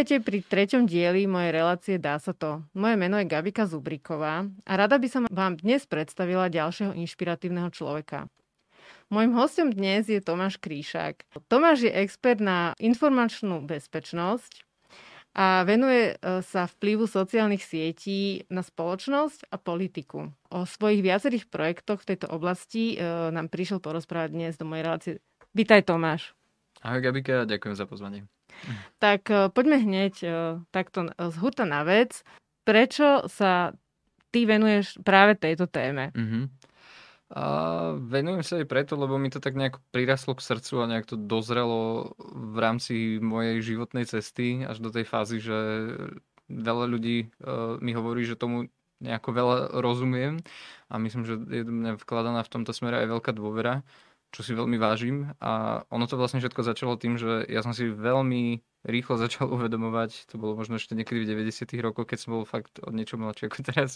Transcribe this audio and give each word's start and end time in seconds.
Vítajte 0.00 0.24
pri 0.24 0.40
treťom 0.40 0.88
dieli 0.88 1.28
mojej 1.28 1.52
relácie 1.52 2.00
Dá 2.00 2.16
sa 2.16 2.32
to. 2.32 2.64
Moje 2.72 2.96
meno 2.96 3.20
je 3.20 3.28
Gabika 3.28 3.68
Zubriková 3.68 4.48
a 4.48 4.72
rada 4.72 4.96
by 4.96 5.08
som 5.12 5.22
vám 5.28 5.60
dnes 5.60 5.84
predstavila 5.84 6.48
ďalšieho 6.48 6.96
inšpiratívneho 6.96 7.68
človeka. 7.68 8.24
Mojím 9.12 9.36
hostom 9.36 9.68
dnes 9.68 10.08
je 10.08 10.16
Tomáš 10.24 10.56
Kríšak. 10.56 11.28
Tomáš 11.52 11.84
je 11.84 11.92
expert 11.92 12.40
na 12.40 12.72
informačnú 12.80 13.60
bezpečnosť 13.60 14.64
a 15.36 15.68
venuje 15.68 16.16
e, 16.16 16.40
sa 16.48 16.64
vplyvu 16.64 17.04
sociálnych 17.04 17.60
sietí 17.60 18.48
na 18.48 18.64
spoločnosť 18.64 19.52
a 19.52 19.60
politiku. 19.60 20.32
O 20.48 20.64
svojich 20.64 21.04
viacerých 21.04 21.52
projektoch 21.52 22.00
v 22.00 22.16
tejto 22.16 22.32
oblasti 22.32 22.96
e, 22.96 23.28
nám 23.36 23.52
prišiel 23.52 23.84
porozprávať 23.84 24.32
dnes 24.32 24.56
do 24.56 24.64
mojej 24.64 24.80
relácie. 24.80 25.12
Vítaj 25.52 25.84
Tomáš. 25.84 26.39
Ahoj 26.80 27.00
Gabika, 27.04 27.44
ďakujem 27.44 27.76
za 27.76 27.84
pozvanie. 27.84 28.24
Tak 28.96 29.28
e, 29.28 29.52
poďme 29.52 29.84
hneď 29.84 30.14
e, 30.24 30.28
takto 30.72 31.12
z 31.12 31.34
huta 31.36 31.68
na 31.68 31.84
vec. 31.84 32.24
Prečo 32.64 33.28
sa 33.28 33.76
ty 34.32 34.48
venuješ 34.48 34.96
práve 35.04 35.36
tejto 35.36 35.68
téme? 35.68 36.08
Uh-huh. 36.16 36.48
A 37.30 37.44
venujem 38.00 38.42
sa 38.42 38.58
jej 38.58 38.66
preto, 38.66 38.96
lebo 38.96 39.20
mi 39.20 39.30
to 39.30 39.38
tak 39.38 39.54
nejak 39.54 39.78
priraslo 39.92 40.34
k 40.34 40.42
srdcu 40.42 40.74
a 40.82 40.90
nejak 40.90 41.06
to 41.06 41.16
dozrelo 41.20 42.16
v 42.34 42.56
rámci 42.58 43.22
mojej 43.22 43.62
životnej 43.62 44.08
cesty 44.08 44.66
až 44.66 44.82
do 44.82 44.90
tej 44.90 45.06
fázy, 45.06 45.38
že 45.38 45.54
veľa 46.50 46.90
ľudí 46.90 47.30
uh, 47.46 47.78
mi 47.78 47.94
hovorí, 47.94 48.26
že 48.26 48.34
tomu 48.34 48.66
nejako 48.98 49.30
veľa 49.30 49.56
rozumiem 49.78 50.42
a 50.90 50.98
myslím, 50.98 51.22
že 51.22 51.38
je 51.38 51.62
mňa 51.62 52.02
vkladaná 52.02 52.42
v 52.42 52.52
tomto 52.52 52.74
smere 52.74 53.06
aj 53.06 53.14
veľká 53.14 53.30
dôvera 53.30 53.86
čo 54.30 54.40
si 54.46 54.52
veľmi 54.54 54.78
vážim. 54.78 55.34
A 55.42 55.82
ono 55.90 56.06
to 56.06 56.14
vlastne 56.14 56.38
všetko 56.38 56.62
začalo 56.62 56.94
tým, 56.94 57.18
že 57.18 57.46
ja 57.50 57.66
som 57.66 57.74
si 57.74 57.90
veľmi 57.90 58.62
rýchlo 58.86 59.20
začal 59.24 59.50
uvedomovať, 59.52 60.30
to 60.30 60.40
bolo 60.40 60.56
možno 60.56 60.80
ešte 60.80 60.96
niekedy 60.96 61.26
v 61.26 61.44
90 61.50 61.68
rokoch, 61.84 62.08
keď 62.08 62.18
som 62.18 62.30
bol 62.38 62.44
fakt 62.48 62.80
od 62.80 62.94
niečo 62.94 63.20
mladší 63.20 63.50
ako 63.50 63.60
teraz, 63.66 63.90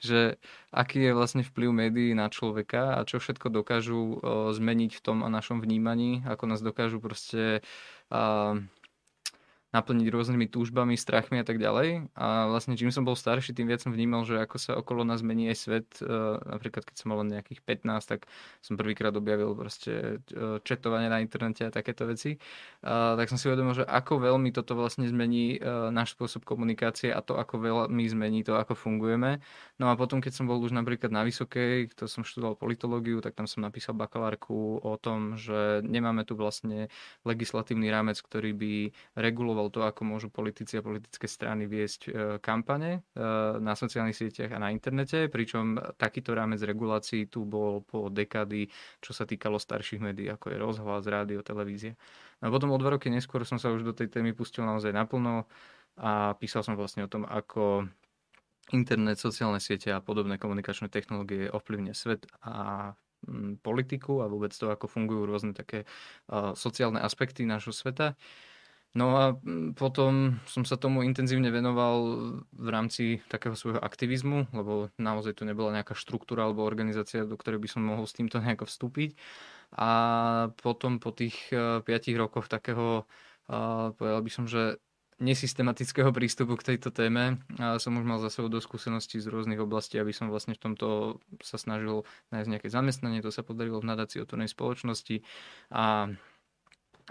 že 0.00 0.40
aký 0.72 1.10
je 1.10 1.12
vlastne 1.12 1.42
vplyv 1.44 1.70
médií 1.74 2.10
na 2.16 2.32
človeka 2.32 2.96
a 2.96 3.04
čo 3.04 3.20
všetko 3.20 3.52
dokážu 3.52 4.16
o, 4.16 4.54
zmeniť 4.54 4.96
v 4.96 5.02
tom 5.04 5.20
a 5.26 5.28
našom 5.28 5.60
vnímaní, 5.60 6.24
ako 6.24 6.44
nás 6.48 6.64
dokážu 6.64 7.02
proste 7.02 7.60
a, 8.08 8.56
naplniť 9.70 10.06
rôznymi 10.10 10.50
túžbami, 10.50 10.98
strachmi 10.98 11.38
a 11.38 11.46
tak 11.46 11.62
ďalej. 11.62 12.10
A 12.18 12.50
vlastne 12.50 12.74
čím 12.74 12.90
som 12.90 13.06
bol 13.06 13.14
starší, 13.14 13.54
tým 13.54 13.70
viac 13.70 13.78
som 13.78 13.94
vnímal, 13.94 14.26
že 14.26 14.42
ako 14.42 14.56
sa 14.58 14.72
okolo 14.74 15.06
nás 15.06 15.22
mení 15.22 15.46
aj 15.50 15.56
svet. 15.58 15.88
E, 16.02 16.10
napríklad 16.42 16.82
keď 16.82 16.96
som 16.98 17.14
mal 17.14 17.22
len 17.22 17.38
nejakých 17.38 17.62
15, 17.62 18.10
tak 18.10 18.26
som 18.58 18.74
prvýkrát 18.74 19.14
objavil 19.14 19.54
proste 19.54 20.22
e, 20.34 20.58
četovanie 20.66 21.06
na 21.06 21.22
internete 21.22 21.62
a 21.62 21.70
takéto 21.70 22.02
veci. 22.10 22.34
A 22.82 23.14
tak 23.14 23.30
som 23.30 23.38
si 23.38 23.46
uvedomil, 23.46 23.78
že 23.78 23.86
ako 23.86 24.18
veľmi 24.18 24.50
toto 24.50 24.74
vlastne 24.74 25.06
zmení 25.06 25.58
e, 25.58 25.58
náš 25.94 26.18
spôsob 26.18 26.42
komunikácie 26.42 27.14
a 27.14 27.22
to, 27.22 27.38
ako 27.38 27.62
veľmi 27.62 28.04
zmení 28.10 28.42
to, 28.42 28.58
ako 28.58 28.74
fungujeme. 28.74 29.38
No 29.78 29.88
a 29.88 29.94
potom, 29.94 30.18
keď 30.18 30.34
som 30.34 30.50
bol 30.50 30.58
už 30.58 30.74
napríklad 30.74 31.14
na 31.14 31.22
Vysokej, 31.22 31.94
to 31.94 32.10
som 32.10 32.26
študoval 32.26 32.58
politológiu, 32.58 33.22
tak 33.22 33.38
tam 33.38 33.46
som 33.46 33.62
napísal 33.62 33.94
bakalárku 33.94 34.82
o 34.82 34.94
tom, 34.98 35.38
že 35.38 35.80
nemáme 35.86 36.26
tu 36.26 36.34
vlastne 36.34 36.90
legislatívny 37.22 37.86
rámec, 37.88 38.18
ktorý 38.18 38.50
by 38.52 38.74
reguloval 39.14 39.59
reguloval 39.60 39.68
to, 39.68 39.80
ako 39.84 40.02
môžu 40.08 40.28
politici 40.32 40.80
a 40.80 40.82
politické 40.82 41.28
strany 41.28 41.68
viesť 41.68 42.00
e, 42.08 42.10
kampane 42.40 43.04
e, 43.12 43.20
na 43.60 43.76
sociálnych 43.76 44.16
sieťach 44.16 44.56
a 44.56 44.62
na 44.62 44.72
internete, 44.72 45.28
pričom 45.28 45.76
takýto 46.00 46.32
rámec 46.32 46.64
regulácií 46.64 47.28
tu 47.28 47.44
bol 47.44 47.84
po 47.84 48.08
dekady, 48.08 48.72
čo 49.04 49.12
sa 49.12 49.28
týkalo 49.28 49.60
starších 49.60 50.00
médií, 50.00 50.32
ako 50.32 50.46
je 50.48 50.56
rozhlas, 50.56 51.04
rádio, 51.04 51.44
televízia. 51.44 51.92
No 52.40 52.48
a 52.48 52.50
potom 52.50 52.72
o 52.72 52.80
dva 52.80 52.96
roky 52.96 53.12
neskôr 53.12 53.44
som 53.44 53.60
sa 53.60 53.68
už 53.68 53.84
do 53.84 53.92
tej 53.92 54.08
témy 54.08 54.32
pustil 54.32 54.64
naozaj 54.64 54.96
naplno 54.96 55.44
a 56.00 56.32
písal 56.40 56.64
som 56.64 56.78
vlastne 56.78 57.04
o 57.04 57.10
tom, 57.12 57.28
ako 57.28 57.84
internet, 58.72 59.18
sociálne 59.18 59.60
siete 59.60 59.90
a 59.92 60.00
podobné 60.00 60.38
komunikačné 60.38 60.88
technológie 60.88 61.50
ovplyvne 61.50 61.92
svet 61.92 62.24
a 62.40 62.94
politiku 63.60 64.24
a 64.24 64.30
vôbec 64.30 64.48
to, 64.54 64.72
ako 64.72 64.88
fungujú 64.88 65.28
rôzne 65.28 65.52
také 65.52 65.84
uh, 65.84 66.56
sociálne 66.56 67.02
aspekty 67.02 67.44
nášho 67.44 67.74
sveta. 67.74 68.16
No 68.90 69.14
a 69.14 69.24
mm, 69.38 69.78
potom 69.78 70.42
som 70.50 70.66
sa 70.66 70.74
tomu 70.74 71.06
intenzívne 71.06 71.54
venoval 71.54 71.96
v 72.50 72.68
rámci 72.74 73.22
takého 73.30 73.54
svojho 73.54 73.78
aktivizmu, 73.78 74.50
lebo 74.50 74.90
naozaj 74.98 75.38
tu 75.38 75.46
nebola 75.46 75.70
nejaká 75.78 75.94
štruktúra 75.94 76.50
alebo 76.50 76.66
organizácia, 76.66 77.22
do 77.22 77.38
ktorej 77.38 77.62
by 77.62 77.68
som 77.70 77.86
mohol 77.86 78.10
s 78.10 78.16
týmto 78.18 78.42
nejako 78.42 78.66
vstúpiť. 78.66 79.14
A 79.78 79.90
potom 80.58 80.98
po 80.98 81.14
tých 81.14 81.54
5 81.54 81.86
e, 81.86 82.18
rokoch 82.18 82.50
takého, 82.50 83.06
e, 83.46 83.54
povedal 83.94 84.22
by 84.26 84.30
som, 84.34 84.50
že 84.50 84.82
nesystematického 85.20 86.10
prístupu 86.10 86.56
k 86.56 86.74
tejto 86.74 86.90
téme. 86.90 87.38
A 87.60 87.76
som 87.76 87.94
už 87.94 88.04
mal 88.08 88.18
za 88.18 88.32
sebou 88.32 88.48
do 88.48 88.58
skúseností 88.58 89.20
z 89.20 89.28
rôznych 89.28 89.60
oblastí, 89.60 90.00
aby 90.00 90.16
som 90.16 90.32
vlastne 90.32 90.56
v 90.56 90.64
tomto 90.64 91.20
sa 91.44 91.60
snažil 91.60 92.08
nájsť 92.32 92.48
nejaké 92.48 92.68
zamestnanie. 92.72 93.20
To 93.20 93.30
sa 93.30 93.44
podarilo 93.44 93.84
v 93.84 93.92
nadácii 93.92 94.24
otvornej 94.24 94.48
spoločnosti. 94.48 95.20
A 95.70 96.08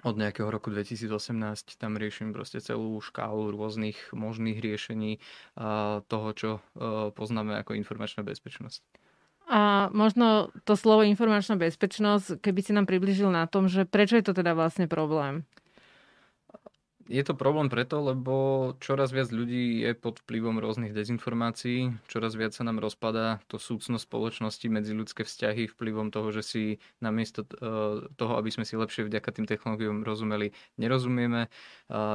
od 0.03 0.15
nejakého 0.15 0.47
roku 0.47 0.71
2018 0.71 1.75
tam 1.75 1.99
riešim 1.99 2.31
proste 2.31 2.63
celú 2.63 2.99
škálu 3.03 3.51
rôznych 3.51 4.15
možných 4.15 4.59
riešení 4.63 5.19
toho, 6.07 6.29
čo 6.35 6.49
e, 6.57 6.61
poznáme 7.11 7.59
ako 7.59 7.75
informačná 7.75 8.23
bezpečnosť. 8.23 8.79
A 9.49 9.89
možno 9.89 10.53
to 10.61 10.77
slovo 10.77 11.01
informačná 11.01 11.57
bezpečnosť, 11.57 12.37
keby 12.37 12.59
si 12.61 12.71
nám 12.71 12.85
približil 12.85 13.33
na 13.33 13.49
tom, 13.49 13.65
že 13.65 13.81
prečo 13.81 14.13
je 14.13 14.25
to 14.29 14.37
teda 14.37 14.53
vlastne 14.53 14.85
problém? 14.85 15.41
Je 17.09 17.25
to 17.25 17.33
problém 17.33 17.73
preto, 17.73 18.05
lebo 18.05 18.33
čoraz 18.77 19.09
viac 19.09 19.33
ľudí 19.33 19.81
je 19.81 19.97
pod 19.97 20.21
vplyvom 20.21 20.61
rôznych 20.61 20.93
dezinformácií, 20.93 21.97
čoraz 22.05 22.37
viac 22.37 22.53
sa 22.53 22.61
nám 22.61 22.77
rozpadá 22.77 23.41
to 23.49 23.57
súcno 23.57 23.97
spoločnosti, 23.97 24.69
medzi 24.69 24.93
ľudské 24.93 25.25
vzťahy 25.25 25.73
vplyvom 25.73 26.13
toho, 26.13 26.29
že 26.29 26.45
si 26.45 26.63
namiesto 27.01 27.49
e, 27.49 28.05
toho, 28.13 28.33
aby 28.37 28.53
sme 28.53 28.61
si 28.61 28.77
lepšie 28.77 29.09
vďaka 29.09 29.25
tým 29.33 29.49
technológiám 29.49 30.05
rozumeli, 30.05 30.53
nerozumieme. 30.77 31.49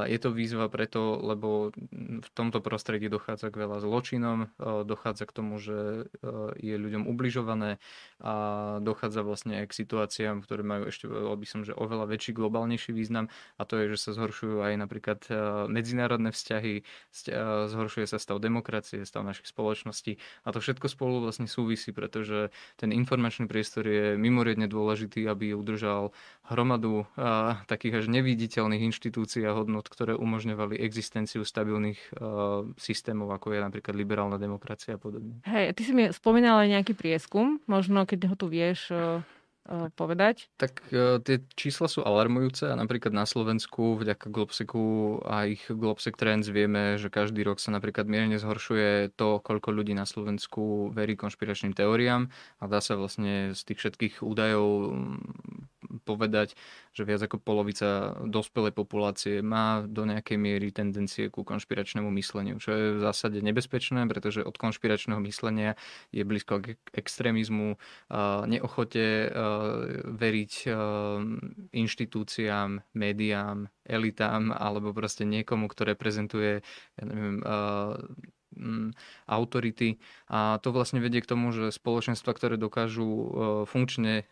Je 0.07 0.15
to 0.15 0.31
výzva 0.31 0.71
preto, 0.71 1.19
lebo 1.19 1.75
v 2.23 2.29
tomto 2.31 2.63
prostredí 2.63 3.11
dochádza 3.11 3.51
k 3.51 3.67
veľa 3.67 3.83
zločinom, 3.83 4.47
e, 4.47 4.87
dochádza 4.87 5.27
k 5.27 5.35
tomu, 5.35 5.59
že 5.59 6.07
e, 6.23 6.55
je 6.55 6.75
ľuďom 6.79 7.03
ubližované 7.11 7.83
a 8.23 8.33
dochádza 8.79 9.27
vlastne 9.27 9.59
aj 9.59 9.75
k 9.75 9.77
situáciám, 9.83 10.39
ktoré 10.39 10.63
majú 10.63 10.87
ešte, 10.87 11.11
by 11.11 11.43
som, 11.43 11.67
že 11.67 11.75
oveľa 11.75 12.07
väčší, 12.07 12.31
globálnejší 12.31 12.95
význam 12.95 13.27
a 13.59 13.67
to 13.67 13.75
je, 13.83 13.91
že 13.91 13.99
sa 13.99 14.15
zhoršujú 14.15 14.63
aj 14.63 14.84
napríklad 14.85 15.25
eh, 15.27 15.35
medzinárodné 15.67 16.29
vzťahy, 16.29 16.75
eh, 16.79 17.33
zhoršuje 17.67 18.05
sa 18.05 18.21
stav 18.21 18.37
demokracie, 18.37 19.01
stav 19.03 19.25
našich 19.25 19.49
spoločností 19.49 20.21
a 20.45 20.53
to 20.53 20.61
všetko 20.61 20.87
spolu 20.87 21.25
vlastne 21.25 21.49
súvisí, 21.49 21.89
pretože 21.89 22.53
ten 22.77 22.93
informačný 22.93 23.49
priestor 23.49 23.89
je 23.89 24.05
mimoriadne 24.15 24.69
dôležitý, 24.69 25.25
aby 25.25 25.57
udržal 25.57 26.13
hromadu 26.45 27.09
eh, 27.17 27.57
takých 27.65 28.05
až 28.05 28.13
neviditeľných 28.13 28.85
inštitúcií 28.93 29.41
a 29.49 29.57
hodnot, 29.57 29.89
ktoré 29.89 30.13
umožňovali 30.13 30.77
existenciu 30.77 31.41
stabilných 31.41 31.97
systémov, 32.77 33.31
ako 33.33 33.55
je 33.55 33.59
napríklad 33.63 33.95
liberálna 33.97 34.37
demokracia 34.37 34.95
a 34.95 34.99
podobne. 35.01 35.41
Hej, 35.47 35.73
ty 35.73 35.81
si 35.81 35.91
mi 35.95 36.11
spomínal 36.11 36.61
aj 36.61 36.69
nejaký 36.79 36.93
prieskum, 36.93 37.57
možno 37.65 38.05
keď 38.05 38.29
ho 38.31 38.35
tu 38.37 38.47
vieš 38.51 38.91
povedať? 39.97 40.45
Tak 40.61 40.93
uh, 40.93 41.17
tie 41.25 41.41
čísla 41.57 41.89
sú 41.89 42.05
alarmujúce 42.05 42.69
a 42.69 42.77
napríklad 42.77 43.11
na 43.17 43.25
Slovensku 43.25 43.97
vďaka 43.97 44.29
Globseku 44.29 45.19
a 45.25 45.49
ich 45.49 45.65
Globsec 45.67 46.13
Trends 46.13 46.45
vieme, 46.53 47.01
že 47.01 47.09
každý 47.09 47.41
rok 47.41 47.57
sa 47.57 47.73
napríklad 47.73 48.05
mierne 48.05 48.37
zhoršuje 48.37 49.17
to, 49.17 49.41
koľko 49.41 49.73
ľudí 49.73 49.97
na 49.97 50.05
Slovensku 50.05 50.93
verí 50.93 51.17
konšpiračným 51.17 51.73
teóriám 51.73 52.29
a 52.61 52.63
dá 52.69 52.77
sa 52.77 52.93
vlastne 52.93 53.57
z 53.57 53.61
tých 53.65 53.81
všetkých 53.81 54.13
údajov 54.21 54.93
mm, 54.93 56.01
povedať, 56.05 56.53
že 56.93 57.05
viac 57.05 57.25
ako 57.25 57.41
polovica 57.41 58.17
dospelej 58.25 58.73
populácie 58.73 59.41
má 59.41 59.81
do 59.85 60.05
nejakej 60.05 60.37
miery 60.37 60.69
tendencie 60.69 61.33
ku 61.33 61.41
konšpiračnému 61.41 62.09
mysleniu, 62.21 62.61
čo 62.61 62.69
je 62.71 62.85
v 62.97 62.99
zásade 63.01 63.41
nebezpečné, 63.41 64.05
pretože 64.05 64.45
od 64.45 64.55
konšpiračného 64.55 65.21
myslenia 65.25 65.73
je 66.13 66.21
blízko 66.21 66.61
k 66.61 66.77
extrémizmu, 66.93 67.77
neochote 68.49 69.29
veriť 70.05 70.53
inštitúciám, 71.73 72.69
médiám, 72.93 73.69
elitám 73.85 74.55
alebo 74.55 74.93
proste 74.95 75.23
niekomu, 75.27 75.69
kto 75.69 75.95
reprezentuje 75.95 76.63
ja 76.97 77.03
neviem, 77.03 77.43
Mm, 78.55 78.95
autority. 79.27 79.99
A 80.31 80.63
to 80.63 80.71
vlastne 80.71 81.03
vedie 81.03 81.19
k 81.19 81.27
tomu, 81.27 81.51
že 81.51 81.75
spoločenstva, 81.75 82.31
ktoré 82.31 82.55
dokážu 82.55 83.03
e, 83.03 83.27
funkčne 83.67 84.23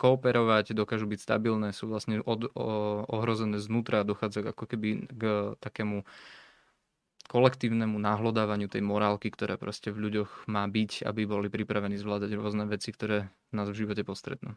kooperovať, 0.00 0.72
dokážu 0.72 1.04
byť 1.04 1.20
stabilné, 1.20 1.68
sú 1.76 1.84
vlastne 1.92 2.24
od, 2.24 2.48
ohrozené 3.12 3.60
znútra, 3.60 4.08
dochádza 4.08 4.56
ako 4.56 4.64
keby 4.64 4.88
k 5.04 5.22
takému 5.60 6.08
kolektívnemu 7.30 7.96
nahlodávaniu 7.96 8.68
tej 8.68 8.82
morálky, 8.84 9.30
ktorá 9.30 9.56
proste 9.56 9.94
v 9.94 10.08
ľuďoch 10.08 10.50
má 10.50 10.66
byť, 10.66 11.06
aby 11.06 11.24
boli 11.24 11.48
pripravení 11.48 11.96
zvládať 11.96 12.34
rôzne 12.34 12.66
veci, 12.66 12.92
ktoré 12.92 13.30
nás 13.54 13.68
v 13.70 13.86
živote 13.86 14.02
postretnú. 14.02 14.56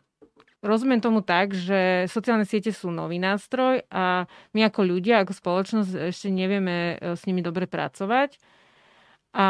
rozumiem 0.66 1.00
tomu 1.00 1.22
tak, 1.22 1.54
že 1.54 2.10
sociálne 2.10 2.44
siete 2.44 2.74
sú 2.74 2.90
nový 2.90 3.22
nástroj 3.22 3.86
a 3.94 4.26
my 4.52 4.66
ako 4.66 4.82
ľudia, 4.82 5.22
ako 5.22 5.38
spoločnosť 5.38 6.10
ešte 6.10 6.28
nevieme 6.34 6.98
e, 6.98 7.14
s 7.14 7.24
nimi 7.30 7.46
dobre 7.46 7.70
pracovať. 7.70 8.36
A 9.36 9.48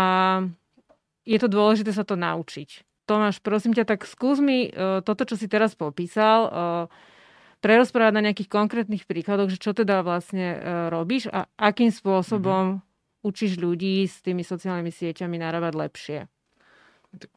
je 1.26 1.38
to 1.42 1.48
dôležité 1.50 1.94
sa 1.94 2.06
to 2.06 2.18
naučiť. 2.18 2.86
Tomáš, 3.06 3.38
prosím 3.38 3.78
ťa, 3.78 3.86
tak 3.86 4.10
skús 4.10 4.42
mi 4.42 4.66
uh, 4.66 4.98
toto, 5.06 5.30
čo 5.30 5.38
si 5.38 5.46
teraz 5.46 5.78
popísal, 5.78 6.40
uh, 6.50 6.54
prerozprávať 7.62 8.14
na 8.18 8.26
nejakých 8.30 8.50
konkrétnych 8.50 9.06
príkladoch, 9.06 9.54
že 9.54 9.62
čo 9.62 9.78
teda 9.78 10.02
vlastne 10.06 10.58
robíš 10.94 11.30
a 11.34 11.50
akým 11.58 11.90
spôsobom 11.90 12.78
mm-hmm. 12.78 12.85
Učíš 13.26 13.58
ľudí 13.58 14.06
s 14.06 14.22
tými 14.22 14.46
sociálnymi 14.46 14.94
sieťami 14.94 15.42
narábať 15.42 15.74
lepšie. 15.74 16.20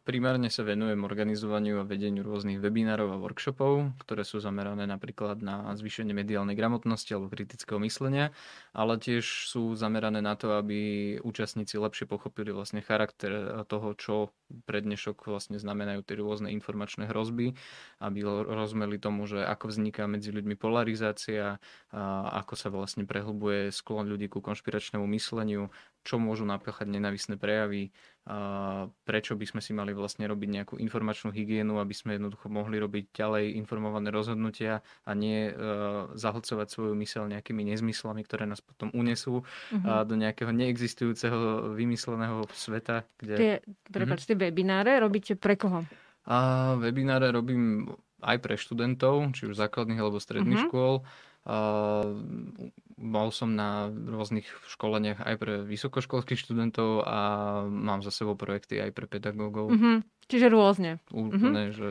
Primárne 0.02 0.50
sa 0.50 0.66
venujem 0.66 1.04
organizovaniu 1.06 1.80
a 1.80 1.86
vedeniu 1.86 2.26
rôznych 2.26 2.58
webinárov 2.58 3.14
a 3.14 3.20
workshopov, 3.20 3.94
ktoré 4.02 4.26
sú 4.26 4.42
zamerané 4.42 4.88
napríklad 4.88 5.38
na 5.38 5.70
zvýšenie 5.76 6.16
mediálnej 6.16 6.58
gramotnosti 6.58 7.12
alebo 7.14 7.30
kritického 7.30 7.78
myslenia, 7.84 8.34
ale 8.74 8.98
tiež 8.98 9.22
sú 9.46 9.76
zamerané 9.78 10.18
na 10.18 10.34
to, 10.34 10.58
aby 10.58 10.78
účastníci 11.22 11.78
lepšie 11.78 12.10
pochopili 12.10 12.50
vlastne 12.50 12.82
charakter 12.82 13.62
toho, 13.70 13.94
čo 13.94 14.14
pre 14.64 14.82
dnešok 14.82 15.28
vlastne 15.28 15.60
znamenajú 15.60 16.00
tie 16.02 16.16
rôzne 16.18 16.48
informačné 16.50 17.06
hrozby, 17.06 17.54
aby 18.02 18.18
rozumeli 18.26 18.96
tomu, 18.96 19.28
že 19.28 19.44
ako 19.44 19.70
vzniká 19.70 20.08
medzi 20.08 20.32
ľuďmi 20.32 20.56
polarizácia, 20.58 21.62
a 21.92 22.02
ako 22.42 22.54
sa 22.56 22.68
vlastne 22.72 23.04
prehlbuje 23.04 23.70
sklon 23.70 24.08
ľudí 24.08 24.26
ku 24.32 24.40
konšpiračnému 24.40 25.04
mysleniu, 25.14 25.70
čo 26.08 26.16
môžu 26.16 26.48
napáchať 26.48 26.88
nenavisné 26.88 27.36
prejavy, 27.36 27.92
prečo 29.08 29.40
by 29.40 29.46
sme 29.48 29.60
si 29.64 29.72
mali 29.72 29.96
vlastne 29.96 30.28
robiť 30.28 30.48
nejakú 30.52 30.74
informačnú 30.76 31.32
hygienu, 31.32 31.80
aby 31.80 31.96
sme 31.96 32.20
jednoducho 32.20 32.52
mohli 32.52 32.76
robiť 32.76 33.16
ďalej 33.16 33.56
informované 33.56 34.12
rozhodnutia 34.12 34.84
a 35.08 35.10
nie 35.16 35.48
uh, 35.48 36.12
zahlcovať 36.12 36.68
svoju 36.68 36.92
myseľ 36.92 37.32
nejakými 37.32 37.64
nezmyslami, 37.72 38.20
ktoré 38.28 38.44
nás 38.44 38.60
potom 38.60 38.92
unesú 38.92 39.40
uh-huh. 39.40 39.80
uh, 39.80 40.04
do 40.04 40.12
nejakého 40.20 40.52
neexistujúceho 40.52 41.72
vymysleného 41.72 42.44
sveta. 42.52 43.08
Kde... 43.16 43.34
Tie, 43.40 43.52
prepáč, 43.88 44.28
uh-huh. 44.28 44.36
tie 44.36 44.36
webináre 44.36 45.00
robíte 45.00 45.32
pre 45.32 45.56
koho? 45.56 45.88
A 46.28 46.36
webináre 46.76 47.32
robím 47.32 47.88
aj 48.20 48.36
pre 48.44 48.60
študentov, 48.60 49.32
či 49.32 49.48
už 49.48 49.56
základných 49.56 50.04
alebo 50.04 50.20
stredných 50.20 50.68
uh-huh. 50.68 50.68
škôl. 50.68 50.94
Uh, 51.48 52.20
bol 52.98 53.30
som 53.30 53.54
na 53.54 53.86
rôznych 53.88 54.44
školeniach 54.74 55.22
aj 55.22 55.34
pre 55.38 55.54
vysokoškolských 55.62 56.38
študentov 56.38 57.06
a 57.06 57.18
mám 57.70 58.02
za 58.02 58.10
sebou 58.10 58.34
projekty 58.34 58.82
aj 58.82 58.90
pre 58.90 59.06
pedagógov. 59.06 59.70
Mm-hmm. 59.70 59.96
Čiže 60.28 60.46
rôzne. 60.52 61.00
Úplne, 61.08 61.72
mm-hmm. 61.72 61.78
že... 61.78 61.88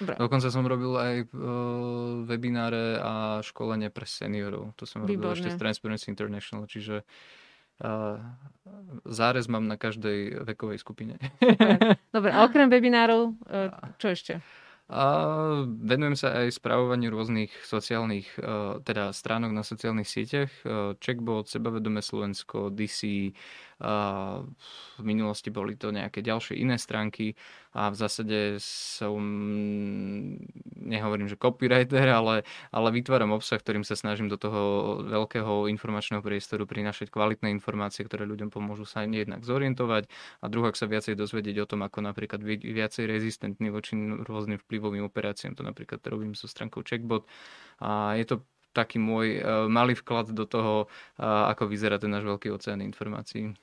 Dobre. 0.00 0.14
Dokonca 0.16 0.48
som 0.48 0.64
robil 0.64 0.92
aj 0.96 1.14
uh, 1.28 2.24
webináre 2.24 2.96
a 2.96 3.12
školenie 3.44 3.92
pre 3.92 4.06
seniorov. 4.08 4.72
To 4.80 4.88
som 4.88 5.04
robil 5.04 5.18
Výborné. 5.18 5.36
ešte 5.36 5.52
z 5.52 5.60
Transparency 5.60 6.06
International, 6.08 6.64
čiže 6.64 7.04
uh, 7.84 8.16
zárez 9.04 9.50
mám 9.50 9.68
na 9.68 9.76
každej 9.76 10.46
vekovej 10.46 10.80
skupine. 10.80 11.20
Dobre, 12.16 12.30
a 12.32 12.46
okrem 12.46 12.72
webinárov, 12.72 13.34
uh, 13.50 13.74
čo 14.00 14.14
ešte? 14.14 14.40
A 14.86 15.02
venujem 15.66 16.14
sa 16.14 16.30
aj 16.46 16.62
spravovaniu 16.62 17.10
rôznych 17.10 17.50
sociálnych, 17.66 18.30
e, 18.38 18.78
teda 18.86 19.10
stránok 19.10 19.50
na 19.50 19.66
sociálnych 19.66 20.06
sieťach. 20.06 20.50
E, 20.62 20.94
Checkbot, 21.02 21.50
Sebavedomé 21.50 22.06
Slovensko, 22.06 22.70
DC, 22.70 23.34
v 23.76 25.02
minulosti 25.04 25.52
boli 25.52 25.76
to 25.76 25.92
nejaké 25.92 26.24
ďalšie 26.24 26.56
iné 26.56 26.80
stránky 26.80 27.36
a 27.76 27.92
v 27.92 27.96
zásade 28.00 28.56
som, 28.56 29.20
nehovorím, 30.80 31.28
že 31.28 31.36
copywriter, 31.36 32.08
ale, 32.08 32.48
ale 32.72 32.88
vytváram 32.88 33.36
obsah, 33.36 33.60
ktorým 33.60 33.84
sa 33.84 33.92
snažím 33.92 34.32
do 34.32 34.40
toho 34.40 34.96
veľkého 35.04 35.68
informačného 35.68 36.24
priestoru 36.24 36.64
prinašať 36.64 37.12
kvalitné 37.12 37.52
informácie, 37.52 38.00
ktoré 38.08 38.24
ľuďom 38.24 38.48
pomôžu 38.48 38.88
sa 38.88 39.04
jednak 39.04 39.44
zorientovať 39.44 40.08
a 40.40 40.44
druhak 40.48 40.72
sa 40.72 40.88
viacej 40.88 41.20
dozvedieť 41.20 41.68
o 41.68 41.68
tom, 41.68 41.84
ako 41.84 42.00
napríklad 42.00 42.40
viacej 42.40 43.04
rezistentný 43.04 43.68
voči 43.68 43.92
rôznym 44.24 44.56
vplyvovým 44.56 45.04
operáciám. 45.04 45.52
To 45.60 45.68
napríklad 45.68 46.00
robím 46.08 46.32
so 46.32 46.48
stránkou 46.48 46.80
Checkbot 46.80 47.28
a 47.84 48.16
je 48.16 48.24
to 48.24 48.36
taký 48.72 49.00
môj 49.00 49.40
uh, 49.40 49.68
malý 49.72 49.96
vklad 49.96 50.32
do 50.32 50.44
toho, 50.44 50.88
uh, 51.16 51.48
ako 51.52 51.68
vyzerá 51.68 51.96
ten 51.96 52.12
náš 52.12 52.28
veľký 52.28 52.52
oceán 52.52 52.84
informácií. 52.84 53.56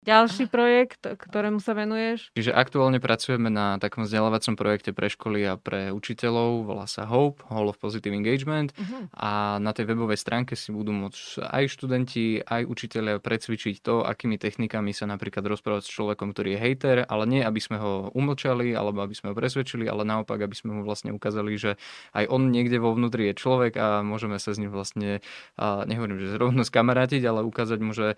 Ďalší 0.00 0.48
projekt, 0.48 1.04
ktorému 1.04 1.60
sa 1.60 1.76
venuješ? 1.76 2.32
Čiže 2.32 2.56
aktuálne 2.56 3.04
pracujeme 3.04 3.52
na 3.52 3.76
takom 3.76 4.08
vzdelávacom 4.08 4.56
projekte 4.56 4.96
pre 4.96 5.12
školy 5.12 5.44
a 5.44 5.60
pre 5.60 5.92
učiteľov, 5.92 6.64
volá 6.64 6.88
sa 6.88 7.04
HOPE, 7.04 7.44
Hall 7.52 7.68
of 7.68 7.76
Positive 7.76 8.16
Engagement 8.16 8.72
uh-huh. 8.72 9.12
a 9.12 9.60
na 9.60 9.76
tej 9.76 9.92
webovej 9.92 10.16
stránke 10.16 10.56
si 10.56 10.72
budú 10.72 10.96
môcť 10.96 11.44
aj 11.44 11.64
študenti, 11.68 12.40
aj 12.40 12.64
učiteľia 12.64 13.20
precvičiť 13.20 13.84
to, 13.84 14.00
akými 14.00 14.40
technikami 14.40 14.96
sa 14.96 15.04
napríklad 15.04 15.44
rozprávať 15.44 15.84
s 15.84 15.92
človekom, 15.92 16.32
ktorý 16.32 16.56
je 16.56 16.62
hater, 16.64 16.96
ale 17.04 17.28
nie, 17.28 17.44
aby 17.44 17.60
sme 17.60 17.76
ho 17.76 18.08
umlčali 18.16 18.72
alebo 18.72 19.04
aby 19.04 19.12
sme 19.12 19.30
ho 19.30 19.34
presvedčili, 19.36 19.84
ale 19.84 20.08
naopak, 20.08 20.40
aby 20.40 20.56
sme 20.56 20.80
mu 20.80 20.82
vlastne 20.88 21.12
ukázali, 21.12 21.60
že 21.60 21.76
aj 22.16 22.24
on 22.32 22.48
niekde 22.48 22.80
vo 22.80 22.96
vnútri 22.96 23.28
je 23.28 23.34
človek 23.36 23.76
a 23.76 24.00
môžeme 24.00 24.40
sa 24.40 24.56
s 24.56 24.64
ním 24.64 24.72
vlastne, 24.72 25.20
nehovorím, 25.60 26.24
že 26.24 26.40
rovno 26.40 26.64
skamarátiť, 26.72 27.20
ale 27.28 27.44
ukázať 27.44 27.78
mu, 27.84 27.92
že 27.92 28.16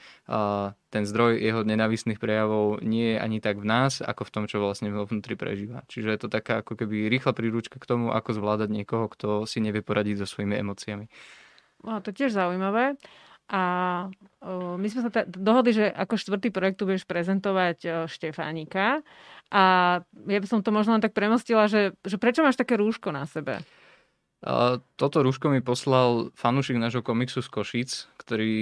ten 0.93 1.09
zdroj 1.09 1.41
jeho 1.41 1.65
nenávistných 1.73 2.21
prejavov 2.21 2.85
nie 2.85 3.17
je 3.17 3.19
ani 3.19 3.41
tak 3.41 3.57
v 3.57 3.67
nás, 3.67 4.05
ako 4.05 4.29
v 4.29 4.33
tom, 4.37 4.45
čo 4.45 4.61
vlastne 4.61 4.93
vo 4.93 5.09
vnútri 5.09 5.35
prežíva. 5.35 5.83
Čiže 5.89 6.09
je 6.13 6.21
to 6.21 6.29
taká 6.29 6.61
ako 6.61 6.77
keby 6.77 7.09
rýchla 7.09 7.33
príručka 7.33 7.81
k 7.81 7.89
tomu, 7.89 8.13
ako 8.13 8.37
zvládať 8.37 8.69
niekoho, 8.69 9.09
kto 9.09 9.49
si 9.49 9.65
nevie 9.65 9.81
poradiť 9.81 10.23
so 10.23 10.27
svojimi 10.29 10.61
emóciami. 10.61 11.09
No, 11.83 11.99
to 12.05 12.13
tiež 12.13 12.37
zaujímavé. 12.37 13.01
A 13.53 13.63
my 14.79 14.87
sme 14.89 15.01
sa 15.05 15.11
t- 15.13 15.29
dohodli, 15.29 15.77
že 15.77 15.91
ako 15.91 16.15
štvrtý 16.17 16.49
projekt 16.55 16.81
tu 16.81 16.89
budeš 16.89 17.05
prezentovať 17.05 18.09
Štefánika. 18.09 19.05
A 19.53 19.63
ja 20.09 20.39
by 20.41 20.47
som 20.49 20.65
to 20.65 20.73
možno 20.73 20.97
len 20.97 21.05
tak 21.05 21.13
premostila, 21.13 21.69
že, 21.69 21.93
že 22.07 22.17
prečo 22.17 22.41
máš 22.41 22.57
také 22.57 22.81
rúško 22.81 23.13
na 23.13 23.29
sebe? 23.29 23.61
Toto 24.99 25.23
rúško 25.23 25.55
mi 25.55 25.63
poslal 25.63 26.35
fanúšik 26.35 26.75
nášho 26.75 27.05
komiksu 27.05 27.47
z 27.47 27.49
Košic, 27.53 27.91
ktorý 28.19 28.55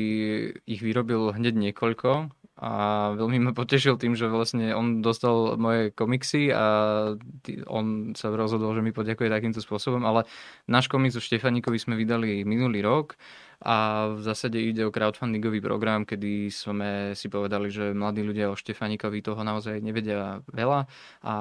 ich 0.68 0.80
vyrobil 0.84 1.32
hneď 1.32 1.56
niekoľko 1.56 2.28
a 2.60 2.72
veľmi 3.16 3.40
ma 3.40 3.52
potešil 3.56 3.96
tým, 3.96 4.12
že 4.12 4.28
vlastne 4.28 4.76
on 4.76 5.00
dostal 5.00 5.56
moje 5.56 5.96
komiksy 5.96 6.52
a 6.52 6.64
on 7.64 8.12
sa 8.12 8.28
rozhodol, 8.28 8.76
že 8.76 8.84
mi 8.84 8.92
poďakuje 8.92 9.32
takýmto 9.32 9.64
spôsobom, 9.64 10.04
ale 10.04 10.28
náš 10.68 10.92
komiks 10.92 11.16
o 11.16 11.24
Štefaníkovi 11.24 11.80
sme 11.80 11.96
vydali 11.96 12.44
minulý 12.44 12.84
rok 12.84 13.16
a 13.60 14.08
v 14.16 14.24
zásade 14.24 14.56
ide 14.56 14.88
o 14.88 14.90
crowdfundingový 14.90 15.60
program, 15.60 16.08
kedy 16.08 16.48
sme 16.48 17.12
si 17.12 17.28
povedali, 17.28 17.68
že 17.68 17.92
mladí 17.92 18.24
ľudia 18.24 18.48
o 18.48 18.56
Štefanikovi 18.56 19.20
toho 19.20 19.44
naozaj 19.44 19.84
nevedia 19.84 20.40
veľa 20.48 20.88
a 21.20 21.34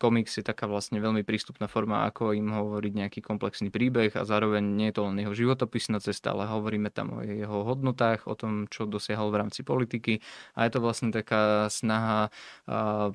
komiks 0.00 0.40
je 0.40 0.44
taká 0.44 0.64
vlastne 0.64 0.96
veľmi 1.04 1.20
prístupná 1.20 1.68
forma, 1.68 2.08
ako 2.08 2.32
im 2.32 2.48
hovoriť 2.48 2.92
nejaký 2.96 3.20
komplexný 3.20 3.68
príbeh 3.68 4.16
a 4.16 4.24
zároveň 4.24 4.64
nie 4.64 4.88
je 4.88 4.96
to 4.96 5.04
len 5.04 5.20
jeho 5.20 5.36
životopisná 5.36 6.00
cesta, 6.00 6.32
ale 6.32 6.48
hovoríme 6.48 6.88
tam 6.88 7.20
o 7.20 7.20
jeho 7.20 7.60
hodnotách, 7.68 8.24
o 8.24 8.32
tom, 8.32 8.72
čo 8.72 8.88
dosiahol 8.88 9.28
v 9.28 9.44
rámci 9.44 9.60
politiky 9.60 10.24
a 10.56 10.64
je 10.64 10.70
to 10.72 10.80
vlastne 10.80 11.12
taká 11.12 11.68
snaha 11.68 12.32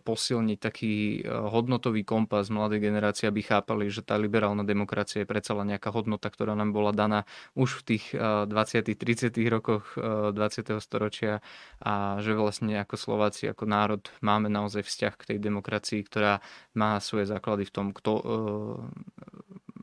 posilniť 0.05 0.59
taký 0.61 1.25
hodnotový 1.25 2.05
kompas 2.05 2.53
mladej 2.53 2.77
generácie, 2.77 3.25
aby 3.25 3.41
chápali, 3.41 3.89
že 3.89 4.05
tá 4.05 4.21
liberálna 4.21 4.61
demokracia 4.61 5.25
je 5.25 5.29
predsa 5.29 5.57
len 5.57 5.73
nejaká 5.73 5.89
hodnota, 5.89 6.29
ktorá 6.29 6.53
nám 6.53 6.77
bola 6.77 6.93
daná 6.93 7.25
už 7.57 7.81
v 7.81 7.97
tých 7.97 8.05
20. 8.13 8.50
30. 8.51 9.31
rokoch 9.49 9.97
20. 9.97 10.35
Eh, 10.35 10.81
storočia 10.83 11.33
a 11.81 12.19
že 12.19 12.35
vlastne 12.35 12.77
ako 12.83 12.95
Slováci, 12.99 13.49
ako 13.49 13.63
národ 13.65 14.03
máme 14.21 14.51
naozaj 14.51 14.85
vzťah 14.85 15.13
k 15.17 15.27
tej 15.33 15.37
demokracii, 15.39 16.01
ktorá 16.05 16.43
má 16.75 16.99
svoje 16.99 17.31
základy 17.31 17.65
v 17.67 17.73
tom, 17.73 17.87
kto 17.95 18.11
eh, 18.19 18.25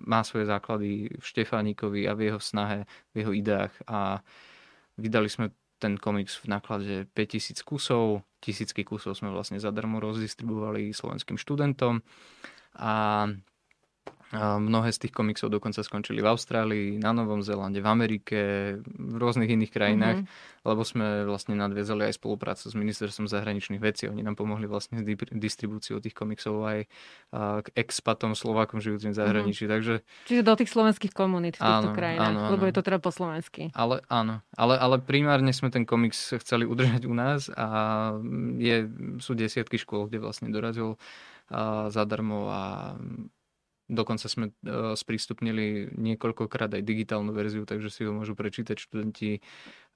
má 0.09 0.25
svoje 0.25 0.49
základy 0.49 1.13
v 1.17 1.25
Štefánikovi 1.25 2.09
a 2.09 2.17
v 2.17 2.33
jeho 2.33 2.41
snahe, 2.41 2.89
v 3.13 3.25
jeho 3.25 3.33
ideách 3.37 3.75
a 3.85 4.25
vydali 4.97 5.29
sme 5.29 5.53
ten 5.79 5.95
komiks 5.95 6.43
v 6.43 6.51
náklade 6.51 6.95
5000 7.15 7.63
kusov, 7.63 8.27
tisícky 8.43 8.83
kusov 8.83 9.15
sme 9.15 9.31
vlastne 9.31 9.63
zadarmo 9.63 10.03
rozdistribuovali 10.03 10.91
slovenským 10.91 11.39
študentom 11.39 12.03
a 12.75 13.27
Mnohé 14.37 14.93
z 14.93 15.09
tých 15.09 15.17
komiksov 15.17 15.49
dokonca 15.49 15.81
skončili 15.81 16.21
v 16.21 16.29
Austrálii, 16.29 17.01
na 17.01 17.17
Novom 17.17 17.41
Zélande, 17.41 17.81
v 17.81 17.89
Amerike, 17.89 18.41
v 18.85 19.17
rôznych 19.17 19.49
iných 19.49 19.73
krajinách, 19.73 20.19
mm-hmm. 20.21 20.69
lebo 20.69 20.85
sme 20.85 21.25
vlastne 21.25 21.57
nadviazali 21.57 22.13
aj 22.13 22.21
spoluprácu 22.21 22.69
s 22.69 22.77
ministerstvom 22.77 23.25
zahraničných 23.25 23.81
vecí. 23.81 24.05
Oni 24.05 24.21
nám 24.21 24.37
pomohli 24.37 24.69
vlastne 24.69 25.01
s 25.01 25.05
distribúciou 25.33 26.05
tých 26.05 26.13
komiksov 26.13 26.61
aj 26.61 26.85
k 27.65 27.69
expatom, 27.73 28.37
Slovákom 28.37 28.85
žijúcim 28.85 29.17
v 29.17 29.17
zahraničí. 29.17 29.65
Mm-hmm. 29.65 29.77
Takže... 29.81 29.95
Čiže 30.29 30.43
do 30.45 30.55
tých 30.61 30.71
slovenských 30.77 31.17
komunít 31.17 31.57
v 31.57 31.65
týchto 31.65 31.89
áno, 31.89 31.97
krajinách, 31.97 32.29
áno, 32.29 32.41
áno. 32.45 32.53
lebo 32.53 32.69
je 32.69 32.75
to 32.77 32.85
teda 32.85 33.01
po 33.01 33.09
slovensky. 33.09 33.73
Ale 33.73 34.05
áno, 34.13 34.45
ale, 34.61 34.77
ale 34.77 35.01
primárne 35.01 35.57
sme 35.57 35.73
ten 35.73 35.89
komiks 35.89 36.37
chceli 36.45 36.69
udržať 36.69 37.09
u 37.09 37.17
nás 37.17 37.49
a 37.57 38.13
je, 38.61 38.93
sú 39.25 39.33
desiatky 39.33 39.81
škôl, 39.81 40.05
kde 40.13 40.21
vlastne 40.21 40.53
dorazil 40.53 41.01
zadarmo 41.89 42.53
a 42.53 42.93
dokonca 43.89 44.29
sme 44.29 44.53
uh, 44.53 44.95
sprístupnili 44.95 45.91
niekoľkokrát 45.97 46.77
aj 46.77 46.85
digitálnu 46.85 47.33
verziu, 47.33 47.65
takže 47.65 47.89
si 47.89 48.05
ho 48.05 48.13
môžu 48.13 48.37
prečítať 48.37 48.77
študenti 48.77 49.41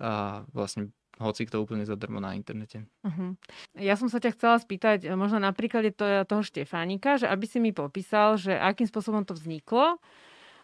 a 0.01 0.43
vlastne 0.51 0.91
hoci 1.21 1.45
kto 1.45 1.61
úplne 1.61 1.85
zadarmo 1.85 2.25
na 2.25 2.33
internete. 2.33 2.89
Uh-huh. 3.05 3.37
Ja 3.77 4.01
som 4.01 4.09
sa 4.09 4.17
ťa 4.17 4.33
chcela 4.33 4.57
spýtať, 4.57 5.13
možno 5.13 5.39
na 5.39 5.53
príklade 5.53 5.93
toho 6.25 6.43
Štefánika, 6.43 7.21
že 7.21 7.29
aby 7.29 7.45
si 7.45 7.61
mi 7.61 7.71
popísal, 7.77 8.41
že 8.41 8.57
akým 8.57 8.89
spôsobom 8.89 9.23
to 9.29 9.37
vzniklo, 9.37 10.01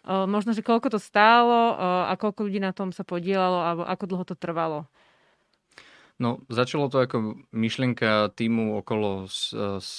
možno, 0.09 0.57
že 0.57 0.65
koľko 0.65 0.97
to 0.97 0.99
stálo 0.99 1.77
a 2.09 2.13
koľko 2.17 2.49
ľudí 2.49 2.57
na 2.57 2.73
tom 2.73 2.89
sa 2.89 3.05
podielalo 3.05 3.61
alebo 3.61 3.83
ako 3.85 4.03
dlho 4.09 4.25
to 4.25 4.35
trvalo. 4.35 4.89
No, 6.19 6.43
začalo 6.51 6.91
to 6.91 6.99
ako 6.99 7.39
myšlienka 7.55 8.33
týmu 8.35 8.81
okolo 8.83 9.29
s, 9.29 9.55
s 9.55 9.89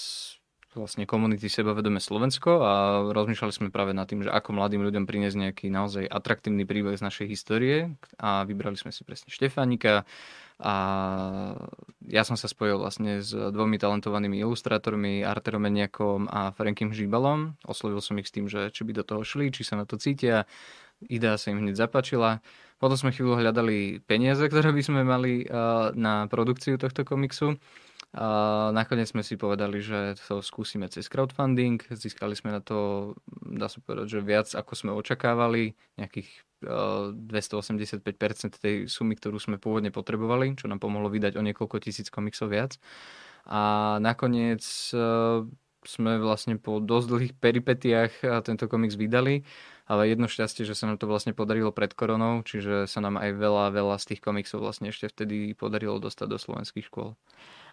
vlastne 0.75 1.03
komunity 1.03 1.51
Sebavedome 1.51 1.99
Slovensko 1.99 2.63
a 2.63 2.73
rozmýšľali 3.11 3.53
sme 3.53 3.69
práve 3.75 3.91
nad 3.91 4.07
tým, 4.07 4.23
že 4.23 4.31
ako 4.31 4.55
mladým 4.55 4.87
ľuďom 4.87 5.03
priniesť 5.03 5.37
nejaký 5.37 5.67
naozaj 5.67 6.07
atraktívny 6.07 6.63
príbeh 6.63 6.95
z 6.95 7.03
našej 7.03 7.27
histórie 7.27 7.77
a 8.23 8.47
vybrali 8.47 8.79
sme 8.79 8.95
si 8.95 9.03
presne 9.03 9.35
Štefánika 9.35 10.07
a 10.61 10.75
ja 12.07 12.23
som 12.23 12.37
sa 12.37 12.47
spojil 12.47 12.77
vlastne 12.77 13.25
s 13.25 13.33
dvomi 13.33 13.81
talentovanými 13.81 14.39
ilustrátormi, 14.45 15.25
Arterom 15.25 15.65
Meniakom 15.65 16.29
a 16.29 16.53
Frankim 16.53 16.93
Žíbalom. 16.93 17.57
Oslovil 17.65 18.05
som 18.05 18.21
ich 18.21 18.29
s 18.29 18.35
tým, 18.37 18.45
že 18.45 18.69
či 18.69 18.85
by 18.85 18.93
do 19.01 19.03
toho 19.03 19.25
šli, 19.25 19.49
či 19.51 19.65
sa 19.65 19.81
na 19.81 19.89
to 19.89 19.97
cítia. 19.97 20.45
Idea 21.09 21.41
sa 21.41 21.49
im 21.49 21.65
hneď 21.65 21.81
zapáčila. 21.81 22.45
Potom 22.77 22.97
sme 22.97 23.09
chvíľu 23.09 23.41
hľadali 23.41 24.05
peniaze, 24.05 24.45
ktoré 24.45 24.69
by 24.77 24.83
sme 24.85 25.01
mali 25.01 25.49
na 25.97 26.29
produkciu 26.29 26.77
tohto 26.77 27.09
komiksu. 27.09 27.57
A 28.11 28.27
nakoniec 28.75 29.07
sme 29.07 29.23
si 29.23 29.39
povedali, 29.39 29.79
že 29.79 30.19
to 30.27 30.43
skúsime 30.43 30.91
cez 30.91 31.07
crowdfunding. 31.07 31.79
Získali 31.95 32.35
sme 32.35 32.51
na 32.51 32.59
to, 32.59 33.15
dá 33.31 33.71
sa 33.71 33.79
povedať, 33.79 34.19
že 34.19 34.21
viac 34.27 34.51
ako 34.51 34.73
sme 34.75 34.91
očakávali, 34.99 35.79
nejakých 35.95 36.27
285% 36.61 38.03
tej 38.59 38.91
sumy, 38.91 39.15
ktorú 39.15 39.39
sme 39.39 39.57
pôvodne 39.57 39.95
potrebovali, 39.95 40.59
čo 40.59 40.67
nám 40.67 40.83
pomohlo 40.83 41.09
vydať 41.09 41.39
o 41.39 41.43
niekoľko 41.47 41.77
tisíc 41.81 42.11
komiksov 42.11 42.51
viac. 42.51 42.77
A 43.49 43.97
nakoniec 44.03 44.61
e, 44.93 44.97
sme 45.87 46.13
vlastne 46.21 46.61
po 46.61 46.77
dosť 46.83 47.07
dlhých 47.09 47.35
peripetiách 47.41 48.13
tento 48.47 48.69
komiks 48.69 49.01
vydali, 49.01 49.49
ale 49.89 50.13
jedno 50.13 50.29
šťastie, 50.29 50.69
že 50.69 50.77
sa 50.77 50.91
nám 50.91 51.01
to 51.01 51.09
vlastne 51.09 51.33
podarilo 51.33 51.73
pred 51.73 51.97
koronou, 51.97 52.45
čiže 52.45 52.85
sa 52.85 53.01
nám 53.01 53.17
aj 53.17 53.33
veľa, 53.39 53.73
veľa 53.73 53.97
z 53.97 54.15
tých 54.15 54.21
komiksov 54.21 54.61
vlastne 54.61 54.93
ešte 54.93 55.09
vtedy 55.09 55.57
podarilo 55.57 55.97
dostať 55.97 56.27
do 56.29 56.39
slovenských 56.39 56.87
škôl. 56.87 57.17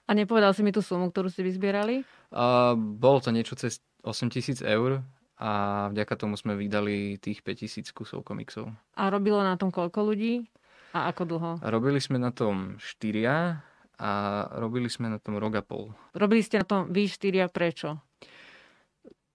A 0.08 0.16
nepovedal 0.16 0.56
si 0.56 0.64
mi 0.64 0.72
tú 0.72 0.80
sumu, 0.80 1.12
ktorú 1.12 1.28
ste 1.28 1.44
vyzbierali? 1.44 2.08
Uh, 2.32 2.80
bolo 2.80 3.20
to 3.20 3.36
niečo 3.36 3.60
cez 3.60 3.84
8 4.08 4.32
tisíc 4.32 4.64
eur 4.64 5.04
a 5.36 5.52
vďaka 5.92 6.16
tomu 6.16 6.40
sme 6.40 6.56
vydali 6.56 7.20
tých 7.20 7.44
5 7.44 7.62
tisíc 7.68 7.88
kusov 7.92 8.24
komiksov. 8.24 8.72
A 8.96 9.12
robilo 9.12 9.44
na 9.44 9.60
tom 9.60 9.68
koľko 9.68 10.08
ľudí? 10.08 10.48
A 10.96 11.12
ako 11.12 11.24
dlho? 11.28 11.52
Robili 11.60 12.00
sme 12.00 12.24
na 12.24 12.32
tom 12.32 12.80
štyria 12.80 13.60
a 14.00 14.12
robili 14.56 14.88
sme 14.88 15.12
na 15.12 15.20
tom 15.20 15.36
rok 15.36 15.60
a 15.60 15.64
pol. 15.66 15.92
Robili 16.16 16.40
ste 16.40 16.64
na 16.64 16.66
tom 16.66 16.88
vy 16.88 17.12
štyria 17.12 17.52
prečo? 17.52 18.00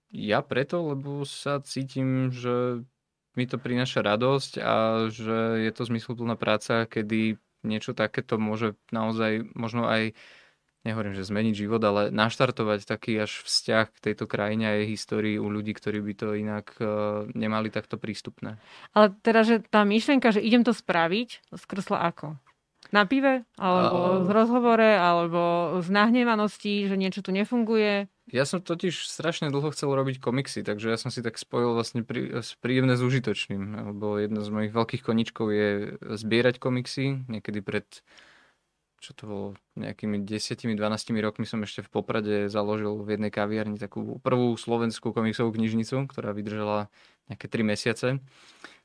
Ja 0.09 0.41
preto, 0.41 0.81
lebo 0.93 1.21
sa 1.21 1.61
cítim, 1.61 2.33
že 2.33 2.81
mi 3.37 3.45
to 3.45 3.57
prináša 3.61 4.01
radosť 4.01 4.51
a 4.61 4.73
že 5.09 5.69
je 5.69 5.71
to 5.73 5.85
zmysluplná 5.85 6.37
práca, 6.37 6.85
kedy 6.85 7.37
niečo 7.65 7.97
takéto 7.97 8.37
môže 8.37 8.77
naozaj 8.93 9.45
možno 9.57 9.89
aj 9.89 10.13
nehovorím, 10.83 11.15
že 11.15 11.27
zmeniť 11.27 11.55
život, 11.55 11.81
ale 11.83 12.11
naštartovať 12.11 12.85
taký 12.87 13.23
až 13.23 13.43
vzťah 13.43 13.85
k 13.91 14.03
tejto 14.11 14.27
krajine 14.27 14.63
a 14.67 14.73
jej 14.79 14.87
histórii 14.91 15.35
u 15.39 15.47
ľudí, 15.47 15.71
ktorí 15.75 16.03
by 16.03 16.13
to 16.13 16.27
inak 16.35 16.75
uh, 16.79 17.27
nemali 17.31 17.71
takto 17.71 17.95
prístupné. 17.95 18.59
Ale 18.91 19.15
teda, 19.23 19.41
že 19.47 19.55
tá 19.63 19.87
myšlienka, 19.87 20.35
že 20.35 20.43
idem 20.43 20.61
to 20.67 20.75
spraviť, 20.75 21.55
skrsla 21.55 22.07
ako? 22.13 22.35
Na 22.91 23.07
pive? 23.09 23.47
Alebo 23.57 23.97
uh, 23.97 24.27
z 24.27 24.29
rozhovore? 24.29 24.91
Alebo 24.99 25.73
z 25.81 25.87
nahnevanosti, 25.89 26.85
že 26.85 26.99
niečo 26.99 27.25
tu 27.25 27.33
nefunguje? 27.33 28.11
Ja 28.31 28.47
som 28.47 28.63
totiž 28.63 29.03
strašne 29.03 29.51
dlho 29.51 29.73
chcel 29.75 29.91
robiť 29.91 30.23
komiksy, 30.23 30.63
takže 30.63 30.93
ja 30.93 30.97
som 30.99 31.11
si 31.11 31.19
tak 31.19 31.35
spojil 31.35 31.75
vlastne 31.75 32.07
prí, 32.07 32.31
príjemné 32.63 32.95
s 32.95 33.03
užitočným. 33.03 33.91
Lebo 33.91 34.15
jedna 34.19 34.45
z 34.45 34.49
mojich 34.51 34.71
veľkých 34.75 35.03
koničkov 35.03 35.47
je 35.51 35.69
zbierať 35.99 36.59
komiksy. 36.59 37.27
Niekedy 37.27 37.59
pred 37.65 37.87
čo 39.03 39.11
to 39.11 39.23
bolo, 39.27 39.47
nejakými 39.75 40.23
10-12 40.23 40.79
rokmi 41.19 41.43
som 41.43 41.59
ešte 41.59 41.83
v 41.83 41.91
Poprade 41.91 42.35
založil 42.47 43.03
v 43.03 43.19
jednej 43.19 43.35
kaviarni 43.35 43.75
takú 43.75 44.23
prvú 44.23 44.55
slovenskú 44.55 45.11
komiksovú 45.11 45.51
knižnicu, 45.51 46.07
ktorá 46.07 46.31
vydržala 46.31 46.87
nejaké 47.27 47.51
3 47.51 47.67
mesiace. 47.67 48.07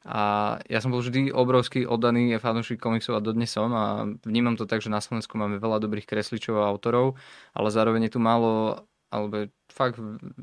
A 0.02 0.20
ja 0.66 0.82
som 0.82 0.90
bol 0.90 1.06
vždy 1.06 1.30
obrovský 1.30 1.86
oddaný 1.86 2.34
fanúšik 2.42 2.82
komiksov 2.82 3.18
a 3.18 3.22
dodnes 3.22 3.46
som 3.46 3.70
a 3.70 4.10
vnímam 4.26 4.58
to 4.58 4.66
tak, 4.66 4.82
že 4.82 4.90
na 4.90 4.98
Slovensku 4.98 5.38
máme 5.38 5.62
veľa 5.62 5.78
dobrých 5.78 6.10
kresličov 6.10 6.58
a 6.58 6.66
autorov, 6.66 7.14
ale 7.54 7.70
zároveň 7.70 8.10
je 8.10 8.18
tu 8.18 8.20
málo 8.22 8.82
alebo 9.08 9.48
fakt 9.72 9.96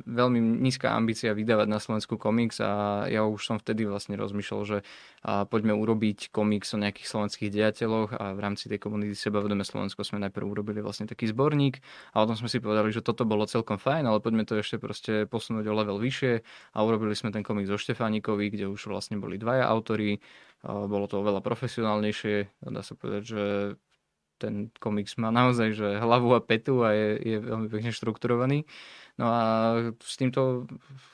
veľmi 0.05 0.37
nízka 0.37 0.93
ambícia 0.93 1.33
vydávať 1.33 1.67
na 1.69 1.77
Slovensku 1.77 2.17
komiks 2.17 2.57
a 2.61 3.05
ja 3.09 3.25
už 3.25 3.41
som 3.41 3.57
vtedy 3.61 3.85
vlastne 3.85 4.17
rozmýšľal, 4.17 4.61
že 4.65 4.77
poďme 5.49 5.73
urobiť 5.77 6.33
komiks 6.33 6.73
o 6.73 6.81
nejakých 6.81 7.09
slovenských 7.09 7.49
dejateľoch 7.53 8.17
a 8.17 8.33
v 8.33 8.39
rámci 8.41 8.69
tej 8.69 8.81
komunity 8.81 9.13
Sebavedome 9.13 9.65
Slovensko 9.65 10.01
sme 10.01 10.21
najprv 10.25 10.45
urobili 10.45 10.81
vlastne 10.81 11.05
taký 11.05 11.29
zborník 11.29 11.81
a 12.13 12.25
potom 12.25 12.37
sme 12.37 12.49
si 12.49 12.57
povedali, 12.57 12.89
že 12.89 13.05
toto 13.05 13.25
bolo 13.25 13.45
celkom 13.45 13.77
fajn, 13.77 14.09
ale 14.09 14.21
poďme 14.21 14.45
to 14.45 14.57
ešte 14.57 14.81
proste 14.81 15.13
posunúť 15.29 15.65
o 15.69 15.73
level 15.73 15.97
vyššie 16.01 16.33
a 16.73 16.77
urobili 16.81 17.13
sme 17.17 17.29
ten 17.29 17.45
komiks 17.45 17.69
o 17.69 17.77
Štefánikovi, 17.77 18.49
kde 18.49 18.69
už 18.69 18.89
vlastne 18.89 19.17
boli 19.21 19.37
dvaja 19.37 19.69
autory, 19.69 20.21
bolo 20.65 21.05
to 21.05 21.21
oveľa 21.21 21.45
profesionálnejšie, 21.45 22.65
dá 22.65 22.81
sa 22.81 22.93
povedať, 22.97 23.23
že 23.25 23.43
ten 24.37 24.73
komiks 24.79 25.15
má 25.15 25.31
naozaj 25.31 25.75
že 25.75 25.89
hlavu 25.99 26.35
a 26.35 26.41
petu 26.43 26.83
a 26.83 26.91
je, 26.91 27.09
je 27.19 27.37
veľmi 27.39 27.67
pekne 27.71 27.91
štrukturovaný. 27.95 28.67
No 29.15 29.31
a 29.31 29.43
s 30.03 30.15
týmto 30.19 30.67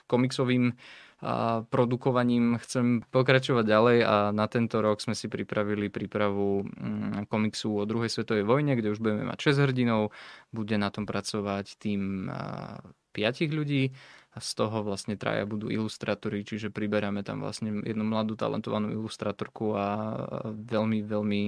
komiksovým 0.09 0.73
a 1.21 1.61
produkovaním 1.69 2.57
chcem 2.65 3.05
pokračovať 3.13 3.61
ďalej 3.61 3.97
a 4.01 4.15
na 4.33 4.49
tento 4.49 4.81
rok 4.81 4.97
sme 4.97 5.13
si 5.13 5.29
pripravili 5.29 5.93
prípravu 5.93 6.65
mm, 6.65 7.29
komiksu 7.29 7.77
o 7.77 7.85
druhej 7.85 8.09
svetovej 8.09 8.41
vojne, 8.41 8.73
kde 8.73 8.89
už 8.89 8.97
budeme 8.97 9.29
mať 9.29 9.53
6 9.53 9.69
hrdinov, 9.69 10.09
bude 10.49 10.73
na 10.81 10.89
tom 10.89 11.05
pracovať 11.05 11.77
tým 11.77 12.25
5 12.25 13.53
ľudí 13.53 13.93
a 14.33 14.37
z 14.41 14.49
toho 14.57 14.81
vlastne 14.81 15.13
traja 15.13 15.45
budú 15.45 15.69
ilustrátori, 15.69 16.41
čiže 16.41 16.73
priberáme 16.73 17.21
tam 17.21 17.45
vlastne 17.45 17.85
jednu 17.85 18.01
mladú 18.01 18.33
talentovanú 18.33 18.89
ilustrátorku 18.89 19.77
a 19.77 19.87
veľmi, 20.49 21.05
veľmi 21.05 21.43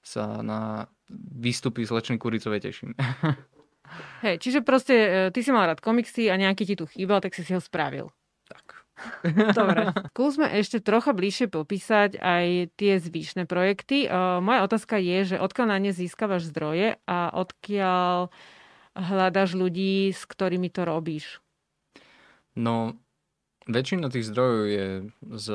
sa 0.00 0.40
na 0.40 0.88
výstupy 1.12 1.84
z 1.84 1.90
Lečnej 1.92 2.18
Kuricovej 2.18 2.60
teším. 2.64 2.96
Hej, 4.24 4.38
čiže 4.38 4.62
proste 4.62 4.94
e, 4.94 5.08
ty 5.34 5.42
si 5.42 5.50
mal 5.50 5.66
rád 5.66 5.82
komiksy 5.82 6.30
a 6.30 6.38
nejaký 6.38 6.62
ti 6.62 6.74
tu 6.78 6.86
chýbal, 6.86 7.18
tak 7.18 7.34
si 7.34 7.42
si 7.42 7.52
ho 7.52 7.60
spravil. 7.60 8.14
Tak. 8.46 8.86
Dobre. 9.58 9.90
Skúsme 10.12 10.46
ešte 10.54 10.78
trocha 10.78 11.10
bližšie 11.16 11.48
popísať 11.48 12.20
aj 12.20 12.74
tie 12.76 13.00
zvyšné 13.00 13.48
projekty. 13.48 14.06
Uh, 14.06 14.38
moja 14.44 14.66
otázka 14.66 15.00
je, 15.00 15.34
že 15.34 15.36
odkiaľ 15.40 15.66
na 15.72 15.78
ne 15.80 15.92
získavaš 15.94 16.52
zdroje 16.52 17.00
a 17.08 17.32
odkiaľ 17.32 18.28
hľadaš 18.94 19.56
ľudí, 19.56 20.12
s 20.12 20.22
ktorými 20.28 20.68
to 20.68 20.84
robíš? 20.84 21.40
No, 22.58 22.98
väčšina 23.70 24.12
tých 24.12 24.28
zdrojov 24.28 24.64
je 24.68 24.86
z 25.38 25.46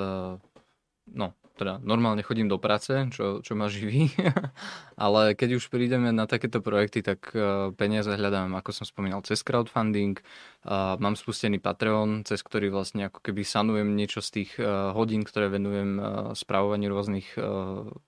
no, 1.12 1.28
teda 1.56 1.80
normálne 1.82 2.22
chodím 2.22 2.52
do 2.52 2.60
práce, 2.60 2.92
čo, 3.16 3.40
čo 3.40 3.56
ma 3.56 3.72
živí, 3.72 4.12
ale 5.00 5.34
keď 5.34 5.58
už 5.58 5.72
prídeme 5.72 6.12
na 6.12 6.28
takéto 6.28 6.60
projekty, 6.60 7.02
tak 7.02 7.32
uh, 7.32 7.72
peniaze 7.74 8.12
hľadám, 8.12 8.54
ako 8.60 8.76
som 8.76 8.86
spomínal, 8.86 9.24
cez 9.24 9.42
crowdfunding, 9.42 10.20
uh, 10.68 11.00
mám 11.00 11.16
spustený 11.16 11.64
Patreon, 11.64 12.28
cez 12.28 12.44
ktorý 12.44 12.70
vlastne 12.70 13.08
ako 13.08 13.24
keby 13.24 13.48
sanujem 13.48 13.96
niečo 13.96 14.20
z 14.20 14.44
tých 14.44 14.52
uh, 14.60 14.92
hodín, 14.92 15.24
ktoré 15.24 15.48
venujem 15.48 15.98
správovaniu 16.36 16.92
rôznych 16.92 17.38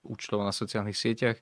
účtov 0.03 0.43
na 0.43 0.51
sociálnych 0.51 0.97
sieťach 0.97 1.39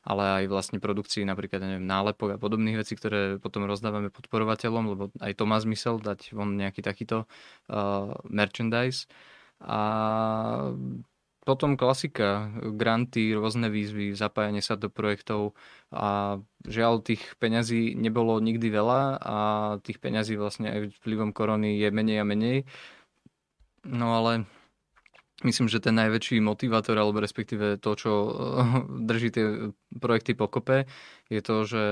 ale 0.00 0.44
aj 0.44 0.44
vlastne 0.48 0.78
produkcii 0.80 1.28
napríklad 1.28 1.60
neviem, 1.60 1.84
nálepok 1.84 2.36
a 2.36 2.40
podobných 2.40 2.80
vecí, 2.80 2.96
ktoré 2.96 3.36
potom 3.36 3.68
rozdávame 3.68 4.08
podporovateľom, 4.08 4.84
lebo 4.96 5.04
aj 5.20 5.32
to 5.36 5.44
má 5.44 5.60
zmysel 5.60 6.00
dať 6.00 6.32
von 6.32 6.56
nejaký 6.56 6.80
takýto 6.80 7.28
uh, 7.68 8.16
merchandise. 8.24 9.04
A 9.60 9.80
potom 11.50 11.74
klasika, 11.74 12.46
granty, 12.78 13.34
rôzne 13.34 13.66
výzvy, 13.66 14.14
zapájanie 14.14 14.62
sa 14.62 14.78
do 14.78 14.86
projektov 14.86 15.58
a 15.90 16.38
žiaľ 16.62 17.02
tých 17.02 17.34
peňazí 17.42 17.98
nebolo 17.98 18.38
nikdy 18.38 18.70
veľa 18.70 19.18
a 19.18 19.36
tých 19.82 19.98
peňazí 19.98 20.38
vlastne 20.38 20.70
aj 20.70 20.80
vplyvom 21.02 21.34
korony 21.34 21.74
je 21.82 21.90
menej 21.90 22.22
a 22.22 22.24
menej. 22.30 22.58
No 23.82 24.14
ale 24.14 24.46
myslím, 25.42 25.66
že 25.66 25.82
ten 25.82 25.98
najväčší 25.98 26.38
motivátor, 26.38 26.94
alebo 26.94 27.18
respektíve 27.18 27.82
to, 27.82 27.98
čo 27.98 28.12
drží 29.10 29.34
tie 29.34 29.74
projekty 29.98 30.38
pokope, 30.38 30.86
je 31.26 31.40
to, 31.42 31.66
že 31.66 31.84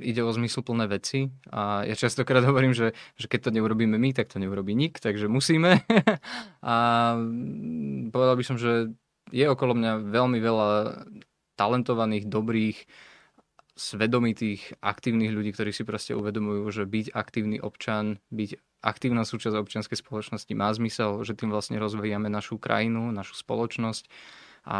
ide 0.00 0.22
o 0.24 0.30
zmysluplné 0.32 0.88
veci 0.88 1.28
a 1.50 1.84
ja 1.84 1.92
častokrát 1.98 2.44
hovorím, 2.46 2.72
že, 2.72 2.96
že 3.18 3.26
keď 3.26 3.48
to 3.48 3.54
neurobíme 3.58 3.98
my, 3.98 4.10
tak 4.16 4.32
to 4.32 4.40
neurobí 4.40 4.72
nik, 4.72 5.02
takže 5.02 5.28
musíme. 5.28 5.82
a 6.64 6.74
povedal 8.08 8.36
by 8.38 8.44
som, 8.46 8.56
že 8.56 8.94
je 9.32 9.44
okolo 9.48 9.76
mňa 9.76 9.92
veľmi 10.08 10.38
veľa 10.40 10.68
talentovaných, 11.56 12.28
dobrých, 12.28 12.78
svedomitých, 13.72 14.76
aktívnych 14.84 15.32
ľudí, 15.32 15.56
ktorí 15.56 15.72
si 15.72 15.82
proste 15.88 16.12
uvedomujú, 16.12 16.68
že 16.68 16.84
byť 16.84 17.06
aktívny 17.16 17.56
občan, 17.56 18.20
byť 18.28 18.60
aktívna 18.84 19.24
súčasť 19.24 19.56
občianskej 19.56 19.96
spoločnosti 19.96 20.52
má 20.52 20.68
zmysel, 20.74 21.24
že 21.24 21.32
tým 21.32 21.48
vlastne 21.48 21.80
rozvíjame 21.80 22.28
našu 22.28 22.60
krajinu, 22.60 23.14
našu 23.14 23.38
spoločnosť 23.38 24.10
a 24.62 24.78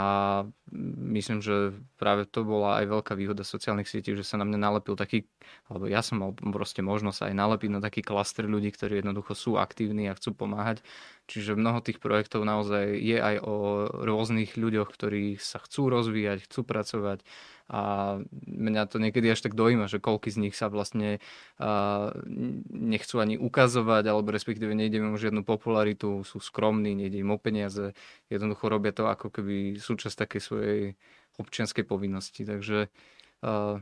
myslím, 1.10 1.42
že 1.42 1.74
práve 1.98 2.22
to 2.30 2.46
bola 2.46 2.78
aj 2.78 2.86
veľká 2.86 3.12
výhoda 3.18 3.42
sociálnych 3.42 3.90
sietí, 3.90 4.14
že 4.14 4.22
sa 4.22 4.38
na 4.38 4.46
mňa 4.46 4.58
nalepil 4.70 4.94
taký, 4.94 5.26
alebo 5.66 5.90
ja 5.90 6.06
som 6.06 6.22
mal 6.22 6.30
proste 6.38 6.86
možnosť 6.86 7.26
aj 7.26 7.34
nalepiť 7.34 7.70
na 7.74 7.80
taký 7.82 8.00
klaster 8.06 8.46
ľudí, 8.46 8.70
ktorí 8.70 9.02
jednoducho 9.02 9.34
sú 9.34 9.50
aktívni 9.58 10.06
a 10.06 10.14
chcú 10.14 10.38
pomáhať. 10.38 10.86
Čiže 11.30 11.54
mnoho 11.54 11.78
tých 11.80 12.02
projektov 12.02 12.42
naozaj 12.42 12.98
je 12.98 13.18
aj 13.18 13.36
o 13.46 13.54
rôznych 14.02 14.58
ľuďoch, 14.58 14.90
ktorí 14.90 15.38
sa 15.38 15.62
chcú 15.62 15.88
rozvíjať, 15.88 16.50
chcú 16.50 16.66
pracovať 16.66 17.22
a 17.72 17.80
mňa 18.44 18.82
to 18.90 19.00
niekedy 19.00 19.32
až 19.32 19.48
tak 19.48 19.56
dojíma, 19.56 19.88
že 19.88 19.96
koľky 19.96 20.28
z 20.28 20.44
nich 20.44 20.54
sa 20.58 20.68
vlastne 20.68 21.24
uh, 21.56 22.12
nechcú 22.68 23.16
ani 23.16 23.40
ukazovať, 23.40 24.04
alebo 24.12 24.28
respektíve 24.28 24.76
nejde 24.76 25.00
im 25.00 25.14
o 25.14 25.20
žiadnu 25.20 25.40
popularitu, 25.40 26.20
sú 26.26 26.36
skromní, 26.36 26.92
nejde 26.92 27.24
im 27.24 27.32
o 27.32 27.40
peniaze, 27.40 27.96
jednoducho 28.28 28.68
robia 28.68 28.92
to 28.92 29.08
ako 29.08 29.32
keby 29.32 29.80
súčasť 29.80 30.26
takej 30.26 30.40
svojej 30.44 30.80
občianskej 31.40 31.88
povinnosti. 31.88 32.44
Takže 32.44 32.92
uh, 33.40 33.80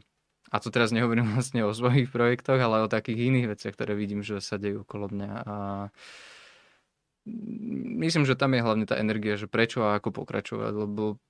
a 0.51 0.57
to 0.63 0.69
teraz 0.71 0.95
nehovorím 0.95 1.27
vlastne 1.35 1.67
o 1.67 1.75
svojich 1.75 2.15
projektoch, 2.15 2.63
ale 2.63 2.87
o 2.87 2.93
takých 2.93 3.27
iných 3.27 3.59
veciach, 3.59 3.75
ktoré 3.75 3.99
vidím, 3.99 4.23
že 4.23 4.39
sa 4.39 4.55
dejú 4.55 4.87
okolo 4.87 5.11
mňa. 5.11 5.31
A 5.51 5.55
myslím, 8.01 8.25
že 8.25 8.39
tam 8.39 8.57
je 8.57 8.65
hlavne 8.65 8.87
tá 8.89 8.97
energia, 8.97 9.37
že 9.37 9.51
prečo 9.51 9.85
a 9.85 9.97
ako 10.01 10.25
pokračovať, 10.25 10.73
lebo 10.73 11.21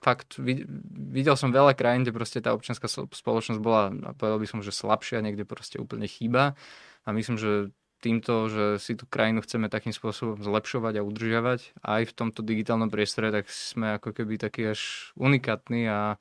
fakt 0.00 0.40
videl 0.40 1.36
som 1.36 1.52
veľa 1.52 1.76
krajín, 1.76 2.02
kde 2.02 2.16
proste 2.16 2.40
tá 2.40 2.56
občianská 2.56 2.88
spoločnosť 2.88 3.60
bola, 3.60 3.92
povedal 4.16 4.40
by 4.40 4.46
som, 4.48 4.60
že 4.64 4.72
slabšia, 4.72 5.20
niekde 5.20 5.44
proste 5.44 5.76
úplne 5.76 6.08
chýba. 6.08 6.56
A 7.04 7.12
myslím, 7.12 7.36
že 7.36 7.70
týmto, 8.00 8.48
že 8.48 8.64
si 8.80 8.96
tú 8.96 9.04
krajinu 9.04 9.44
chceme 9.44 9.68
takým 9.68 9.92
spôsobom 9.92 10.40
zlepšovať 10.40 10.98
a 10.98 11.06
udržiavať 11.06 11.60
aj 11.84 12.02
v 12.08 12.16
tomto 12.16 12.40
digitálnom 12.40 12.88
priestore, 12.88 13.28
tak 13.28 13.52
sme 13.52 14.00
ako 14.00 14.16
keby 14.16 14.40
taký 14.40 14.72
až 14.72 15.12
unikátni 15.20 15.84
a 15.84 16.16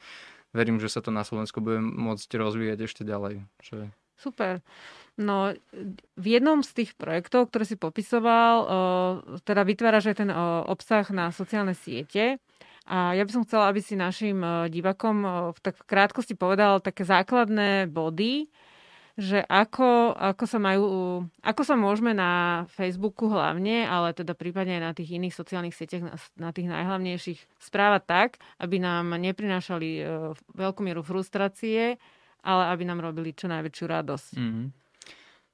verím, 0.51 0.83
že 0.83 0.91
sa 0.91 0.99
to 0.99 1.09
na 1.09 1.23
Slovensku 1.23 1.63
bude 1.63 1.79
môcť 1.79 2.29
rozvíjať 2.35 2.79
ešte 2.83 3.07
ďalej. 3.07 3.47
Že... 3.63 3.95
Super. 4.19 4.59
No, 5.19 5.51
v 6.15 6.25
jednom 6.27 6.63
z 6.63 6.71
tých 6.83 6.91
projektov, 6.95 7.51
ktoré 7.51 7.67
si 7.67 7.75
popisoval, 7.75 8.55
teda 9.43 9.67
vytváraš 9.67 10.11
aj 10.11 10.17
ten 10.23 10.31
obsah 10.67 11.03
na 11.11 11.31
sociálne 11.31 11.75
siete. 11.75 12.39
A 12.89 13.13
ja 13.15 13.23
by 13.27 13.31
som 13.31 13.43
chcela, 13.43 13.67
aby 13.67 13.83
si 13.83 13.99
našim 13.99 14.39
divakom 14.71 15.51
v 15.51 15.59
tak 15.59 15.75
v 15.75 15.87
krátkosti 15.87 16.39
povedal 16.39 16.79
také 16.79 17.03
základné 17.03 17.91
body, 17.91 18.47
že 19.19 19.43
ako, 19.43 20.15
ako, 20.15 20.45
sa 20.47 20.59
majú, 20.63 20.87
ako 21.43 21.61
sa 21.67 21.75
môžeme 21.75 22.15
na 22.15 22.63
Facebooku 22.71 23.27
hlavne, 23.27 23.83
ale 23.83 24.15
teda 24.15 24.31
prípadne 24.31 24.79
aj 24.79 24.83
na 24.83 24.93
tých 24.95 25.19
iných 25.19 25.35
sociálnych 25.35 25.75
sieťach, 25.75 26.07
na, 26.39 26.49
tých 26.55 26.71
najhlavnejších 26.71 27.59
správať 27.59 28.03
tak, 28.07 28.29
aby 28.63 28.79
nám 28.79 29.11
neprinášali 29.19 30.07
veľkú 30.55 30.79
mieru 30.87 31.03
frustrácie, 31.03 31.99
ale 32.43 32.71
aby 32.71 32.83
nám 32.87 33.03
robili 33.03 33.35
čo 33.35 33.49
najväčšiu 33.51 33.85
radosť. 33.85 34.33
Mm-hmm. 34.37 34.67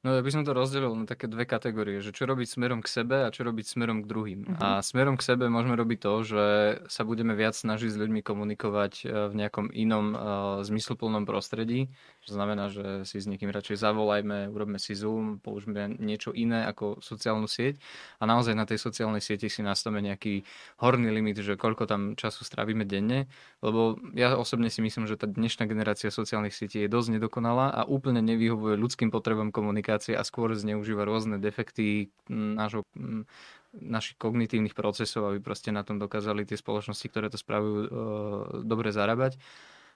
No 0.06 0.14
ja 0.14 0.22
by 0.22 0.30
som 0.30 0.46
to 0.46 0.54
rozdelil 0.54 0.94
na 0.94 1.10
také 1.10 1.26
dve 1.26 1.50
kategórie, 1.50 1.98
že 1.98 2.14
čo 2.14 2.30
robiť 2.30 2.46
smerom 2.46 2.86
k 2.86 2.94
sebe 2.94 3.26
a 3.26 3.34
čo 3.34 3.42
robiť 3.42 3.66
smerom 3.66 4.06
k 4.06 4.10
druhým. 4.10 4.46
Uh-huh. 4.46 4.78
A 4.78 4.86
smerom 4.86 5.18
k 5.18 5.26
sebe 5.26 5.50
môžeme 5.50 5.74
robiť 5.74 5.98
to, 5.98 6.14
že 6.22 6.46
sa 6.86 7.02
budeme 7.02 7.34
viac 7.34 7.58
snažiť 7.58 7.90
s 7.90 7.98
ľuďmi 7.98 8.22
komunikovať 8.22 8.94
e, 9.02 9.06
v 9.10 9.34
nejakom 9.34 9.74
inom 9.74 10.14
uh, 10.14 10.20
zmysluplnom 10.62 11.26
prostredí. 11.26 11.90
To 12.26 12.34
znamená, 12.34 12.74
že 12.74 13.06
si 13.06 13.22
s 13.22 13.30
niekým 13.30 13.54
radšej 13.54 13.78
zavolajme, 13.78 14.50
urobme 14.50 14.82
si 14.82 14.98
Zoom, 14.98 15.38
použijeme 15.38 15.94
niečo 16.02 16.34
iné 16.34 16.66
ako 16.66 17.00
sociálnu 17.00 17.46
sieť 17.46 17.78
a 18.18 18.26
naozaj 18.26 18.58
na 18.58 18.66
tej 18.66 18.82
sociálnej 18.82 19.22
sieti 19.22 19.46
si 19.46 19.62
nastavíme 19.62 20.02
nejaký 20.02 20.42
horný 20.82 21.14
limit, 21.14 21.40
že 21.40 21.54
koľko 21.54 21.86
tam 21.86 22.02
času 22.18 22.42
strávime 22.42 22.84
denne, 22.84 23.30
lebo 23.62 24.02
ja 24.18 24.34
osobne 24.36 24.74
si 24.74 24.82
myslím, 24.82 25.06
že 25.06 25.22
tá 25.22 25.30
dnešná 25.30 25.70
generácia 25.70 26.10
sociálnych 26.10 26.58
sietí 26.58 26.82
je 26.82 26.90
dosť 26.90 27.22
nedokonalá 27.22 27.70
a 27.70 27.86
úplne 27.86 28.26
nevyhovuje 28.26 28.76
ľudským 28.76 29.14
komunikácie 29.14 29.86
komunikácie 29.86 30.18
a 30.18 30.24
skôr 30.26 30.56
zneužíva 30.58 31.06
rôzne 31.06 31.38
defekty 31.38 32.10
nášho, 32.30 32.88
našich 33.76 34.18
kognitívnych 34.18 34.74
procesov, 34.74 35.30
aby 35.30 35.40
proste 35.44 35.70
na 35.70 35.84
tom 35.84 36.00
dokázali 36.00 36.48
tie 36.48 36.58
spoločnosti, 36.58 37.06
ktoré 37.12 37.28
to 37.30 37.38
spravujú, 37.38 37.80
e, 37.86 37.90
dobre 38.64 38.90
zarábať. 38.96 39.38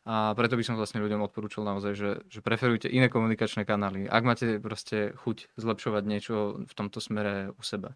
A 0.10 0.34
preto 0.34 0.58
by 0.58 0.66
som 0.66 0.74
vlastne 0.74 1.06
ľuďom 1.06 1.22
odporúčal 1.22 1.62
naozaj, 1.70 1.94
že, 1.94 2.12
že 2.34 2.42
preferujte 2.42 2.90
iné 2.90 3.14
komunikačné 3.14 3.62
kanály, 3.62 4.10
ak 4.10 4.24
máte 4.26 4.58
proste 4.58 5.14
chuť 5.22 5.54
zlepšovať 5.54 6.04
niečo 6.10 6.66
v 6.66 6.74
tomto 6.74 6.98
smere 6.98 7.54
u 7.54 7.62
seba. 7.62 7.94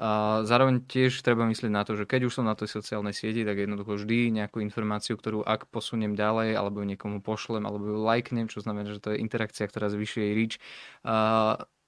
A 0.00 0.40
zároveň 0.48 0.80
tiež 0.88 1.20
treba 1.20 1.44
myslieť 1.44 1.68
na 1.68 1.84
to, 1.84 1.92
že 1.92 2.08
keď 2.08 2.32
už 2.32 2.40
som 2.40 2.48
na 2.48 2.56
tej 2.56 2.72
sociálnej 2.72 3.12
sieti, 3.12 3.44
tak 3.44 3.60
jednoducho 3.60 4.00
vždy 4.00 4.32
nejakú 4.32 4.64
informáciu, 4.64 5.20
ktorú 5.20 5.44
ak 5.44 5.68
posuniem 5.68 6.16
ďalej, 6.16 6.56
alebo 6.56 6.80
niekomu 6.88 7.20
pošlem, 7.20 7.68
alebo 7.68 7.84
ju 7.84 8.00
lajknem, 8.00 8.48
čo 8.48 8.64
znamená, 8.64 8.88
že 8.88 9.04
to 9.04 9.12
je 9.12 9.20
interakcia, 9.20 9.68
ktorá 9.68 9.92
zvyšuje 9.92 10.24
jej 10.24 10.34
reach, 10.40 10.56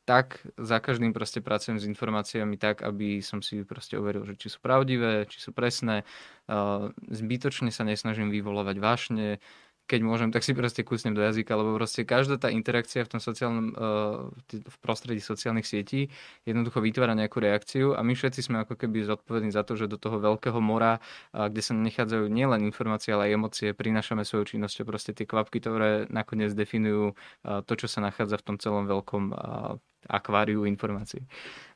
tak 0.05 0.45
za 0.61 0.79
každým 0.81 1.17
proste 1.17 1.41
pracujem 1.41 1.81
s 1.81 1.89
informáciami 1.89 2.61
tak, 2.61 2.85
aby 2.85 3.25
som 3.25 3.41
si 3.41 3.65
proste 3.65 3.97
overil, 3.97 4.29
že 4.29 4.37
či 4.37 4.49
sú 4.53 4.61
pravdivé, 4.61 5.25
či 5.29 5.41
sú 5.41 5.51
presné. 5.57 6.05
Zbytočne 7.09 7.73
sa 7.73 7.89
nesnažím 7.89 8.29
vyvolovať 8.29 8.77
vášne, 8.79 9.41
keď 9.85 10.01
môžem, 10.01 10.33
tak 10.33 10.41
si 10.41 10.57
proste 10.57 10.81
kúsnem 10.81 11.13
do 11.13 11.21
jazyka, 11.21 11.53
lebo 11.61 11.77
proste 11.77 12.09
každá 12.09 12.41
tá 12.41 12.49
interakcia 12.49 13.05
v 13.05 13.17
tom 13.17 13.21
sociálnom, 13.21 13.67
eh, 13.69 14.65
v 14.65 14.77
prostredí 14.81 15.21
sociálnych 15.21 15.69
sietí 15.69 16.09
jednoducho 16.49 16.81
vytvára 16.81 17.13
nejakú 17.13 17.37
reakciu 17.45 17.93
a 17.93 18.01
my 18.01 18.17
všetci 18.17 18.41
sme 18.49 18.65
ako 18.65 18.81
keby 18.81 19.05
zodpovední 19.05 19.53
za 19.53 19.61
to, 19.61 19.77
že 19.77 19.93
do 19.93 20.01
toho 20.01 20.17
veľkého 20.21 20.57
mora, 20.57 21.05
kde 21.37 21.61
sa 21.61 21.77
nachádzajú 21.77 22.33
nielen 22.33 22.65
informácie, 22.65 23.13
ale 23.13 23.29
aj 23.29 23.33
emócie, 23.37 23.69
prinášame 23.77 24.25
svojou 24.25 24.57
činnosťou 24.57 24.89
proste 24.89 25.13
tie 25.13 25.29
kvapky, 25.29 25.61
ktoré 25.61 26.09
nakoniec 26.09 26.57
definujú 26.57 27.13
eh, 27.13 27.61
to, 27.69 27.73
čo 27.77 27.87
sa 27.89 28.01
nachádza 28.01 28.41
v 28.41 28.47
tom 28.49 28.57
celom 28.57 28.89
veľkom 28.89 29.25
akváriu 30.09 30.69
informácií. 30.69 31.25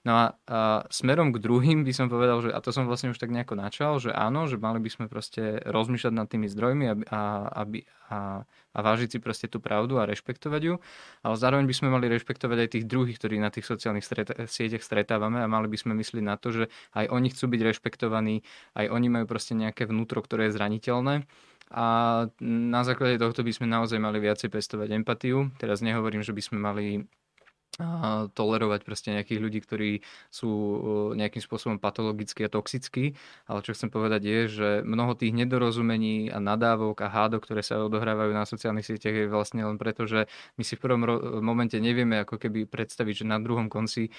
No 0.06 0.14
a, 0.14 0.24
a 0.48 0.60
smerom 0.88 1.34
k 1.34 1.42
druhým 1.42 1.84
by 1.84 1.92
som 1.92 2.06
povedal, 2.08 2.40
že, 2.40 2.50
a 2.54 2.62
to 2.62 2.70
som 2.72 2.88
vlastne 2.88 3.12
už 3.12 3.18
tak 3.18 3.34
nejako 3.34 3.58
načal, 3.58 3.98
že 3.98 4.14
áno, 4.14 4.48
že 4.48 4.56
mali 4.56 4.80
by 4.80 4.88
sme 4.88 5.04
proste 5.10 5.60
rozmýšľať 5.66 6.12
nad 6.14 6.30
tými 6.30 6.46
zdrojmi 6.48 6.84
a, 6.88 6.94
a, 7.12 7.20
aby, 7.66 7.84
a, 8.08 8.46
a 8.46 8.78
vážiť 8.78 9.08
si 9.14 9.18
proste 9.18 9.50
tú 9.50 9.58
pravdu 9.58 10.00
a 10.00 10.08
rešpektovať 10.08 10.62
ju, 10.64 10.74
ale 11.26 11.34
zároveň 11.36 11.66
by 11.66 11.74
sme 11.76 11.88
mali 11.92 12.06
rešpektovať 12.08 12.58
aj 12.62 12.68
tých 12.78 12.84
druhých, 12.88 13.18
ktorí 13.20 13.36
na 13.42 13.50
tých 13.52 13.68
sociálnych 13.68 14.06
stret- 14.06 14.38
sieťach 14.48 14.86
stretávame 14.86 15.42
a 15.42 15.50
mali 15.50 15.68
by 15.68 15.76
sme 15.76 15.92
myslieť 15.98 16.24
na 16.24 16.40
to, 16.40 16.54
že 16.54 16.64
aj 16.94 17.10
oni 17.10 17.28
chcú 17.34 17.44
byť 17.52 17.60
rešpektovaní, 17.74 18.46
aj 18.78 18.86
oni 18.88 19.06
majú 19.12 19.26
proste 19.28 19.58
nejaké 19.58 19.84
vnútro, 19.84 20.22
ktoré 20.24 20.48
je 20.48 20.56
zraniteľné 20.56 21.26
a 21.68 21.86
na 22.40 22.80
základe 22.80 23.20
tohto 23.20 23.44
by 23.44 23.52
sme 23.52 23.68
naozaj 23.68 24.00
mali 24.00 24.24
viacej 24.24 24.48
pestovať 24.48 24.88
empatiu. 24.96 25.52
Teraz 25.60 25.84
nehovorím, 25.84 26.24
že 26.24 26.32
by 26.32 26.40
sme 26.40 26.58
mali 26.64 27.04
tolerovať 28.34 28.80
proste 28.82 29.14
nejakých 29.14 29.38
ľudí, 29.38 29.60
ktorí 29.62 29.90
sú 30.34 30.50
nejakým 31.14 31.38
spôsobom 31.38 31.78
patologickí 31.78 32.42
a 32.42 32.50
toxickí, 32.50 33.14
ale 33.46 33.62
čo 33.62 33.70
chcem 33.70 33.86
povedať 33.86 34.22
je, 34.26 34.40
že 34.50 34.68
mnoho 34.82 35.14
tých 35.14 35.30
nedorozumení 35.30 36.26
a 36.32 36.42
nadávok 36.42 37.06
a 37.06 37.08
hádok, 37.12 37.46
ktoré 37.46 37.62
sa 37.62 37.78
odohrávajú 37.86 38.34
na 38.34 38.48
sociálnych 38.48 38.82
sieťach 38.82 39.14
je 39.14 39.30
vlastne 39.30 39.62
len 39.62 39.78
preto, 39.78 40.10
že 40.10 40.26
my 40.58 40.66
si 40.66 40.74
v 40.74 40.82
prvom 40.90 41.06
momente 41.38 41.78
nevieme 41.78 42.18
ako 42.26 42.42
keby 42.42 42.66
predstaviť, 42.66 43.22
že 43.22 43.30
na 43.30 43.38
druhom 43.38 43.70
konci 43.70 44.10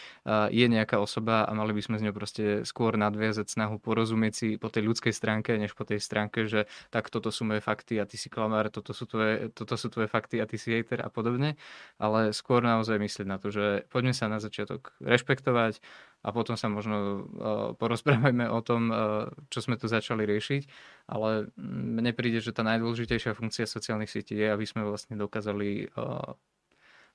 je 0.54 0.66
nejaká 0.72 0.96
osoba 1.02 1.44
a 1.44 1.52
mali 1.52 1.76
by 1.76 1.82
sme 1.84 2.00
z 2.00 2.06
ňou 2.08 2.16
proste 2.16 2.44
skôr 2.64 2.96
nadviazať 2.96 3.52
snahu 3.52 3.76
porozumieť 3.84 4.34
si 4.36 4.48
po 4.56 4.72
tej 4.72 4.88
ľudskej 4.88 5.12
stránke, 5.12 5.60
než 5.60 5.76
po 5.76 5.84
tej 5.84 6.00
stránke, 6.00 6.48
že 6.48 6.64
tak 6.96 7.12
toto 7.12 7.28
sú 7.28 7.44
moje 7.44 7.60
fakty 7.60 8.00
a 8.00 8.08
ty 8.08 8.16
si 8.16 8.32
klamár, 8.32 8.72
toto 8.72 8.96
sú 8.96 9.04
tvoje, 9.04 9.52
toto 9.52 9.76
sú 9.76 9.92
tvoje 9.92 10.08
fakty 10.08 10.40
a 10.40 10.48
ty 10.48 10.56
si 10.56 10.72
hater 10.72 11.04
a 11.04 11.12
podobne, 11.12 11.60
ale 12.00 12.32
skôr 12.32 12.64
naozaj 12.64 12.96
myslieť 12.96 13.28
na 13.28 13.39
to, 13.40 13.50
že 13.50 13.88
poďme 13.90 14.14
sa 14.14 14.28
na 14.28 14.44
začiatok 14.44 14.94
rešpektovať 15.00 15.80
a 16.22 16.30
potom 16.36 16.60
sa 16.60 16.68
možno 16.68 16.96
uh, 17.00 17.20
porozprávajme 17.80 18.52
o 18.52 18.60
tom, 18.60 18.82
uh, 18.92 19.32
čo 19.50 19.64
sme 19.64 19.80
tu 19.80 19.88
začali 19.88 20.28
riešiť, 20.28 20.62
ale 21.08 21.50
mne 21.60 22.12
príde, 22.12 22.44
že 22.44 22.52
tá 22.52 22.62
najdôležitejšia 22.68 23.34
funkcia 23.34 23.66
sociálnych 23.66 24.12
sietí 24.12 24.36
je, 24.36 24.52
aby 24.52 24.68
sme 24.68 24.84
vlastne 24.84 25.16
dokázali 25.16 25.90
uh, 25.96 26.36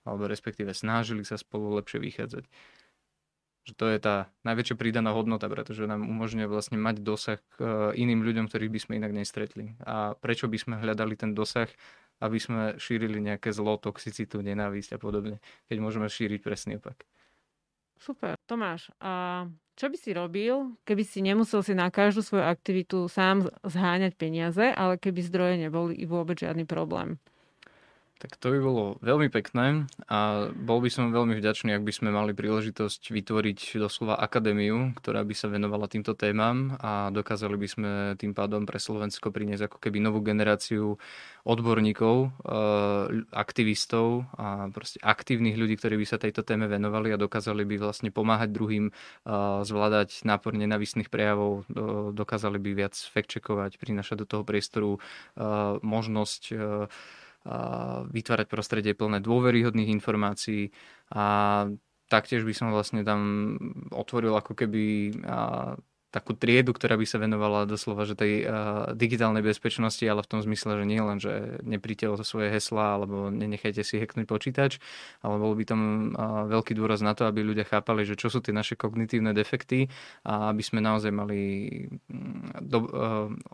alebo 0.05 0.29
respektíve 0.29 0.77
snažili 0.77 1.25
sa 1.25 1.41
spolu 1.41 1.81
lepšie 1.81 1.99
vychádzať. 1.99 2.45
že 3.65 3.73
to 3.81 3.89
je 3.89 3.97
tá 3.97 4.29
najväčšia 4.45 4.77
pridaná 4.77 5.17
hodnota, 5.17 5.49
pretože 5.49 5.89
nám 5.89 6.05
umožňuje 6.05 6.45
vlastne 6.45 6.77
mať 6.77 7.01
dosah 7.01 7.41
k 7.57 7.65
e, 7.65 8.05
iným 8.05 8.21
ľuďom, 8.21 8.45
ktorých 8.53 8.69
by 8.69 8.81
sme 8.85 8.99
inak 9.01 9.17
nestretli. 9.17 9.73
A 9.89 10.13
prečo 10.21 10.53
by 10.53 10.59
sme 10.61 10.75
hľadali 10.77 11.17
ten 11.17 11.33
dosah, 11.33 11.73
aby 12.23 12.39
sme 12.39 12.77
šírili 12.79 13.19
nejaké 13.19 13.51
zlo, 13.51 13.79
toxicitu, 13.81 14.43
nenávisť 14.45 14.97
a 14.97 14.99
podobne, 14.99 15.43
keď 15.67 15.77
môžeme 15.81 16.07
šíriť 16.07 16.41
presný 16.45 16.79
opak. 16.79 17.07
Super. 17.99 18.37
Tomáš, 18.45 18.93
a 19.01 19.47
čo 19.75 19.89
by 19.89 19.97
si 19.97 20.11
robil, 20.13 20.77
keby 20.85 21.03
si 21.03 21.25
nemusel 21.25 21.65
si 21.65 21.73
na 21.73 21.89
každú 21.89 22.21
svoju 22.23 22.45
aktivitu 22.45 23.09
sám 23.09 23.49
zháňať 23.65 24.13
peniaze, 24.15 24.61
ale 24.61 25.01
keby 25.01 25.21
zdroje 25.25 25.55
neboli 25.59 25.99
vôbec 26.05 26.39
žiadny 26.39 26.69
problém? 26.69 27.17
Tak 28.23 28.39
to 28.39 28.55
by 28.55 28.61
bolo 28.63 28.85
veľmi 29.03 29.27
pekné 29.27 29.91
a 30.07 30.49
bol 30.55 30.79
by 30.79 30.87
som 30.87 31.11
veľmi 31.11 31.35
vďačný, 31.35 31.75
ak 31.75 31.83
by 31.83 31.93
sme 31.93 32.15
mali 32.15 32.31
príležitosť 32.31 33.11
vytvoriť 33.11 33.77
doslova 33.77 34.15
akadémiu, 34.15 34.95
ktorá 34.97 35.27
by 35.27 35.35
sa 35.35 35.51
venovala 35.51 35.91
týmto 35.91 36.15
témam 36.15 36.79
a 36.79 37.11
dokázali 37.11 37.59
by 37.59 37.69
sme 37.69 37.91
tým 38.15 38.31
pádom 38.31 38.71
pre 38.71 38.79
Slovensko 38.79 39.35
priniesť 39.35 39.67
ako 39.67 39.79
keby 39.83 39.99
novú 39.99 40.23
generáciu 40.23 40.97
odborníkov, 41.43 42.31
eh, 42.31 43.27
aktivistov 43.35 44.31
a 44.39 44.71
proste 44.71 45.03
aktívnych 45.03 45.59
ľudí, 45.59 45.75
ktorí 45.75 45.99
by 45.99 46.07
sa 46.07 46.17
tejto 46.17 46.47
téme 46.47 46.71
venovali 46.71 47.11
a 47.11 47.21
dokázali 47.21 47.67
by 47.67 47.83
vlastne 47.83 48.15
pomáhať 48.15 48.55
druhým 48.55 48.89
eh, 48.89 49.31
zvládať 49.67 50.23
nápor 50.23 50.55
nenavistných 50.55 51.11
prejavov, 51.11 51.67
dokázali 52.15 52.63
by 52.63 52.71
viac 52.79 52.95
fact-checkovať, 52.95 53.77
prinašať 53.77 54.23
do 54.23 54.27
toho 54.31 54.43
priestoru 54.47 54.97
eh, 54.97 55.77
možnosť 55.83 56.43
vytvárať 58.09 58.47
prostredie 58.49 58.97
plné 58.97 59.21
dôveryhodných 59.21 59.93
informácií. 59.93 60.73
A 61.13 61.25
taktiež 62.09 62.45
by 62.45 62.55
som 62.57 62.69
vlastne 62.73 63.05
tam 63.05 63.55
otvoril 63.93 64.33
ako 64.37 64.53
keby 64.57 65.13
takú 66.15 66.39
triedu, 66.39 66.71
ktorá 66.71 66.95
by 66.95 67.03
sa 67.11 67.19
venovala 67.19 67.67
doslova 67.67 68.07
že 68.07 68.15
tej 68.15 68.47
uh, 68.47 68.95
digitálnej 68.95 69.43
bezpečnosti, 69.43 70.07
ale 70.07 70.23
v 70.23 70.31
tom 70.31 70.41
zmysle, 70.47 70.79
že 70.79 70.85
nie 70.87 71.03
len, 71.03 71.19
že 71.19 71.59
nepríďte 71.67 72.07
o 72.07 72.15
svoje 72.23 72.55
hesla 72.55 73.03
alebo 73.03 73.35
nenechajte 73.35 73.83
si 73.83 73.99
heknúť 73.99 74.31
počítač, 74.31 74.79
ale 75.27 75.43
bol 75.43 75.59
by 75.59 75.65
tam 75.67 76.15
uh, 76.15 76.47
veľký 76.47 76.79
dôraz 76.79 77.03
na 77.03 77.19
to, 77.19 77.27
aby 77.27 77.43
ľudia 77.43 77.67
chápali, 77.67 78.07
že 78.07 78.15
čo 78.15 78.31
sú 78.31 78.39
tie 78.39 78.55
naše 78.55 78.79
kognitívne 78.79 79.35
defekty 79.35 79.91
a 80.23 80.55
aby 80.55 80.63
sme 80.63 80.79
naozaj 80.79 81.11
mali 81.11 81.43
do, 82.75 82.81
uh, 82.83 82.89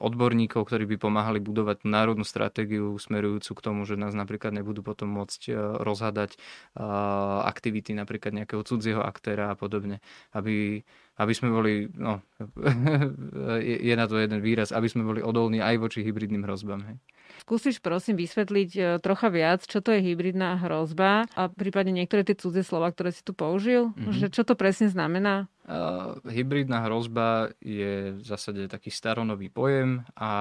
odborníkov, 0.01 0.65
ktorí 0.65 0.89
by 0.89 0.97
pomáhali 0.97 1.45
budovať 1.45 1.85
národnú 1.85 2.25
stratégiu 2.25 2.97
smerujúcu 2.97 3.53
k 3.53 3.61
tomu, 3.61 3.85
že 3.85 4.01
nás 4.01 4.17
napríklad 4.17 4.57
nebudú 4.57 4.81
potom 4.81 5.13
môcť 5.13 5.41
uh, 5.53 5.57
rozhadať 5.85 6.41
uh, 6.81 7.45
aktivity 7.45 7.93
napríklad 7.93 8.33
nejakého 8.33 8.65
cudzieho 8.65 9.05
aktéra 9.05 9.53
a 9.53 9.59
podobne, 9.61 10.01
aby 10.33 10.81
aby 11.21 11.37
sme 11.37 11.53
boli, 11.53 11.85
no, 12.01 12.25
je 13.61 13.93
na 13.93 14.09
to 14.09 14.17
jeden 14.17 14.41
výraz, 14.41 14.73
aby 14.73 14.89
sme 14.89 15.05
boli 15.05 15.21
odolní 15.21 15.61
aj 15.61 15.77
voči 15.77 16.01
hybridným 16.01 16.49
hrozbám. 16.49 16.81
Hej. 16.89 16.97
Skúsiš 17.41 17.81
prosím 17.81 18.21
vysvetliť 18.21 18.71
e, 18.77 18.81
trocha 19.01 19.33
viac, 19.33 19.65
čo 19.65 19.81
to 19.81 19.97
je 19.97 20.05
hybridná 20.05 20.61
hrozba 20.61 21.25
a 21.33 21.49
prípadne 21.49 21.97
niektoré 21.97 22.21
tie 22.21 22.37
cudzie 22.37 22.61
slova, 22.61 22.93
ktoré 22.93 23.17
si 23.17 23.25
tu 23.25 23.33
použil, 23.33 23.97
mm-hmm. 23.97 24.13
že 24.13 24.27
čo 24.29 24.45
to 24.45 24.53
presne 24.53 24.93
znamená? 24.93 25.49
Uh, 25.71 26.19
hybridná 26.27 26.83
hrozba 26.83 27.55
je 27.63 28.19
v 28.19 28.23
zásade 28.27 28.67
taký 28.67 28.91
staronový 28.91 29.55
pojem 29.55 30.03
a 30.19 30.33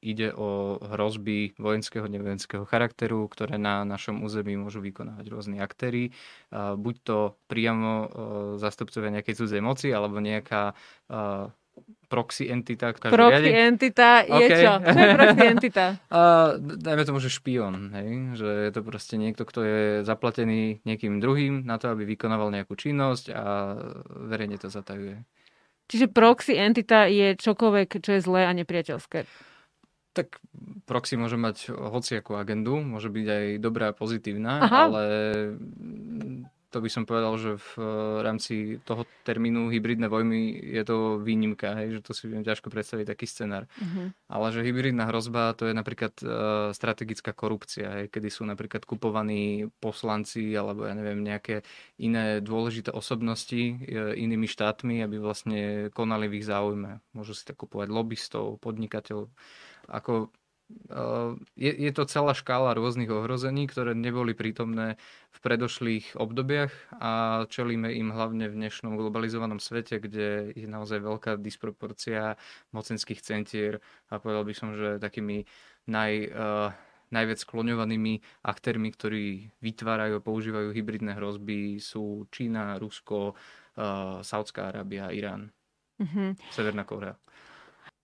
ide 0.00 0.32
o 0.32 0.80
hrozby 0.80 1.52
vojenského, 1.60 2.08
nevojenského 2.08 2.64
charakteru, 2.64 3.28
ktoré 3.28 3.60
na 3.60 3.84
našom 3.84 4.24
území 4.24 4.56
môžu 4.56 4.80
vykonávať 4.80 5.26
rôzni 5.28 5.60
aktéry. 5.60 6.16
Uh, 6.48 6.80
buď 6.80 6.94
to 7.04 7.18
priamo 7.44 7.92
uh, 7.92 8.08
zastupcovia 8.56 9.20
nejakej 9.20 9.36
cudzej 9.36 9.60
moci, 9.60 9.92
alebo 9.92 10.16
nejaká 10.16 10.72
proxy 12.10 12.50
entita. 12.50 12.90
Proxy 12.90 13.46
riade. 13.46 13.70
entita 13.70 14.26
je 14.26 14.46
okay. 14.50 14.62
čo? 14.66 14.72
Čo 14.82 14.98
je 14.98 15.10
proxy 15.14 15.42
entita? 15.46 15.84
uh, 16.10 16.58
dajme 16.58 17.02
tomu, 17.06 17.18
že 17.22 17.30
špion. 17.30 17.94
Hej? 17.94 18.08
Že 18.34 18.48
je 18.66 18.70
to 18.74 18.80
proste 18.82 19.14
niekto, 19.14 19.46
kto 19.46 19.60
je 19.62 19.80
zaplatený 20.02 20.82
niekým 20.82 21.22
druhým 21.22 21.62
na 21.62 21.78
to, 21.78 21.94
aby 21.94 22.02
vykonával 22.02 22.50
nejakú 22.50 22.74
činnosť 22.74 23.30
a 23.30 23.44
verejne 24.26 24.58
to 24.58 24.66
zatajuje. 24.66 25.22
Čiže 25.86 26.10
proxy 26.10 26.58
entita 26.58 27.06
je 27.06 27.34
čokoľvek, 27.38 27.88
čo 28.02 28.10
je 28.18 28.20
zlé 28.22 28.46
a 28.46 28.52
nepriateľské. 28.54 29.26
Tak 30.10 30.42
proxy 30.90 31.14
môže 31.14 31.38
mať 31.38 31.70
hociakú 31.70 32.34
agendu, 32.34 32.82
môže 32.82 33.10
byť 33.10 33.26
aj 33.26 33.44
dobrá 33.62 33.94
a 33.94 33.96
pozitívna, 33.96 34.66
Aha. 34.66 34.90
ale 34.90 35.04
to 36.70 36.78
by 36.78 36.86
som 36.86 37.02
povedal, 37.02 37.34
že 37.34 37.58
v 37.58 37.70
eh, 37.82 37.86
rámci 38.22 38.54
toho 38.86 39.02
termínu 39.26 39.74
hybridné 39.74 40.06
vojny 40.06 40.54
je 40.54 40.82
to 40.86 41.18
výnimka, 41.18 41.74
hej, 41.82 41.98
že 41.98 42.00
to 42.06 42.12
si 42.14 42.30
viem 42.30 42.46
ťažko 42.46 42.70
predstaviť 42.70 43.06
taký 43.10 43.26
scenár. 43.26 43.66
Uh-huh. 43.76 44.14
Ale 44.30 44.46
že 44.54 44.64
hybridná 44.64 45.10
hrozba 45.10 45.52
to 45.58 45.68
je 45.68 45.74
napríklad 45.76 46.14
uh, 46.22 46.30
strategická 46.72 47.34
korupcia, 47.36 48.00
hej, 48.00 48.06
kedy 48.08 48.32
sú 48.32 48.46
napríklad 48.48 48.86
kupovaní 48.86 49.68
poslanci 49.82 50.54
alebo 50.56 50.88
ja 50.88 50.94
neviem 50.96 51.20
nejaké 51.20 51.66
iné 52.00 52.40
dôležité 52.40 52.94
osobnosti 52.94 53.76
uh, 53.76 54.16
inými 54.16 54.48
štátmi, 54.48 55.04
aby 55.04 55.20
vlastne 55.20 55.92
konali 55.92 56.30
v 56.30 56.40
ich 56.40 56.48
záujme. 56.48 57.04
Môžu 57.12 57.36
si 57.36 57.44
tak 57.44 57.60
kupovať 57.60 57.92
lobbystov, 57.92 58.56
podnikateľov. 58.64 59.28
Ako 59.90 60.30
je, 61.54 61.72
je 61.72 61.92
to 61.94 62.04
celá 62.06 62.34
škála 62.34 62.74
rôznych 62.74 63.10
ohrození, 63.10 63.70
ktoré 63.70 63.94
neboli 63.94 64.34
prítomné 64.34 64.98
v 65.30 65.38
predošlých 65.38 66.18
obdobiach 66.18 66.74
a 66.98 67.44
čelíme 67.46 67.94
im 67.94 68.10
hlavne 68.10 68.50
v 68.50 68.58
dnešnom 68.58 68.98
globalizovanom 68.98 69.62
svete, 69.62 70.02
kde 70.02 70.50
je 70.54 70.66
naozaj 70.66 70.98
veľká 70.98 71.38
disproporcia 71.38 72.34
mocenských 72.74 73.22
centier 73.22 73.78
a 74.10 74.18
povedal 74.18 74.42
by 74.42 74.54
som, 74.54 74.74
že 74.74 74.98
takými 74.98 75.46
naj, 75.86 76.12
uh, 76.34 76.68
najviac 77.14 77.38
skloňovanými 77.38 78.44
aktérmi, 78.46 78.90
ktorí 78.90 79.54
vytvárajú 79.62 80.18
a 80.18 80.26
používajú 80.26 80.74
hybridné 80.74 81.14
hrozby 81.14 81.78
sú 81.78 82.26
Čína, 82.34 82.78
Rusko, 82.82 83.34
uh, 83.34 84.20
Saudská 84.26 84.74
Arábia, 84.74 85.14
Irán, 85.14 85.54
mm-hmm. 86.02 86.50
Severná 86.50 86.82
Korea. 86.82 87.14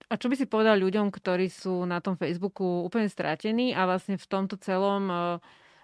A 0.06 0.14
čo 0.14 0.30
by 0.30 0.38
si 0.38 0.46
povedal 0.46 0.78
ľuďom, 0.78 1.10
ktorí 1.10 1.50
sú 1.50 1.82
na 1.82 1.98
tom 1.98 2.14
Facebooku 2.14 2.86
úplne 2.86 3.10
stratení 3.10 3.74
a 3.74 3.90
vlastne 3.90 4.14
v 4.14 4.26
tomto 4.30 4.54
celom 4.54 5.04
uh, 5.10 5.18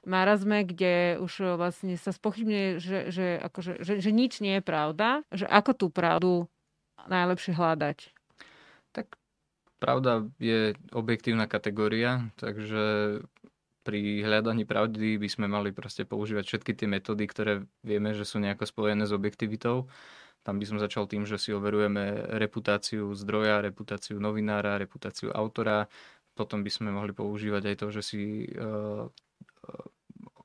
marazme, 0.06 0.62
kde 0.62 1.18
už 1.18 1.58
vlastne 1.58 1.94
sa 1.98 2.14
spochybňuje, 2.14 2.68
že, 2.78 2.98
že, 3.10 3.26
akože, 3.42 3.82
že, 3.82 3.98
že 3.98 4.10
nič 4.14 4.38
nie 4.38 4.58
je 4.58 4.64
pravda, 4.64 5.26
že 5.34 5.46
ako 5.46 5.72
tú 5.74 5.86
pravdu 5.90 6.46
najlepšie 7.06 7.54
hľadať? 7.54 7.98
Tak 8.94 9.18
pravda 9.82 10.30
je 10.38 10.78
objektívna 10.94 11.50
kategória, 11.50 12.30
takže 12.38 13.18
pri 13.82 14.22
hľadaní 14.22 14.62
pravdy 14.62 15.18
by 15.18 15.28
sme 15.30 15.46
mali 15.50 15.74
proste 15.74 16.06
používať 16.06 16.46
všetky 16.46 16.72
tie 16.78 16.86
metódy, 16.86 17.26
ktoré 17.26 17.66
vieme, 17.82 18.14
že 18.14 18.22
sú 18.22 18.38
nejako 18.38 18.70
spojené 18.70 19.10
s 19.10 19.12
objektivitou. 19.14 19.90
Tam 20.42 20.58
by 20.58 20.64
som 20.66 20.78
začal 20.82 21.06
tým, 21.06 21.22
že 21.22 21.38
si 21.38 21.54
overujeme 21.54 22.34
reputáciu 22.34 23.14
zdroja, 23.14 23.62
reputáciu 23.62 24.18
novinára, 24.18 24.78
reputáciu 24.78 25.30
autora. 25.30 25.86
Potom 26.34 26.66
by 26.66 26.70
sme 26.72 26.90
mohli 26.90 27.14
používať 27.14 27.62
aj 27.72 27.76
to, 27.78 27.86
že 27.94 28.02
si 28.02 28.20
uh, 28.58 29.06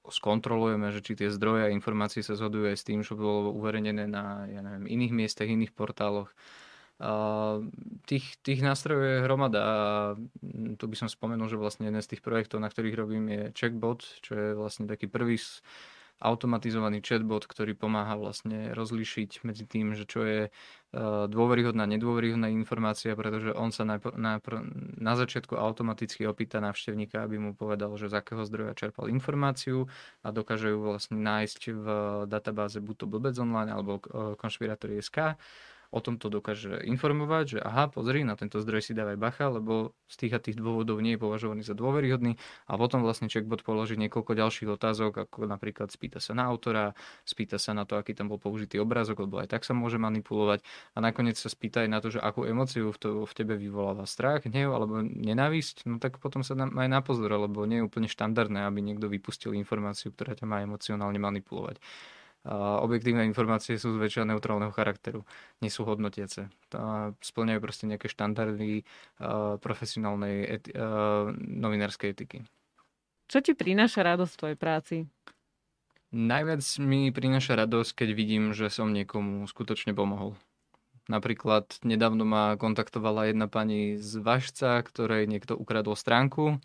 skontrolujeme, 0.07 0.93
že 0.93 1.01
či 1.03 1.17
tie 1.17 1.29
zdroje 1.33 1.67
a 1.67 1.73
informácie 1.73 2.21
sa 2.21 2.37
zhodujú 2.37 2.69
aj 2.71 2.77
s 2.77 2.85
tým, 2.87 3.01
čo 3.01 3.17
bolo 3.17 3.51
uverejnené 3.55 4.07
na 4.07 4.45
ja 4.47 4.61
neviem, 4.63 4.87
iných 4.87 5.13
miestach, 5.13 5.49
iných 5.49 5.75
portáloch. 5.75 6.31
Uh, 6.97 7.61
tých, 8.09 8.41
tých 8.41 8.65
nástrojov 8.65 9.01
je 9.05 9.23
hromada 9.29 9.61
a 9.61 9.77
tu 10.81 10.85
by 10.89 10.97
som 10.97 11.05
spomenul, 11.05 11.45
že 11.45 11.53
vlastne 11.53 11.85
jeden 11.85 12.01
z 12.01 12.17
tých 12.17 12.25
projektov, 12.25 12.57
na 12.57 12.73
ktorých 12.73 12.97
robím 12.97 13.25
je 13.29 13.41
Checkbot, 13.53 14.01
čo 14.25 14.33
je 14.33 14.47
vlastne 14.57 14.89
taký 14.89 15.05
prvý 15.05 15.37
automatizovaný 16.17 17.05
chatbot, 17.05 17.45
ktorý 17.45 17.77
pomáha 17.77 18.17
vlastne 18.17 18.73
rozlíšiť 18.73 19.45
medzi 19.45 19.69
tým, 19.69 19.93
že 19.93 20.09
čo 20.09 20.25
je 20.25 20.41
e, 20.47 20.51
dôveryhodná, 21.29 21.85
nedôveryhodná 21.85 22.49
informácia, 22.49 23.13
pretože 23.13 23.53
on 23.53 23.69
sa 23.69 23.85
najpr- 23.85 24.17
najpr- 24.17 24.65
na 24.97 25.13
začiatku 25.13 25.53
automaticky 25.53 26.25
opýta 26.25 26.57
návštevníka, 26.57 27.21
aby 27.21 27.37
mu 27.37 27.53
povedal, 27.53 27.93
že 28.01 28.09
z 28.09 28.17
akého 28.17 28.41
zdroja 28.49 28.73
čerpal 28.73 29.13
informáciu 29.13 29.85
a 30.25 30.33
dokáže 30.33 30.73
ju 30.73 30.79
vlastne 30.81 31.21
nájsť 31.21 31.61
v 31.69 31.85
databáze 32.25 32.81
buď 32.81 32.95
to 32.97 33.05
Blbec 33.05 33.35
online 33.37 33.69
alebo 33.69 34.01
e, 34.01 34.33
konšpiratórie.sk 34.41 35.37
o 35.91 35.99
tomto 36.03 36.27
dokáže 36.27 36.83
informovať, 36.83 37.57
že 37.57 37.59
aha, 37.63 37.87
pozri, 37.87 38.27
na 38.27 38.35
tento 38.35 38.59
zdroj 38.59 38.83
si 38.83 38.91
dávaj 38.91 39.17
bacha, 39.17 39.47
lebo 39.47 39.95
z 40.07 40.15
tých 40.25 40.33
a 40.35 40.39
tých 40.39 40.57
dôvodov 40.59 40.99
nie 40.99 41.15
je 41.15 41.21
považovaný 41.21 41.61
za 41.63 41.75
dôveryhodný. 41.75 42.35
A 42.67 42.75
potom 42.75 43.03
vlastne 43.03 43.31
checkbot 43.31 43.63
položí 43.63 43.95
niekoľko 43.95 44.35
ďalších 44.35 44.69
otázok, 44.71 45.27
ako 45.27 45.47
napríklad 45.47 45.91
spýta 45.91 46.19
sa 46.19 46.35
na 46.35 46.47
autora, 46.47 46.95
spýta 47.23 47.55
sa 47.55 47.71
na 47.71 47.87
to, 47.87 47.95
aký 47.95 48.11
tam 48.11 48.27
bol 48.27 48.39
použitý 48.39 48.79
obrázok, 48.79 49.27
lebo 49.27 49.39
aj 49.39 49.51
tak 49.55 49.63
sa 49.63 49.71
môže 49.71 49.99
manipulovať. 49.99 50.63
A 50.95 51.03
nakoniec 51.03 51.39
sa 51.39 51.47
spýta 51.47 51.87
aj 51.87 51.89
na 51.89 51.99
to, 52.03 52.11
že 52.11 52.19
akú 52.19 52.43
emociu 52.43 52.91
v, 52.91 52.97
to, 52.99 53.09
v 53.23 53.33
tebe 53.35 53.55
vyvoláva 53.55 54.03
strach, 54.03 54.43
hnev 54.43 54.71
alebo 54.75 54.99
nenávisť, 55.03 55.87
no 55.87 55.99
tak 56.03 56.19
potom 56.19 56.43
sa 56.43 56.55
aj 56.55 56.89
na 56.89 56.99
pozor, 56.99 57.31
lebo 57.31 57.63
nie 57.63 57.79
je 57.79 57.87
úplne 57.87 58.07
štandardné, 58.11 58.67
aby 58.67 58.79
niekto 58.83 59.07
vypustil 59.07 59.55
informáciu, 59.55 60.11
ktorá 60.11 60.35
ťa 60.35 60.45
má 60.47 60.63
emocionálne 60.63 61.19
manipulovať. 61.19 61.79
Objektívne 62.55 63.27
informácie 63.27 63.75
sú 63.75 63.91
zväčša 63.99 64.23
neutrálneho 64.23 64.71
charakteru, 64.71 65.27
nie 65.59 65.67
sú 65.67 65.83
hodnotiace. 65.83 66.47
Splňajú 67.19 67.59
proste 67.59 67.85
nejaké 67.91 68.07
štandardy 68.07 68.87
profesionálnej 69.59 70.35
eti- 70.47 70.73
novinárskej 71.37 72.15
etiky. 72.15 72.37
Čo 73.27 73.43
ti 73.43 73.51
prináša 73.51 74.07
radosť 74.07 74.31
v 74.31 74.39
tvojej 74.39 74.57
práci? 74.57 74.95
Najviac 76.15 76.63
mi 76.79 77.11
prináša 77.11 77.59
radosť, 77.59 77.91
keď 77.91 78.09
vidím, 78.15 78.55
že 78.55 78.71
som 78.71 78.95
niekomu 78.95 79.43
skutočne 79.43 79.91
pomohol. 79.91 80.39
Napríklad 81.11 81.83
nedávno 81.83 82.23
ma 82.23 82.55
kontaktovala 82.55 83.31
jedna 83.31 83.51
pani 83.51 83.99
z 83.99 84.23
Vašca, 84.23 84.79
ktorej 84.83 85.27
niekto 85.27 85.55
ukradol 85.55 85.99
stránku 85.99 86.63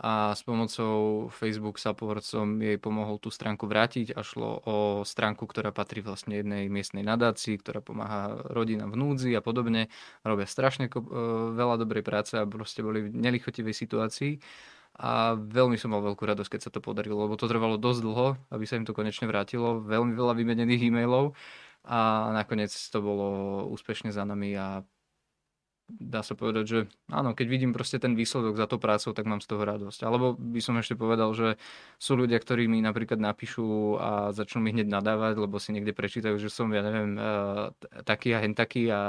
a 0.00 0.32
s 0.32 0.40
pomocou 0.40 1.28
Facebook 1.28 1.76
Support 1.76 2.24
som 2.24 2.56
jej 2.56 2.80
pomohol 2.80 3.20
tú 3.20 3.28
stránku 3.28 3.68
vrátiť 3.68 4.16
a 4.16 4.24
šlo 4.24 4.64
o 4.64 4.76
stránku, 5.04 5.44
ktorá 5.44 5.76
patrí 5.76 6.00
vlastne 6.00 6.40
jednej 6.40 6.72
miestnej 6.72 7.04
nadácii, 7.04 7.60
ktorá 7.60 7.84
pomáha 7.84 8.40
rodinám 8.48 8.96
v 8.96 8.96
núdzi 8.96 9.36
a 9.36 9.44
podobne. 9.44 9.92
Robia 10.24 10.48
strašne 10.48 10.88
veľa 11.52 11.76
dobrej 11.76 12.00
práce 12.00 12.32
a 12.40 12.48
proste 12.48 12.80
boli 12.80 13.12
v 13.12 13.12
nelichotivej 13.12 13.76
situácii 13.76 14.40
a 15.04 15.36
veľmi 15.36 15.76
som 15.76 15.92
mal 15.92 16.00
veľkú 16.00 16.24
radosť, 16.24 16.48
keď 16.48 16.60
sa 16.64 16.72
to 16.72 16.80
podarilo, 16.80 17.20
lebo 17.20 17.36
to 17.36 17.44
trvalo 17.44 17.76
dosť 17.76 18.00
dlho, 18.00 18.40
aby 18.56 18.64
sa 18.64 18.80
im 18.80 18.88
to 18.88 18.96
konečne 18.96 19.28
vrátilo. 19.28 19.84
Veľmi 19.84 20.16
veľa 20.16 20.32
vymenených 20.32 20.88
e-mailov 20.88 21.36
a 21.84 22.32
nakoniec 22.32 22.72
to 22.72 22.98
bolo 23.04 23.28
úspešne 23.68 24.16
za 24.16 24.24
nami 24.24 24.56
a 24.56 24.80
dá 25.98 26.22
sa 26.22 26.38
povedať, 26.38 26.64
že 26.66 26.78
áno, 27.10 27.34
keď 27.34 27.46
vidím 27.50 27.72
proste 27.74 27.98
ten 27.98 28.14
výsledok 28.14 28.54
za 28.54 28.70
to 28.70 28.78
prácou, 28.78 29.10
tak 29.10 29.26
mám 29.26 29.42
z 29.42 29.50
toho 29.50 29.66
radosť. 29.66 30.00
Alebo 30.06 30.38
by 30.38 30.60
som 30.62 30.78
ešte 30.78 30.94
povedal, 30.94 31.34
že 31.34 31.58
sú 31.98 32.14
ľudia, 32.14 32.38
ktorí 32.38 32.70
mi 32.70 32.78
napríklad 32.78 33.18
napíšu 33.18 33.98
a 33.98 34.30
začnú 34.30 34.62
mi 34.62 34.70
hneď 34.70 34.86
nadávať, 34.86 35.34
lebo 35.42 35.58
si 35.58 35.74
niekde 35.74 35.90
prečítajú, 35.90 36.38
že 36.38 36.52
som, 36.52 36.70
ja 36.70 36.84
neviem, 36.84 37.18
eh, 37.18 37.74
taký 38.06 38.36
a 38.36 38.44
hen 38.44 38.54
a 38.54 39.00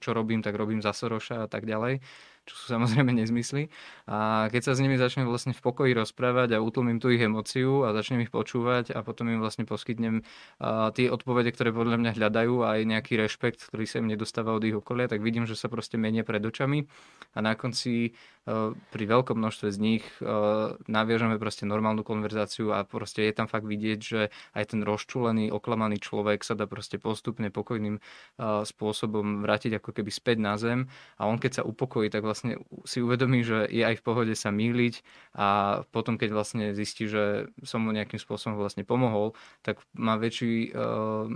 čo 0.00 0.10
robím, 0.16 0.42
tak 0.42 0.56
robím 0.56 0.82
za 0.82 0.90
Soroša 0.96 1.44
a 1.44 1.48
tak 1.48 1.68
ďalej 1.68 2.02
čo 2.50 2.58
sú 2.58 2.66
samozrejme 2.66 3.14
nezmysly. 3.14 3.70
A 4.10 4.50
keď 4.50 4.62
sa 4.66 4.72
s 4.74 4.82
nimi 4.82 4.98
začnem 4.98 5.22
vlastne 5.22 5.54
v 5.54 5.62
pokoji 5.62 5.94
rozprávať 5.94 6.58
a 6.58 6.62
utlmím 6.62 6.98
tú 6.98 7.14
ich 7.14 7.22
emociu 7.22 7.86
a 7.86 7.94
začnem 7.94 8.26
ich 8.26 8.34
počúvať 8.34 8.90
a 8.90 9.06
potom 9.06 9.30
im 9.30 9.38
vlastne 9.38 9.62
poskytnem 9.62 10.26
uh, 10.26 10.90
tie 10.90 11.06
odpovede, 11.06 11.54
ktoré 11.54 11.70
podľa 11.70 12.02
mňa 12.02 12.10
hľadajú 12.18 12.66
a 12.66 12.74
aj 12.74 12.90
nejaký 12.90 13.14
rešpekt, 13.14 13.70
ktorý 13.70 13.86
sa 13.86 14.02
im 14.02 14.10
nedostáva 14.10 14.50
od 14.50 14.66
ich 14.66 14.74
okolia, 14.74 15.06
tak 15.06 15.22
vidím, 15.22 15.46
že 15.46 15.54
sa 15.54 15.70
proste 15.70 15.94
menia 15.94 16.26
pred 16.26 16.42
očami 16.42 16.90
a 17.30 17.38
na 17.38 17.54
konci 17.54 18.18
uh, 18.48 18.74
pri 18.90 19.04
veľkom 19.06 19.38
množstve 19.38 19.68
z 19.70 19.78
nich 19.78 20.04
uh, 20.18 20.74
naviažeme 20.90 21.38
proste 21.38 21.62
normálnu 21.62 22.02
konverzáciu 22.02 22.74
a 22.74 22.82
proste 22.82 23.22
je 23.22 23.34
tam 23.36 23.46
fakt 23.46 23.68
vidieť, 23.68 23.98
že 24.02 24.20
aj 24.58 24.74
ten 24.74 24.82
rozčulený, 24.82 25.54
oklamaný 25.54 26.02
človek 26.02 26.42
sa 26.42 26.58
dá 26.58 26.66
proste 26.66 26.98
postupne 26.98 27.52
pokojným 27.52 28.00
spôsobom 28.40 29.44
vrátiť 29.44 29.76
ako 29.76 29.92
keby 29.92 30.08
späť 30.08 30.36
na 30.40 30.56
zem 30.56 30.88
a 31.20 31.28
on 31.28 31.36
keď 31.36 31.60
sa 31.60 31.62
upokojí, 31.68 32.08
tak 32.08 32.24
vlastne 32.24 32.39
si 32.88 32.98
uvedomí, 33.00 33.44
že 33.44 33.68
je 33.68 33.84
aj 33.84 34.00
v 34.00 34.04
pohode 34.04 34.34
sa 34.34 34.52
míliť 34.54 35.04
a 35.36 35.80
potom, 35.94 36.16
keď 36.16 36.30
vlastne 36.32 36.64
zistí, 36.72 37.06
že 37.06 37.50
som 37.64 37.84
mu 37.84 37.90
nejakým 37.92 38.18
spôsobom 38.18 38.56
vlastne 38.56 38.84
pomohol, 38.86 39.36
tak 39.60 39.80
má 39.94 40.16
väčší... 40.16 40.72
Uh, 40.72 41.28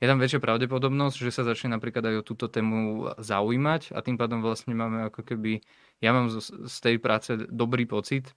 je 0.00 0.08
tam 0.08 0.16
väčšia 0.16 0.40
pravdepodobnosť, 0.40 1.16
že 1.20 1.28
sa 1.28 1.44
začne 1.44 1.76
napríklad 1.76 2.00
aj 2.00 2.24
o 2.24 2.26
túto 2.26 2.48
tému 2.48 3.12
zaujímať 3.20 3.92
a 3.92 4.00
tým 4.00 4.16
pádom 4.16 4.40
vlastne 4.40 4.72
máme 4.72 5.12
ako 5.12 5.20
keby, 5.20 5.60
ja 6.00 6.16
mám 6.16 6.32
z 6.32 6.76
tej 6.80 6.96
práce 6.96 7.36
dobrý 7.52 7.84
pocit, 7.84 8.32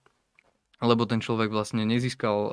lebo 0.84 1.08
ten 1.08 1.24
človek 1.24 1.48
vlastne 1.48 1.88
nezískal 1.88 2.36
uh, 2.36 2.52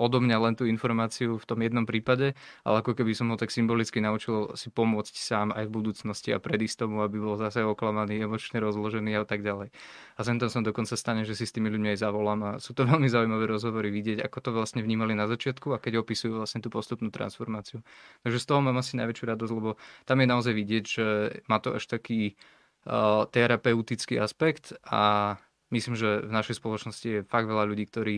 odo 0.00 0.18
mňa 0.24 0.36
len 0.40 0.54
tú 0.56 0.64
informáciu 0.64 1.36
v 1.36 1.44
tom 1.44 1.60
jednom 1.60 1.84
prípade, 1.84 2.32
ale 2.64 2.80
ako 2.80 2.96
keby 2.96 3.12
som 3.12 3.28
ho 3.28 3.36
tak 3.36 3.52
symbolicky 3.52 4.00
naučil 4.00 4.56
si 4.56 4.72
pomôcť 4.72 5.14
sám 5.14 5.52
aj 5.52 5.68
v 5.68 5.74
budúcnosti 5.76 6.32
a 6.32 6.40
predísť 6.40 6.88
tomu, 6.88 7.04
aby 7.04 7.20
bol 7.20 7.36
zase 7.36 7.60
oklamaný, 7.60 8.24
emočne 8.24 8.58
rozložený 8.64 9.20
a 9.20 9.28
tak 9.28 9.44
ďalej. 9.44 9.68
A 10.16 10.20
sem 10.24 10.40
tam 10.40 10.48
som 10.48 10.64
dokonca 10.64 10.96
stane, 10.96 11.28
že 11.28 11.36
si 11.36 11.44
s 11.44 11.52
tými 11.52 11.68
ľuďmi 11.68 11.92
aj 11.92 11.98
zavolám 12.00 12.40
a 12.42 12.50
sú 12.56 12.72
to 12.72 12.88
veľmi 12.88 13.06
zaujímavé 13.06 13.44
rozhovory 13.44 13.92
vidieť, 13.92 14.24
ako 14.24 14.38
to 14.40 14.50
vlastne 14.56 14.80
vnímali 14.80 15.12
na 15.12 15.28
začiatku 15.28 15.76
a 15.76 15.82
keď 15.82 16.00
opisujú 16.00 16.40
vlastne 16.40 16.64
tú 16.64 16.72
postupnú 16.72 17.12
transformáciu. 17.12 17.84
Takže 18.24 18.38
z 18.40 18.46
toho 18.48 18.64
mám 18.64 18.80
asi 18.80 18.96
najväčšiu 18.96 19.24
radosť, 19.28 19.52
lebo 19.52 19.76
tam 20.08 20.18
je 20.18 20.26
naozaj 20.26 20.54
vidieť, 20.56 20.84
že 20.88 21.06
má 21.50 21.60
to 21.60 21.76
až 21.76 21.84
taký 21.84 22.34
uh, 22.88 23.28
terapeutický 23.28 24.16
aspekt 24.16 24.72
a 24.86 25.36
Myslím, 25.68 25.94
že 25.98 26.24
v 26.24 26.32
našej 26.32 26.56
spoločnosti 26.58 27.08
je 27.08 27.26
fakt 27.28 27.48
veľa 27.48 27.68
ľudí, 27.68 27.84
ktorí 27.88 28.16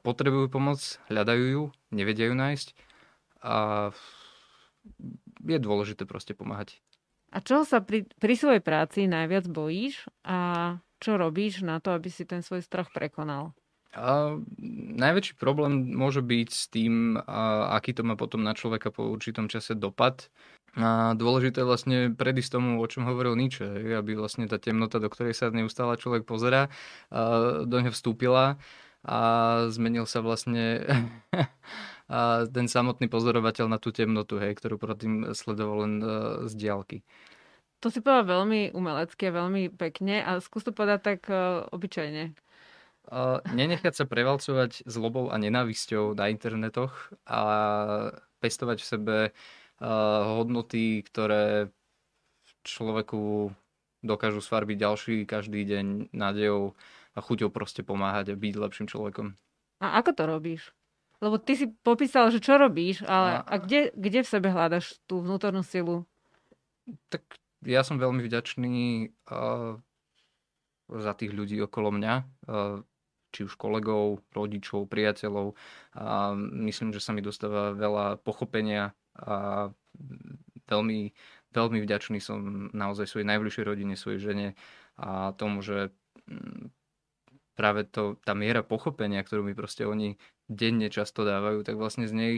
potrebujú 0.00 0.48
pomoc, 0.48 0.80
hľadajú 1.12 1.44
ju, 1.44 1.62
nevedia 1.92 2.28
ju 2.28 2.34
nájsť 2.36 2.68
a 3.44 3.56
je 5.44 5.58
dôležité 5.60 6.08
proste 6.08 6.32
pomáhať. 6.32 6.80
A 7.32 7.40
čo 7.40 7.64
sa 7.64 7.80
pri, 7.80 8.04
pri 8.20 8.34
svojej 8.36 8.62
práci 8.64 9.08
najviac 9.08 9.48
bojíš 9.48 10.08
a 10.24 10.38
čo 11.00 11.16
robíš 11.16 11.64
na 11.64 11.80
to, 11.80 11.92
aby 11.96 12.08
si 12.08 12.28
ten 12.28 12.44
svoj 12.44 12.64
strach 12.64 12.92
prekonal? 12.92 13.56
A 13.92 14.40
najväčší 14.96 15.36
problém 15.36 15.92
môže 15.92 16.24
byť 16.24 16.48
s 16.48 16.64
tým, 16.72 17.20
a 17.20 17.76
aký 17.76 17.92
to 17.92 18.04
má 18.04 18.16
potom 18.16 18.40
na 18.40 18.56
človeka 18.56 18.88
po 18.88 19.04
určitom 19.12 19.52
čase 19.52 19.76
dopad. 19.76 20.32
A 20.72 21.12
dôležité 21.12 21.68
vlastne 21.68 22.16
predísť 22.16 22.56
tomu, 22.56 22.80
o 22.80 22.86
čom 22.88 23.04
hovoril 23.04 23.36
Nietzsche, 23.36 23.68
aby 23.92 24.16
vlastne 24.16 24.48
tá 24.48 24.56
temnota, 24.56 24.96
do 24.96 25.12
ktorej 25.12 25.36
sa 25.36 25.52
neustále 25.52 26.00
človek 26.00 26.24
pozera, 26.24 26.72
do 27.68 27.76
ňa 27.76 27.92
vstúpila 27.92 28.56
a 29.04 29.20
zmenil 29.68 30.08
sa 30.08 30.24
vlastne 30.24 30.80
a 32.12 32.46
ten 32.48 32.66
samotný 32.68 33.08
pozorovateľ 33.08 33.66
na 33.68 33.78
tú 33.80 33.88
temnotu, 33.92 34.36
hej, 34.36 34.56
ktorú 34.56 34.76
tým 34.94 35.32
sledoval 35.32 35.88
len 35.88 35.94
e, 35.98 36.06
z 36.46 36.52
diálky. 36.54 36.98
To 37.82 37.90
si 37.90 37.98
povedal 37.98 38.28
veľmi 38.28 38.76
umelecky 38.78 39.26
a 39.26 39.36
veľmi 39.42 39.74
pekne 39.74 40.22
a 40.22 40.38
skús 40.38 40.62
to 40.62 40.70
povedať 40.70 41.00
tak 41.02 41.20
uh, 41.26 41.66
obyčajne. 41.74 42.30
Uh, 43.10 43.42
nenechať 43.50 43.98
sa 43.98 44.04
prevalcovať 44.06 44.86
zlobou 44.86 45.34
a 45.34 45.36
nenávisťou 45.42 46.14
na 46.14 46.30
internetoch 46.30 47.10
a 47.26 47.40
pestovať 48.38 48.78
v 48.78 48.86
sebe 48.86 49.16
hodnoty, 49.82 51.02
ktoré 51.02 51.74
človeku 52.62 53.50
dokážu 54.02 54.38
sfarbiť 54.42 54.76
ďalší 54.78 55.14
každý 55.26 55.66
deň 55.66 56.14
nádejou 56.14 56.74
a 57.12 57.18
chuťou 57.20 57.50
proste 57.50 57.82
pomáhať 57.82 58.34
a 58.34 58.38
byť 58.38 58.54
lepším 58.58 58.86
človekom. 58.86 59.34
A 59.82 59.98
ako 59.98 60.10
to 60.14 60.22
robíš? 60.26 60.62
Lebo 61.22 61.38
ty 61.38 61.54
si 61.54 61.70
popísal, 61.70 62.34
že 62.34 62.42
čo 62.42 62.58
robíš, 62.58 63.06
ale 63.06 63.42
a, 63.42 63.46
a 63.46 63.54
kde, 63.62 63.94
kde 63.94 64.26
v 64.26 64.30
sebe 64.30 64.48
hľadaš 64.50 64.98
tú 65.06 65.22
vnútornú 65.22 65.62
silu? 65.62 66.02
Tak 67.14 67.22
ja 67.62 67.86
som 67.86 67.98
veľmi 67.98 68.26
vďačný 68.26 69.10
uh, 69.30 69.78
za 70.90 71.12
tých 71.14 71.30
ľudí 71.30 71.62
okolo 71.62 71.94
mňa, 71.94 72.14
uh, 72.50 72.82
či 73.30 73.46
už 73.46 73.54
kolegov, 73.54 74.18
rodičov, 74.34 74.90
priateľov. 74.90 75.54
A 75.94 76.34
myslím, 76.66 76.90
že 76.90 76.98
sa 76.98 77.14
mi 77.14 77.22
dostáva 77.22 77.70
veľa 77.70 78.18
pochopenia 78.18 78.90
a 79.18 79.68
veľmi, 80.68 81.00
veľmi 81.52 81.78
vďačný 81.84 82.18
som 82.18 82.70
naozaj 82.72 83.08
svojej 83.08 83.28
najbližšej 83.28 83.64
rodine, 83.64 83.94
svojej 83.94 84.20
žene 84.32 84.48
a 84.96 85.36
tomu, 85.36 85.60
že 85.60 85.92
mm, 86.28 86.72
práve 87.56 87.84
to, 87.88 88.16
tá 88.24 88.32
miera 88.32 88.64
pochopenia, 88.64 89.20
ktorú 89.20 89.44
mi 89.44 89.52
proste 89.52 89.84
oni 89.84 90.16
denne 90.48 90.88
často 90.88 91.24
dávajú, 91.24 91.64
tak 91.64 91.76
vlastne 91.76 92.08
z 92.08 92.14
nej 92.14 92.34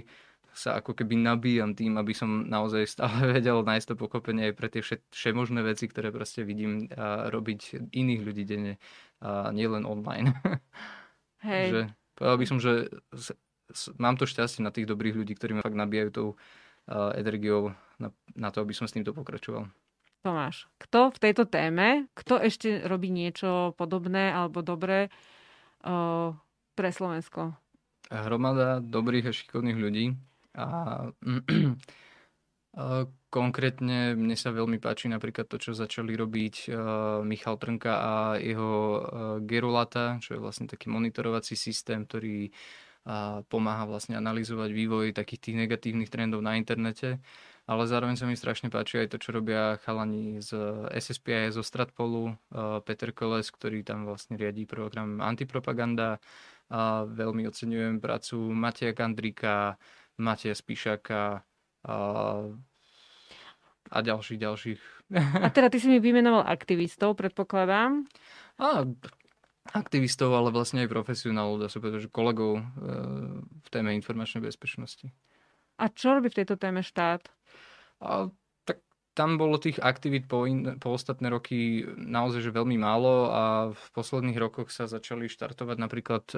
sa 0.54 0.78
ako 0.78 0.94
keby 0.94 1.18
nabíjam 1.18 1.74
tým, 1.74 1.98
aby 1.98 2.14
som 2.14 2.46
naozaj 2.46 2.86
stále 2.86 3.26
vedel 3.36 3.66
nájsť 3.66 3.94
to 3.94 3.94
pochopenie 3.98 4.50
aj 4.50 4.54
pre 4.54 4.68
tie 4.70 4.82
všemožné 5.10 5.60
veci, 5.66 5.90
ktoré 5.90 6.14
proste 6.14 6.46
vidím 6.46 6.86
a 6.94 7.28
robiť 7.28 7.90
iných 7.90 8.20
ľudí 8.22 8.44
denne 8.46 8.74
a 9.18 9.50
nielen 9.50 9.82
online. 9.82 10.30
Hej. 11.48 11.66
že, 11.68 11.80
povedal 12.16 12.38
by 12.40 12.46
som, 12.48 12.58
že 12.62 12.88
mám 14.00 14.16
to 14.16 14.24
šťastie 14.24 14.64
na 14.64 14.72
tých 14.72 14.88
dobrých 14.88 15.18
ľudí, 15.18 15.36
ktorí 15.36 15.58
ma 15.58 15.66
fakt 15.66 15.76
nabíjajú 15.76 16.10
tou 16.14 16.28
energiou 16.90 17.72
na, 17.98 18.08
na 18.36 18.48
to, 18.50 18.60
aby 18.60 18.76
som 18.76 18.84
s 18.84 18.94
týmto 18.94 19.16
pokračoval. 19.16 19.68
Tomáš, 20.24 20.64
kto 20.80 21.12
v 21.12 21.18
tejto 21.20 21.44
téme, 21.44 22.08
kto 22.16 22.40
ešte 22.40 22.80
robí 22.88 23.12
niečo 23.12 23.76
podobné 23.76 24.32
alebo 24.32 24.64
dobré 24.64 25.12
uh, 25.84 26.32
pre 26.72 26.88
Slovensko? 26.88 27.52
Hromada 28.08 28.80
dobrých 28.80 29.28
a 29.28 29.36
šikovných 29.36 29.76
ľudí. 29.76 30.16
A 30.56 30.66
konkrétne 33.36 34.16
mne 34.16 34.36
sa 34.38 34.48
veľmi 34.48 34.80
páči 34.80 35.12
napríklad 35.12 35.44
to, 35.44 35.60
čo 35.60 35.76
začali 35.76 36.16
robiť 36.16 36.72
uh, 36.72 36.76
Michal 37.20 37.60
Trnka 37.60 37.92
a 37.92 38.12
jeho 38.40 38.72
Gerulata, 39.44 40.24
čo 40.24 40.36
je 40.36 40.40
vlastne 40.40 40.64
taký 40.64 40.88
monitorovací 40.88 41.52
systém, 41.52 42.08
ktorý 42.08 42.48
a 43.04 43.44
pomáha 43.52 43.84
vlastne 43.84 44.16
analyzovať 44.16 44.70
vývoj 44.72 45.06
takých 45.12 45.40
tých 45.50 45.56
negatívnych 45.60 46.08
trendov 46.08 46.40
na 46.40 46.56
internete. 46.56 47.20
Ale 47.64 47.88
zároveň 47.88 48.16
sa 48.20 48.28
mi 48.28 48.36
strašne 48.36 48.68
páči 48.68 49.00
aj 49.00 49.16
to, 49.16 49.16
čo 49.16 49.32
robia 49.32 49.80
chalani 49.80 50.40
z 50.44 50.52
SSPI, 50.92 51.48
zo 51.48 51.64
Stratpolu, 51.64 52.36
Peter 52.84 53.08
Koles, 53.16 53.48
ktorý 53.48 53.80
tam 53.80 54.04
vlastne 54.04 54.36
riadí 54.36 54.68
program 54.68 55.24
Antipropaganda 55.24 56.20
A 56.68 57.08
veľmi 57.08 57.48
oceňujem 57.48 58.04
prácu 58.04 58.36
Mateja 58.52 58.92
Kandrika, 58.92 59.80
Mateja 60.20 60.52
Spíšaka 60.52 61.40
a, 61.88 61.96
a 63.88 63.98
ďalších, 64.00 64.40
ďalších. 64.40 64.80
A 65.44 65.48
teda 65.48 65.72
ty 65.72 65.80
si 65.80 65.88
mi 65.88 66.00
vymenoval 66.00 66.44
aktivistov, 66.44 67.16
predpokladám. 67.16 68.04
A, 68.60 68.88
aktivistov, 69.72 70.36
ale 70.36 70.52
vlastne 70.52 70.84
aj 70.84 70.92
profesionálov, 70.92 71.64
dá 71.64 71.68
sa 71.72 71.80
povedať, 71.80 72.08
že 72.08 72.12
kolegov 72.12 72.60
e, 72.60 72.62
v 73.48 73.68
téme 73.72 73.96
informačnej 73.96 74.44
bezpečnosti. 74.44 75.08
A 75.80 75.88
čo 75.88 76.12
robí 76.12 76.28
v 76.28 76.44
tejto 76.44 76.60
téme 76.60 76.84
štát? 76.84 77.24
A, 78.04 78.28
tak 78.68 78.84
tam 79.16 79.40
bolo 79.40 79.56
tých 79.56 79.80
aktivít 79.80 80.28
po, 80.28 80.44
in, 80.44 80.76
po 80.76 80.92
ostatné 80.92 81.32
roky 81.32 81.80
naozaj 81.96 82.44
že 82.44 82.52
veľmi 82.52 82.76
málo 82.76 83.32
a 83.32 83.42
v 83.72 83.86
posledných 83.96 84.36
rokoch 84.36 84.68
sa 84.68 84.84
začali 84.84 85.32
štartovať 85.32 85.76
napríklad 85.80 86.24
e, 86.30 86.36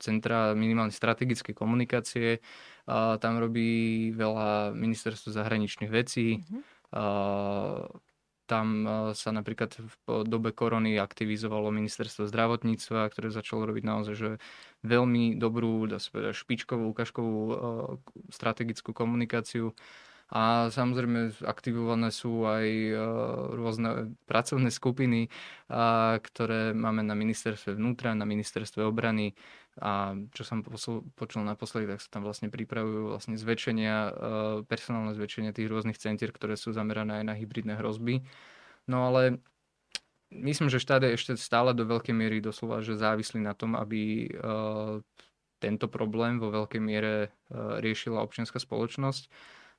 centra 0.00 0.56
minimálne 0.56 0.94
strategické 0.94 1.52
komunikácie. 1.52 2.40
A 2.88 3.20
tam 3.20 3.40
robí 3.40 4.08
veľa 4.16 4.72
ministerstvo 4.72 5.36
zahraničných 5.36 5.92
vecí. 5.92 6.40
Mm-hmm. 6.40 6.60
A, 6.96 7.04
tam 8.44 8.66
e, 8.84 8.88
sa 9.16 9.30
napríklad 9.32 9.76
v 9.80 9.94
dobe 10.28 10.52
korony 10.52 11.00
aktivizovalo 11.00 11.72
ministerstvo 11.72 12.28
zdravotníctva, 12.28 13.08
ktoré 13.08 13.32
začalo 13.32 13.64
robiť 13.64 13.84
naozaj 13.84 14.14
že 14.14 14.30
veľmi 14.84 15.40
dobrú, 15.40 15.88
dá 15.88 15.96
sa 15.96 16.12
povedať, 16.12 16.36
špičkovú, 16.36 16.92
ukážkovú 16.92 17.36
uh, 17.40 17.54
strategickú 18.28 18.92
komunikáciu. 18.92 19.72
A 20.34 20.66
samozrejme 20.74 21.46
aktivované 21.46 22.10
sú 22.10 22.42
aj 22.42 22.66
uh, 22.66 22.98
rôzne 23.54 24.18
pracovné 24.26 24.74
skupiny, 24.74 25.30
uh, 25.70 26.18
ktoré 26.18 26.74
máme 26.74 27.06
na 27.06 27.14
ministerstve 27.14 27.78
vnútra, 27.78 28.18
na 28.18 28.26
ministerstve 28.26 28.82
obrany. 28.82 29.38
A 29.78 30.14
čo 30.30 30.46
som 30.46 30.62
počul 31.18 31.42
naposledy, 31.42 31.90
tak 31.90 31.98
sa 31.98 32.18
tam 32.18 32.22
vlastne 32.22 32.46
pripravujú 32.46 33.10
vlastne 33.10 33.34
zväčšenia, 33.34 34.14
personálne 34.70 35.18
zväčšenia 35.18 35.50
tých 35.50 35.66
rôznych 35.66 35.98
centier, 35.98 36.30
ktoré 36.30 36.54
sú 36.54 36.70
zamerané 36.70 37.18
aj 37.18 37.24
na 37.26 37.34
hybridné 37.34 37.74
hrozby. 37.82 38.22
No 38.86 39.10
ale 39.10 39.42
myslím, 40.30 40.70
že 40.70 40.78
štát 40.78 41.02
je 41.02 41.18
ešte 41.18 41.34
stále 41.34 41.74
do 41.74 41.90
veľkej 41.90 42.14
miery 42.14 42.38
doslova, 42.38 42.86
že 42.86 42.94
závislí 42.94 43.42
na 43.42 43.50
tom, 43.50 43.74
aby 43.74 44.30
tento 45.58 45.90
problém 45.90 46.38
vo 46.38 46.54
veľkej 46.54 46.78
miere 46.78 47.34
riešila 47.82 48.22
občianská 48.22 48.62
spoločnosť, 48.62 49.26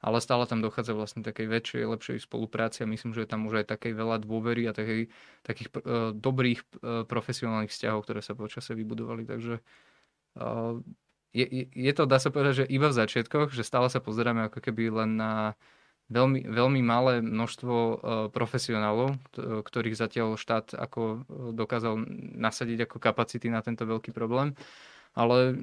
ale 0.05 0.21
stále 0.21 0.45
tam 0.45 0.61
dochádza 0.61 0.93
vlastne 0.93 1.25
takej 1.25 1.49
väčšej, 1.49 1.83
lepšej 1.89 2.17
spolupráci 2.29 2.85
a 2.85 2.91
myslím, 2.93 3.17
že 3.17 3.25
je 3.25 3.29
tam 3.33 3.49
už 3.49 3.65
aj 3.65 3.73
takej 3.73 3.97
veľa 3.97 4.21
dôvery 4.21 4.69
a 4.69 4.77
takej, 4.77 5.09
takých 5.41 5.73
uh, 5.81 6.13
dobrých 6.13 6.61
uh, 6.61 7.01
profesionálnych 7.09 7.73
vzťahov, 7.73 8.05
ktoré 8.05 8.21
sa 8.21 8.37
počase 8.37 8.77
vybudovali, 8.77 9.25
takže 9.25 9.65
uh, 10.37 10.77
je, 11.33 11.67
je 11.73 11.91
to, 11.97 12.05
dá 12.05 12.21
sa 12.21 12.29
povedať, 12.29 12.63
že 12.63 12.65
iba 12.69 12.93
v 12.93 12.97
začiatkoch, 13.01 13.49
že 13.49 13.65
stále 13.65 13.89
sa 13.89 13.97
pozeráme 13.97 14.47
ako 14.47 14.61
keby 14.61 14.93
len 14.93 15.17
na 15.17 15.57
veľmi, 16.13 16.53
veľmi 16.53 16.81
malé 16.85 17.25
množstvo 17.25 17.73
uh, 17.73 17.93
profesionálov, 18.29 19.17
ktorých 19.65 19.97
zatiaľ 19.97 20.37
štát 20.37 20.77
ako 20.77 21.25
dokázal 21.57 21.97
nasadiť 22.37 22.85
ako 22.85 23.01
kapacity 23.01 23.49
na 23.49 23.65
tento 23.65 23.89
veľký 23.89 24.13
problém. 24.13 24.53
Ale 25.15 25.57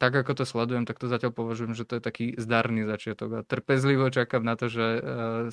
tak 0.00 0.16
ako 0.16 0.32
to 0.34 0.44
sledujem, 0.44 0.84
tak 0.84 0.98
to 0.98 1.06
zatiaľ 1.06 1.30
považujem, 1.30 1.78
že 1.78 1.86
to 1.86 1.96
je 1.96 2.02
taký 2.02 2.26
zdarný 2.34 2.82
začiatok 2.84 3.30
a 3.30 3.46
trpezlivo 3.46 4.10
čakám 4.10 4.42
na 4.42 4.58
to, 4.58 4.66
že 4.66 4.86
uh, 4.98 5.00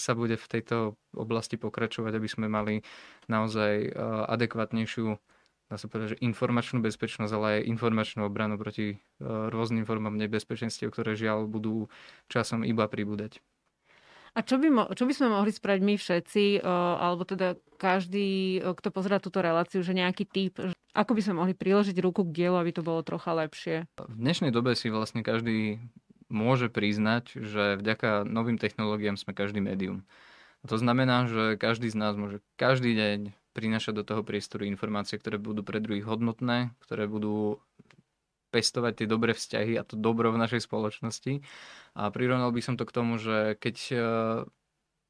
sa 0.01 0.11
bude 0.17 0.35
v 0.35 0.47
tejto 0.49 0.97
oblasti 1.13 1.61
pokračovať, 1.61 2.17
aby 2.17 2.27
sme 2.27 2.47
mali 2.49 2.81
naozaj 3.29 3.93
uh, 3.93 4.25
adekvátnejšiu 4.31 5.19
dá 5.71 5.79
sa 5.79 5.87
povedať, 5.87 6.19
že 6.19 6.23
informačnú 6.27 6.83
bezpečnosť, 6.83 7.31
ale 7.31 7.47
aj 7.63 7.67
informačnú 7.71 8.27
obranu 8.27 8.59
proti 8.59 8.99
uh, 9.23 9.47
rôznym 9.47 9.87
formám 9.87 10.19
nebezpečenstiev, 10.19 10.91
ktoré 10.91 11.15
žiaľ 11.15 11.47
budú 11.47 11.87
časom 12.27 12.67
iba 12.67 12.83
pribúdať. 12.91 13.39
A 14.31 14.39
čo 14.47 14.55
by, 14.55 14.67
mo- 14.71 14.89
čo 14.95 15.03
by 15.03 15.13
sme 15.13 15.27
mohli 15.27 15.51
spraviť 15.51 15.81
my 15.83 15.95
všetci, 15.99 16.63
alebo 16.63 17.27
teda 17.27 17.59
každý, 17.75 18.63
kto 18.63 18.87
pozera 18.87 19.19
túto 19.19 19.43
reláciu, 19.43 19.83
že 19.83 19.91
nejaký 19.91 20.23
typ, 20.23 20.55
ako 20.95 21.11
by 21.11 21.21
sme 21.23 21.35
mohli 21.43 21.53
priložiť 21.55 21.99
ruku 21.99 22.23
k 22.23 22.31
dielu, 22.31 22.55
aby 22.55 22.71
to 22.71 22.79
bolo 22.79 23.03
trocha 23.03 23.35
lepšie? 23.35 23.91
V 23.99 24.15
dnešnej 24.15 24.55
dobe 24.55 24.71
si 24.79 24.87
vlastne 24.87 25.19
každý 25.19 25.83
môže 26.31 26.71
priznať, 26.71 27.35
že 27.35 27.75
vďaka 27.75 28.23
novým 28.23 28.55
technológiám 28.55 29.19
sme 29.19 29.35
každý 29.35 29.59
médium. 29.59 30.07
A 30.63 30.71
to 30.71 30.79
znamená, 30.79 31.27
že 31.27 31.59
každý 31.59 31.91
z 31.91 31.99
nás 31.99 32.15
môže 32.15 32.39
každý 32.55 32.95
deň 32.95 33.35
prinášať 33.51 33.99
do 33.99 34.03
toho 34.07 34.23
priestoru 34.23 34.63
informácie, 34.63 35.19
ktoré 35.19 35.35
budú 35.35 35.59
pre 35.59 35.83
druhých 35.83 36.07
hodnotné, 36.07 36.71
ktoré 36.87 37.03
budú 37.03 37.59
pestovať 38.51 39.03
tie 39.03 39.07
dobré 39.07 39.31
vzťahy 39.31 39.79
a 39.79 39.87
to 39.87 39.95
dobro 39.95 40.35
v 40.35 40.41
našej 40.43 40.67
spoločnosti. 40.67 41.41
A 41.95 42.11
prirovnal 42.11 42.51
by 42.51 42.61
som 42.61 42.75
to 42.75 42.83
k 42.83 42.95
tomu, 42.95 43.15
že 43.17 43.55
keď 43.57 43.75
e, 43.89 43.95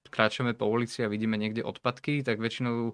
kráčame 0.08 0.54
po 0.54 0.70
ulici 0.70 1.02
a 1.02 1.12
vidíme 1.12 1.36
niekde 1.36 1.66
odpadky, 1.66 2.22
tak 2.22 2.38
väčšinou 2.38 2.94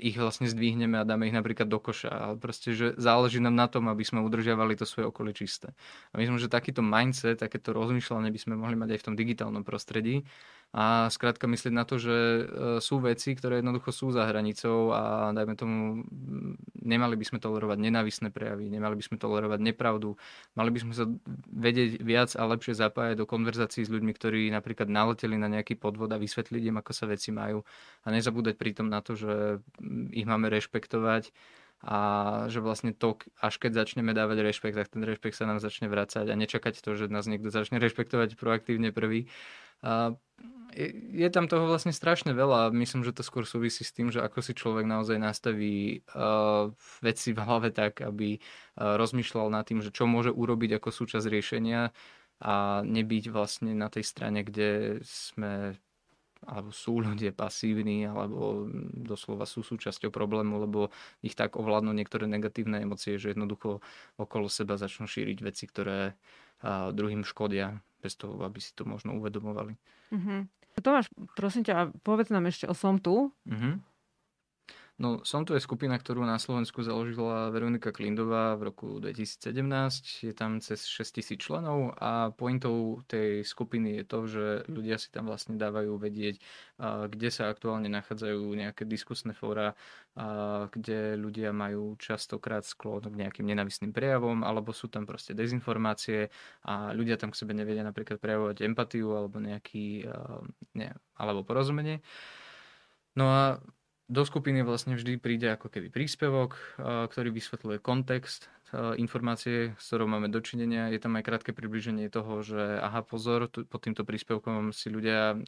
ich 0.00 0.16
vlastne 0.16 0.48
zdvihneme 0.50 0.98
a 0.98 1.06
dáme 1.06 1.28
ich 1.28 1.36
napríklad 1.36 1.68
do 1.68 1.78
koša. 1.78 2.10
Ale 2.10 2.34
proste, 2.40 2.74
že 2.74 2.96
záleží 2.96 3.38
nám 3.38 3.54
na 3.54 3.68
tom, 3.70 3.86
aby 3.86 4.02
sme 4.02 4.24
udržiavali 4.24 4.74
to 4.74 4.88
svoje 4.88 5.06
okolie 5.06 5.36
čisté. 5.36 5.76
A 6.10 6.18
myslím, 6.18 6.40
že 6.40 6.50
takýto 6.50 6.80
mindset, 6.82 7.38
takéto 7.38 7.70
rozmýšľanie 7.76 8.32
by 8.32 8.40
sme 8.40 8.54
mohli 8.58 8.74
mať 8.74 8.96
aj 8.96 8.98
v 8.98 9.06
tom 9.06 9.14
digitálnom 9.14 9.62
prostredí 9.62 10.26
a 10.70 11.10
skrátka 11.10 11.50
myslieť 11.50 11.74
na 11.74 11.82
to, 11.82 11.98
že 11.98 12.14
e, 12.14 12.42
sú 12.78 13.02
veci, 13.02 13.34
ktoré 13.34 13.58
jednoducho 13.58 13.90
sú 13.90 14.14
za 14.14 14.22
hranicou 14.22 14.94
a 14.94 15.34
dajme 15.34 15.58
tomu, 15.58 16.06
nemali 16.78 17.18
by 17.18 17.26
sme 17.26 17.38
tolerovať 17.42 17.74
nenávisné 17.74 18.30
prejavy, 18.30 18.70
nemali 18.70 18.94
by 18.94 19.02
sme 19.02 19.16
tolerovať 19.18 19.58
nepravdu, 19.66 20.14
mali 20.54 20.70
by 20.70 20.78
sme 20.78 20.94
sa 20.94 21.10
vedieť 21.50 21.98
viac 22.06 22.38
a 22.38 22.46
lepšie 22.46 22.78
zapájať 22.78 23.18
do 23.18 23.26
konverzácií 23.26 23.82
s 23.82 23.90
ľuďmi, 23.90 24.14
ktorí 24.14 24.46
napríklad 24.54 24.86
naleteli 24.86 25.34
na 25.34 25.50
nejaký 25.50 25.74
podvod 25.74 26.14
a 26.14 26.22
vysvetliť 26.22 26.62
im, 26.70 26.78
ako 26.78 26.92
sa 26.94 27.10
veci 27.10 27.34
majú 27.34 27.66
a 28.06 28.14
nezabúdať 28.14 28.54
pritom 28.80 28.88
na 28.88 29.04
to, 29.04 29.12
že 29.12 29.60
ich 30.16 30.24
máme 30.24 30.48
rešpektovať 30.48 31.36
a 31.84 32.00
že 32.48 32.64
vlastne 32.64 32.96
to, 32.96 33.20
až 33.36 33.60
keď 33.60 33.84
začneme 33.84 34.16
dávať 34.16 34.40
rešpekt, 34.40 34.76
tak 34.76 34.88
ten 34.88 35.04
rešpekt 35.04 35.36
sa 35.36 35.44
nám 35.44 35.60
začne 35.60 35.92
vrácať 35.92 36.32
a 36.32 36.34
nečakať 36.40 36.80
to, 36.80 36.96
že 36.96 37.12
nás 37.12 37.28
niekto 37.28 37.52
začne 37.52 37.76
rešpektovať 37.84 38.40
proaktívne 38.40 38.88
prvý. 38.88 39.28
A 39.84 40.16
je, 40.72 40.88
je 41.12 41.28
tam 41.28 41.44
toho 41.44 41.68
vlastne 41.68 41.92
strašne 41.92 42.32
veľa. 42.32 42.72
Myslím, 42.72 43.04
že 43.04 43.12
to 43.12 43.20
skôr 43.20 43.44
súvisí 43.44 43.84
s 43.84 43.92
tým, 43.92 44.08
že 44.08 44.24
ako 44.24 44.40
si 44.40 44.56
človek 44.56 44.88
naozaj 44.88 45.20
nastaví 45.20 46.04
uh, 46.16 46.72
veci 47.04 47.36
v 47.36 47.42
hlave 47.42 47.68
tak, 47.72 48.00
aby 48.00 48.40
uh, 48.40 48.96
rozmýšľal 48.96 49.52
nad 49.52 49.68
tým, 49.68 49.84
že 49.84 49.92
čo 49.92 50.08
môže 50.08 50.32
urobiť 50.32 50.80
ako 50.80 50.88
súčasť 50.88 51.26
riešenia 51.28 51.92
a 52.40 52.80
nebyť 52.80 53.24
vlastne 53.28 53.76
na 53.76 53.92
tej 53.92 54.04
strane, 54.04 54.40
kde 54.40 55.00
sme 55.04 55.76
alebo 56.46 56.72
sú 56.72 57.04
ľudia 57.04 57.36
pasívni, 57.36 58.08
alebo 58.08 58.68
doslova 58.96 59.44
sú 59.44 59.60
súčasťou 59.60 60.08
problému, 60.08 60.64
lebo 60.64 60.88
ich 61.20 61.36
tak 61.36 61.60
ovládnu 61.60 61.92
niektoré 61.92 62.24
negatívne 62.24 62.80
emócie, 62.80 63.20
že 63.20 63.36
jednoducho 63.36 63.84
okolo 64.16 64.48
seba 64.48 64.80
začnú 64.80 65.04
šíriť 65.04 65.38
veci, 65.44 65.68
ktoré 65.68 66.16
uh, 66.64 66.92
druhým 66.96 67.24
škodia, 67.28 67.84
bez 68.00 68.16
toho, 68.16 68.40
aby 68.40 68.56
si 68.56 68.72
to 68.72 68.88
možno 68.88 69.20
uvedomovali. 69.20 69.76
Mm-hmm. 70.16 70.40
Tomáš, 70.80 71.12
prosím 71.36 71.68
ťa, 71.68 71.92
povedz 72.00 72.32
nám 72.32 72.48
ešte 72.48 72.64
o 72.64 72.72
Som 72.72 72.96
tu. 72.96 73.36
Mm-hmm. 73.44 73.89
No, 75.00 75.24
Som 75.24 75.48
tu 75.48 75.56
je 75.56 75.64
skupina, 75.64 75.96
ktorú 75.96 76.28
na 76.28 76.36
Slovensku 76.36 76.84
založila 76.84 77.48
Veronika 77.48 77.88
Klindová 77.88 78.52
v 78.60 78.68
roku 78.68 79.00
2017. 79.00 80.28
Je 80.28 80.36
tam 80.36 80.60
cez 80.60 80.84
6000 80.84 81.40
členov 81.40 81.96
a 81.96 82.36
pointou 82.36 83.00
tej 83.08 83.40
skupiny 83.40 83.96
je 83.96 84.04
to, 84.04 84.18
že 84.28 84.44
ľudia 84.68 85.00
si 85.00 85.08
tam 85.08 85.24
vlastne 85.32 85.56
dávajú 85.56 85.96
vedieť, 85.96 86.44
kde 87.16 87.28
sa 87.32 87.48
aktuálne 87.48 87.88
nachádzajú 87.88 88.44
nejaké 88.52 88.84
diskusné 88.84 89.32
fóra, 89.32 89.72
kde 90.68 91.16
ľudia 91.16 91.56
majú 91.56 91.96
častokrát 91.96 92.68
sklon 92.68 93.08
k 93.08 93.24
nejakým 93.24 93.48
nenavistným 93.48 93.96
prejavom, 93.96 94.44
alebo 94.44 94.76
sú 94.76 94.92
tam 94.92 95.08
proste 95.08 95.32
dezinformácie 95.32 96.28
a 96.68 96.92
ľudia 96.92 97.16
tam 97.16 97.32
k 97.32 97.40
sebe 97.40 97.56
nevedia 97.56 97.88
napríklad 97.88 98.20
prejavovať 98.20 98.68
empatiu 98.68 99.16
alebo 99.16 99.40
nejaký, 99.40 100.04
ne, 100.76 100.92
alebo 101.16 101.40
porozumenie. 101.40 102.04
No 103.16 103.32
a 103.32 103.64
do 104.10 104.22
skupiny 104.26 104.66
vlastne 104.66 104.98
vždy 104.98 105.22
príde 105.22 105.46
ako 105.54 105.70
keby 105.70 105.94
príspevok, 105.94 106.58
ktorý 106.82 107.30
vysvetľuje 107.30 107.78
kontext 107.78 108.50
informácie, 108.98 109.78
s 109.78 109.84
ktorou 109.90 110.10
máme 110.10 110.26
dočinenia. 110.26 110.90
Je 110.90 110.98
tam 110.98 111.14
aj 111.14 111.26
krátke 111.26 111.54
približenie 111.54 112.10
toho, 112.10 112.42
že 112.42 112.58
aha, 112.82 113.06
pozor, 113.06 113.46
pod 113.46 113.80
týmto 113.82 114.02
príspevkom 114.02 114.74
si 114.74 114.90
ľudia 114.90 115.38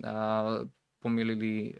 pomýlili 1.02 1.74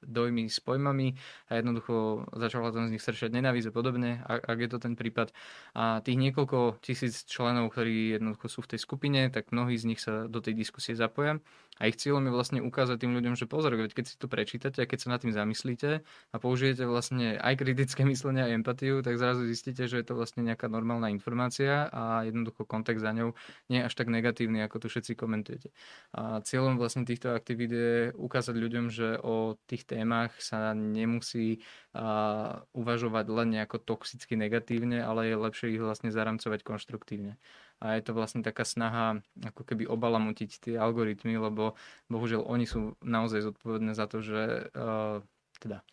dojmy 0.00 0.48
s 0.48 0.56
pojmami 0.64 1.20
a 1.52 1.60
jednoducho 1.60 2.24
začala 2.32 2.72
tam 2.72 2.88
z 2.88 2.96
nich 2.96 3.04
stršať 3.04 3.28
nenávisť 3.28 3.68
a 3.68 3.76
podobne, 3.76 4.24
ak 4.24 4.56
je 4.56 4.68
to 4.72 4.80
ten 4.80 4.96
prípad. 4.96 5.36
A 5.76 6.00
tých 6.00 6.16
niekoľko 6.16 6.80
tisíc 6.80 7.28
členov, 7.28 7.76
ktorí 7.76 8.16
jednoducho 8.16 8.48
sú 8.48 8.64
v 8.64 8.72
tej 8.72 8.80
skupine, 8.80 9.28
tak 9.28 9.52
mnohí 9.52 9.76
z 9.76 9.84
nich 9.84 10.00
sa 10.00 10.24
do 10.32 10.40
tej 10.40 10.56
diskusie 10.56 10.96
zapoja 10.96 11.44
A 11.76 11.92
ich 11.92 12.00
cieľom 12.00 12.24
je 12.24 12.32
vlastne 12.32 12.60
ukázať 12.64 13.04
tým 13.04 13.12
ľuďom, 13.12 13.36
že 13.36 13.44
pozor, 13.44 13.76
keď 13.76 14.04
si 14.08 14.16
to 14.16 14.32
prečítate 14.32 14.80
a 14.80 14.88
keď 14.88 14.98
sa 15.04 15.08
nad 15.12 15.20
tým 15.20 15.36
zamyslíte 15.36 16.00
a 16.04 16.36
použijete 16.40 16.88
vlastne 16.88 17.36
aj 17.36 17.54
kritické 17.60 18.02
myslenie, 18.12 18.48
aj 18.48 18.52
empatiu, 18.56 19.04
tak 19.04 19.20
zrazu 19.20 19.44
zistíte, 19.44 19.84
že 19.84 20.00
je 20.00 20.06
to 20.08 20.16
vlastne 20.16 20.40
nejaká 20.40 20.72
normálna 20.72 21.12
informácia 21.12 21.92
a 21.92 22.24
jednoducho 22.24 22.64
kontext 22.64 23.04
za 23.04 23.12
ňou 23.12 23.36
nie 23.68 23.84
je 23.84 23.86
až 23.86 23.94
tak 23.94 24.08
negatívny, 24.08 24.64
ako 24.64 24.84
tu 24.84 24.86
všetci 24.88 25.12
komentujete. 25.20 25.68
A 26.16 26.40
cieľom 26.40 26.80
vlastne 26.80 27.04
týchto 27.04 27.36
aktivít 27.36 27.72
je 27.76 27.92
ukázať 28.16 28.56
ľuďom, 28.56 28.88
že 28.88 29.20
o 29.20 29.60
tých 29.68 29.84
témach 29.84 30.32
sa 30.40 30.72
nemusí 30.72 31.60
a, 31.92 32.64
uvažovať 32.72 33.26
len 33.28 33.48
nejako 33.52 33.84
toxicky 33.84 34.32
negatívne, 34.34 35.04
ale 35.04 35.28
je 35.28 35.36
lepšie 35.36 35.76
ich 35.76 35.82
vlastne 35.82 36.08
zaramcovať 36.08 36.64
konštruktívne 36.64 37.36
a 37.82 37.96
je 37.96 38.02
to 38.04 38.12
vlastne 38.16 38.40
taká 38.40 38.64
snaha 38.64 39.20
ako 39.42 39.62
keby 39.66 39.84
obalamutiť 39.84 40.50
tie 40.64 40.74
algoritmy, 40.80 41.36
lebo 41.36 41.76
bohužiaľ 42.08 42.48
oni 42.48 42.64
sú 42.64 42.96
naozaj 43.04 43.44
zodpovedné 43.44 43.92
za 43.92 44.08
to, 44.08 44.24
že 44.24 44.72
uh, 44.72 45.20
teda 45.60 45.84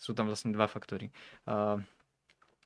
sú 0.00 0.14
tam 0.16 0.26
vlastne 0.26 0.50
dva 0.50 0.66
faktory. 0.66 1.12
Uh, 1.46 1.82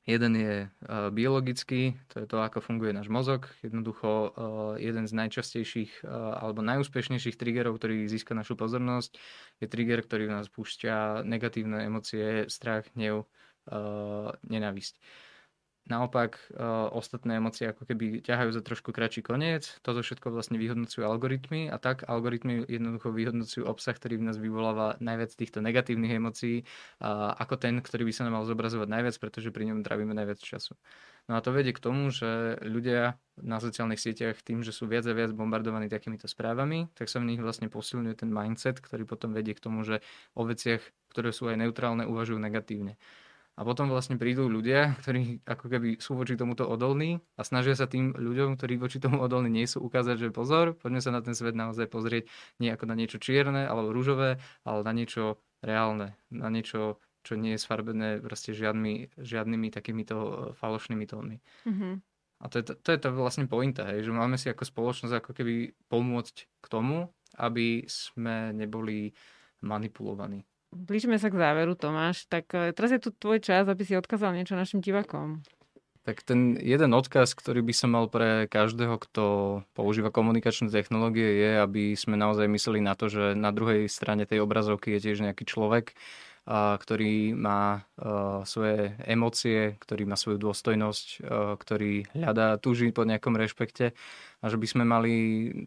Jeden 0.05 0.37
je 0.37 0.69
uh, 0.69 1.09
biologický, 1.09 1.97
to 2.13 2.21
je 2.21 2.29
to, 2.29 2.37
ako 2.37 2.61
funguje 2.61 2.93
náš 2.93 3.09
mozog. 3.09 3.49
Jednoducho 3.65 4.37
jeden 4.77 5.09
z 5.09 5.13
najčastejších 5.17 6.05
alebo 6.05 6.61
najúspešnejších 6.61 7.33
triggerov, 7.33 7.81
ktorý 7.81 8.05
získa 8.05 8.37
našu 8.37 8.53
pozornosť, 8.53 9.17
je 9.57 9.65
trigger, 9.65 10.05
ktorý 10.05 10.29
v 10.29 10.35
nás 10.37 10.45
púšťa 10.53 11.25
negatívne 11.25 11.89
emócie, 11.89 12.45
strach, 12.53 12.85
hnev, 12.93 13.25
nenávisť. 14.45 15.01
Naopak 15.85 16.41
uh, 16.57 16.89
ostatné 16.97 17.37
emócie 17.37 17.69
ako 17.69 17.85
keby 17.85 18.25
ťahajú 18.25 18.49
za 18.57 18.65
trošku 18.65 18.89
kratší 18.89 19.21
koniec. 19.21 19.77
Toto 19.85 20.01
všetko 20.01 20.33
vlastne 20.33 20.57
vyhodnocujú 20.57 21.05
algoritmy 21.05 21.69
a 21.69 21.77
tak 21.77 22.09
algoritmy 22.09 22.65
jednoducho 22.65 23.13
vyhodnocujú 23.13 23.69
obsah, 23.69 23.93
ktorý 23.93 24.17
v 24.17 24.25
nás 24.25 24.41
vyvoláva 24.41 24.97
najviac 24.97 25.37
týchto 25.37 25.61
negatívnych 25.61 26.17
emócií 26.17 26.65
uh, 26.65 27.37
ako 27.37 27.61
ten, 27.61 27.77
ktorý 27.85 28.09
by 28.09 28.13
sa 28.17 28.25
nám 28.25 28.41
mal 28.41 28.49
zobrazovať 28.49 28.89
najviac, 28.89 29.15
pretože 29.21 29.53
pri 29.53 29.69
ňom 29.69 29.85
trávime 29.85 30.17
najviac 30.17 30.41
času. 30.41 30.73
No 31.29 31.37
a 31.37 31.45
to 31.45 31.53
vedie 31.53 31.73
k 31.73 31.81
tomu, 31.81 32.09
že 32.09 32.57
ľudia 32.65 33.21
na 33.37 33.57
sociálnych 33.61 34.01
sieťach 34.01 34.41
tým, 34.41 34.65
že 34.65 34.73
sú 34.73 34.89
viac 34.89 35.05
a 35.05 35.13
viac 35.13 35.37
bombardovaní 35.37 35.85
takýmito 35.85 36.25
správami, 36.25 36.89
tak 36.97 37.13
sa 37.13 37.21
v 37.21 37.29
nich 37.29 37.41
vlastne 37.41 37.69
posilňuje 37.69 38.25
ten 38.25 38.29
mindset, 38.33 38.81
ktorý 38.81 39.05
potom 39.05 39.37
vedie 39.37 39.53
k 39.53 39.61
tomu, 39.61 39.85
že 39.85 40.05
o 40.33 40.45
veciach, 40.45 40.81
ktoré 41.13 41.29
sú 41.29 41.49
aj 41.49 41.61
neutrálne, 41.61 42.09
uvažujú 42.09 42.41
negatívne. 42.41 42.97
A 43.55 43.63
potom 43.63 43.87
vlastne 43.87 44.19
prídu 44.19 44.51
ľudia, 44.51 44.99
ktorí 44.99 45.39
ako 45.47 45.65
keby 45.71 45.89
sú 46.03 46.19
voči 46.19 46.35
tomuto 46.35 46.67
odolní 46.67 47.23
a 47.39 47.41
snažia 47.47 47.71
sa 47.71 47.87
tým 47.87 48.11
ľuďom, 48.11 48.59
ktorí 48.59 48.75
voči 48.75 48.99
tomu 48.99 49.23
odolní 49.23 49.47
nie 49.47 49.63
sú, 49.63 49.79
ukázať, 49.79 50.27
že 50.27 50.35
pozor, 50.35 50.75
poďme 50.75 50.99
sa 50.99 51.15
na 51.15 51.23
ten 51.23 51.31
svet 51.31 51.55
naozaj 51.55 51.87
pozrieť 51.87 52.27
nie 52.59 52.67
ako 52.67 52.83
na 52.91 52.99
niečo 52.99 53.15
čierne 53.15 53.63
alebo 53.63 53.95
rúžové, 53.95 54.43
ale 54.67 54.79
na 54.83 54.91
niečo 54.91 55.39
reálne, 55.63 56.19
na 56.27 56.51
niečo, 56.51 56.99
čo 57.23 57.39
nie 57.39 57.55
je 57.55 57.63
sfarbené 57.63 58.19
proste 58.19 58.51
žiadnymi, 58.51 59.15
žiadnymi 59.17 59.67
takýmito 59.71 60.15
e, 60.19 60.31
falošnými 60.59 61.05
tónmi. 61.07 61.37
Mm-hmm. 61.63 61.93
A 62.43 62.45
to 62.51 62.59
je, 62.59 62.63
to, 62.67 62.73
to 62.75 62.89
je 62.91 62.99
to 62.99 63.09
vlastne 63.15 63.47
pointa, 63.47 63.87
hej, 63.87 64.03
že 64.03 64.11
máme 64.11 64.35
si 64.35 64.51
ako 64.51 64.67
spoločnosť 64.67 65.23
ako 65.23 65.31
keby 65.31 65.71
pomôcť 65.87 66.35
k 66.59 66.65
tomu, 66.67 67.07
aby 67.39 67.87
sme 67.87 68.51
neboli 68.51 69.15
manipulovaní. 69.63 70.43
Blížime 70.75 71.15
sa 71.15 71.31
k 71.31 71.39
záveru, 71.39 71.79
Tomáš. 71.79 72.27
Tak 72.27 72.51
e, 72.51 72.75
teraz 72.75 72.91
je 72.91 72.99
tu 72.99 73.15
tvoj 73.15 73.39
čas, 73.39 73.63
aby 73.63 73.87
si 73.87 73.95
odkázal 73.95 74.35
niečo 74.35 74.59
našim 74.59 74.83
divakom. 74.83 75.39
Tak 76.03 76.21
ten 76.21 76.59
jeden 76.59 76.91
odkaz, 76.91 77.31
ktorý 77.33 77.63
by 77.63 77.73
som 77.73 77.95
mal 77.95 78.11
pre 78.11 78.45
každého, 78.51 78.99
kto 78.99 79.23
používa 79.73 80.11
komunikačné 80.11 80.69
technológie, 80.69 81.25
je, 81.25 81.51
aby 81.63 81.95
sme 81.95 82.19
naozaj 82.19 82.45
mysleli 82.51 82.83
na 82.83 82.93
to, 82.93 83.07
že 83.07 83.33
na 83.33 83.55
druhej 83.55 83.87
strane 83.87 84.27
tej 84.27 84.43
obrazovky 84.43 84.93
je 84.99 85.09
tiež 85.09 85.25
nejaký 85.25 85.47
človek, 85.47 85.95
ktorý 86.45 87.33
má 87.33 87.81
a, 87.97 88.43
e, 88.43 88.45
svoje 88.45 88.93
emócie, 89.09 89.81
ktorý 89.81 90.05
má 90.05 90.13
svoju 90.13 90.37
dôstojnosť, 90.37 91.07
a, 91.07 91.13
e, 91.25 91.41
ktorý 91.57 91.91
hľadá, 92.13 92.61
túži 92.61 92.93
po 92.93 93.01
nejakom 93.01 93.33
rešpekte 93.33 93.97
a 94.43 94.45
že 94.45 94.61
by 94.61 94.67
sme 94.69 94.83
mali 94.85 95.13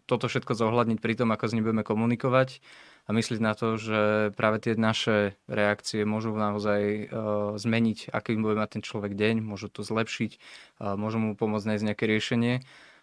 toto 0.06 0.30
všetko 0.30 0.54
zohľadniť 0.54 1.02
pri 1.02 1.18
tom, 1.18 1.34
ako 1.34 1.44
s 1.50 1.54
ním 1.58 1.66
budeme 1.66 1.82
komunikovať 1.82 2.62
a 3.08 3.10
myslieť 3.16 3.40
na 3.40 3.56
to, 3.56 3.80
že 3.80 4.30
práve 4.36 4.60
tie 4.60 4.76
naše 4.76 5.32
reakcie 5.48 6.04
môžu 6.04 6.36
naozaj 6.36 7.08
uh, 7.08 7.56
zmeniť, 7.56 8.12
aký 8.12 8.36
bude 8.36 8.60
mať 8.60 8.78
ten 8.78 8.82
človek 8.84 9.16
deň, 9.16 9.40
môžu 9.40 9.72
to 9.72 9.80
zlepšiť, 9.80 10.36
uh, 10.36 10.92
môžu 11.00 11.16
mu 11.16 11.32
pomôcť 11.32 11.72
nájsť 11.72 11.86
nejaké 11.88 12.04
riešenie. 12.04 12.54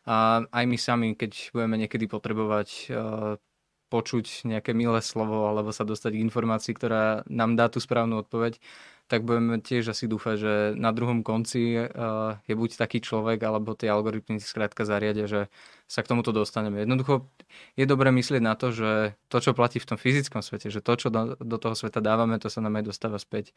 A 0.05 0.45
aj 0.45 0.65
my 0.69 0.77
sami, 0.77 1.07
keď 1.17 1.49
budeme 1.57 1.81
niekedy 1.81 2.05
potrebovať 2.05 2.69
uh, 2.93 3.41
počuť 3.89 4.45
nejaké 4.45 4.77
milé 4.77 5.01
slovo 5.01 5.49
alebo 5.49 5.73
sa 5.73 5.81
dostať 5.81 6.17
k 6.17 6.25
informácii, 6.29 6.73
ktorá 6.77 7.25
nám 7.25 7.57
dá 7.57 7.65
tú 7.69 7.81
správnu 7.81 8.21
odpoveď, 8.21 8.61
tak 9.05 9.21
budeme 9.21 9.61
tiež 9.61 9.93
asi 9.93 10.09
dúfať, 10.09 10.35
že 10.35 10.53
na 10.73 10.89
druhom 10.89 11.21
konci 11.21 11.77
uh, 11.77 12.41
je 12.49 12.53
buď 12.57 12.81
taký 12.81 13.05
človek, 13.05 13.37
alebo 13.45 13.77
tie 13.77 13.93
algoritmy 13.93 14.41
skrátka 14.41 14.81
zariadia, 14.81 15.29
že 15.29 15.41
sa 15.85 16.01
k 16.01 16.09
tomuto 16.09 16.33
dostaneme. 16.33 16.81
Jednoducho 16.81 17.29
je 17.77 17.85
dobré 17.85 18.09
myslieť 18.09 18.41
na 18.41 18.57
to, 18.57 18.73
že 18.73 19.13
to, 19.29 19.37
čo 19.37 19.53
platí 19.53 19.77
v 19.77 19.89
tom 19.93 19.97
fyzickom 20.01 20.41
svete, 20.41 20.73
že 20.73 20.81
to, 20.81 20.93
čo 20.97 21.13
do, 21.13 21.37
do 21.37 21.57
toho 21.61 21.77
sveta 21.77 22.01
dávame, 22.01 22.41
to 22.41 22.49
sa 22.49 22.65
nám 22.65 22.81
aj 22.81 22.89
dostáva 22.89 23.21
späť. 23.21 23.53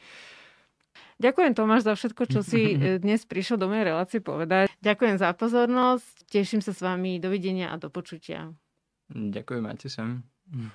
Ďakujem 1.18 1.52
Tomáš 1.56 1.82
za 1.82 1.94
všetko, 1.96 2.22
čo 2.30 2.40
si 2.46 2.60
e, 2.76 3.02
dnes 3.02 3.24
prišiel 3.24 3.56
do 3.58 3.66
mojej 3.66 3.88
relácie 3.88 4.20
povedať. 4.20 4.70
Ďakujem 4.84 5.16
za 5.16 5.32
pozornosť, 5.32 6.28
teším 6.30 6.60
sa 6.60 6.76
s 6.76 6.84
vami, 6.84 7.18
dovidenia 7.18 7.72
a 7.72 7.80
do 7.80 7.88
počutia. 7.88 8.52
Ďakujem, 9.08 9.62
máte 9.64 9.88
sem. 9.88 10.22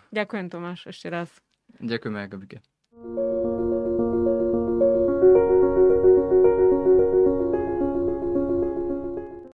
Ďakujem 0.09 0.49
Tomáš 0.49 0.89
ešte 0.89 1.07
raz. 1.13 1.29
Ďakujem 1.77 2.15
aj 2.17 2.27
Gabike. 2.29 2.57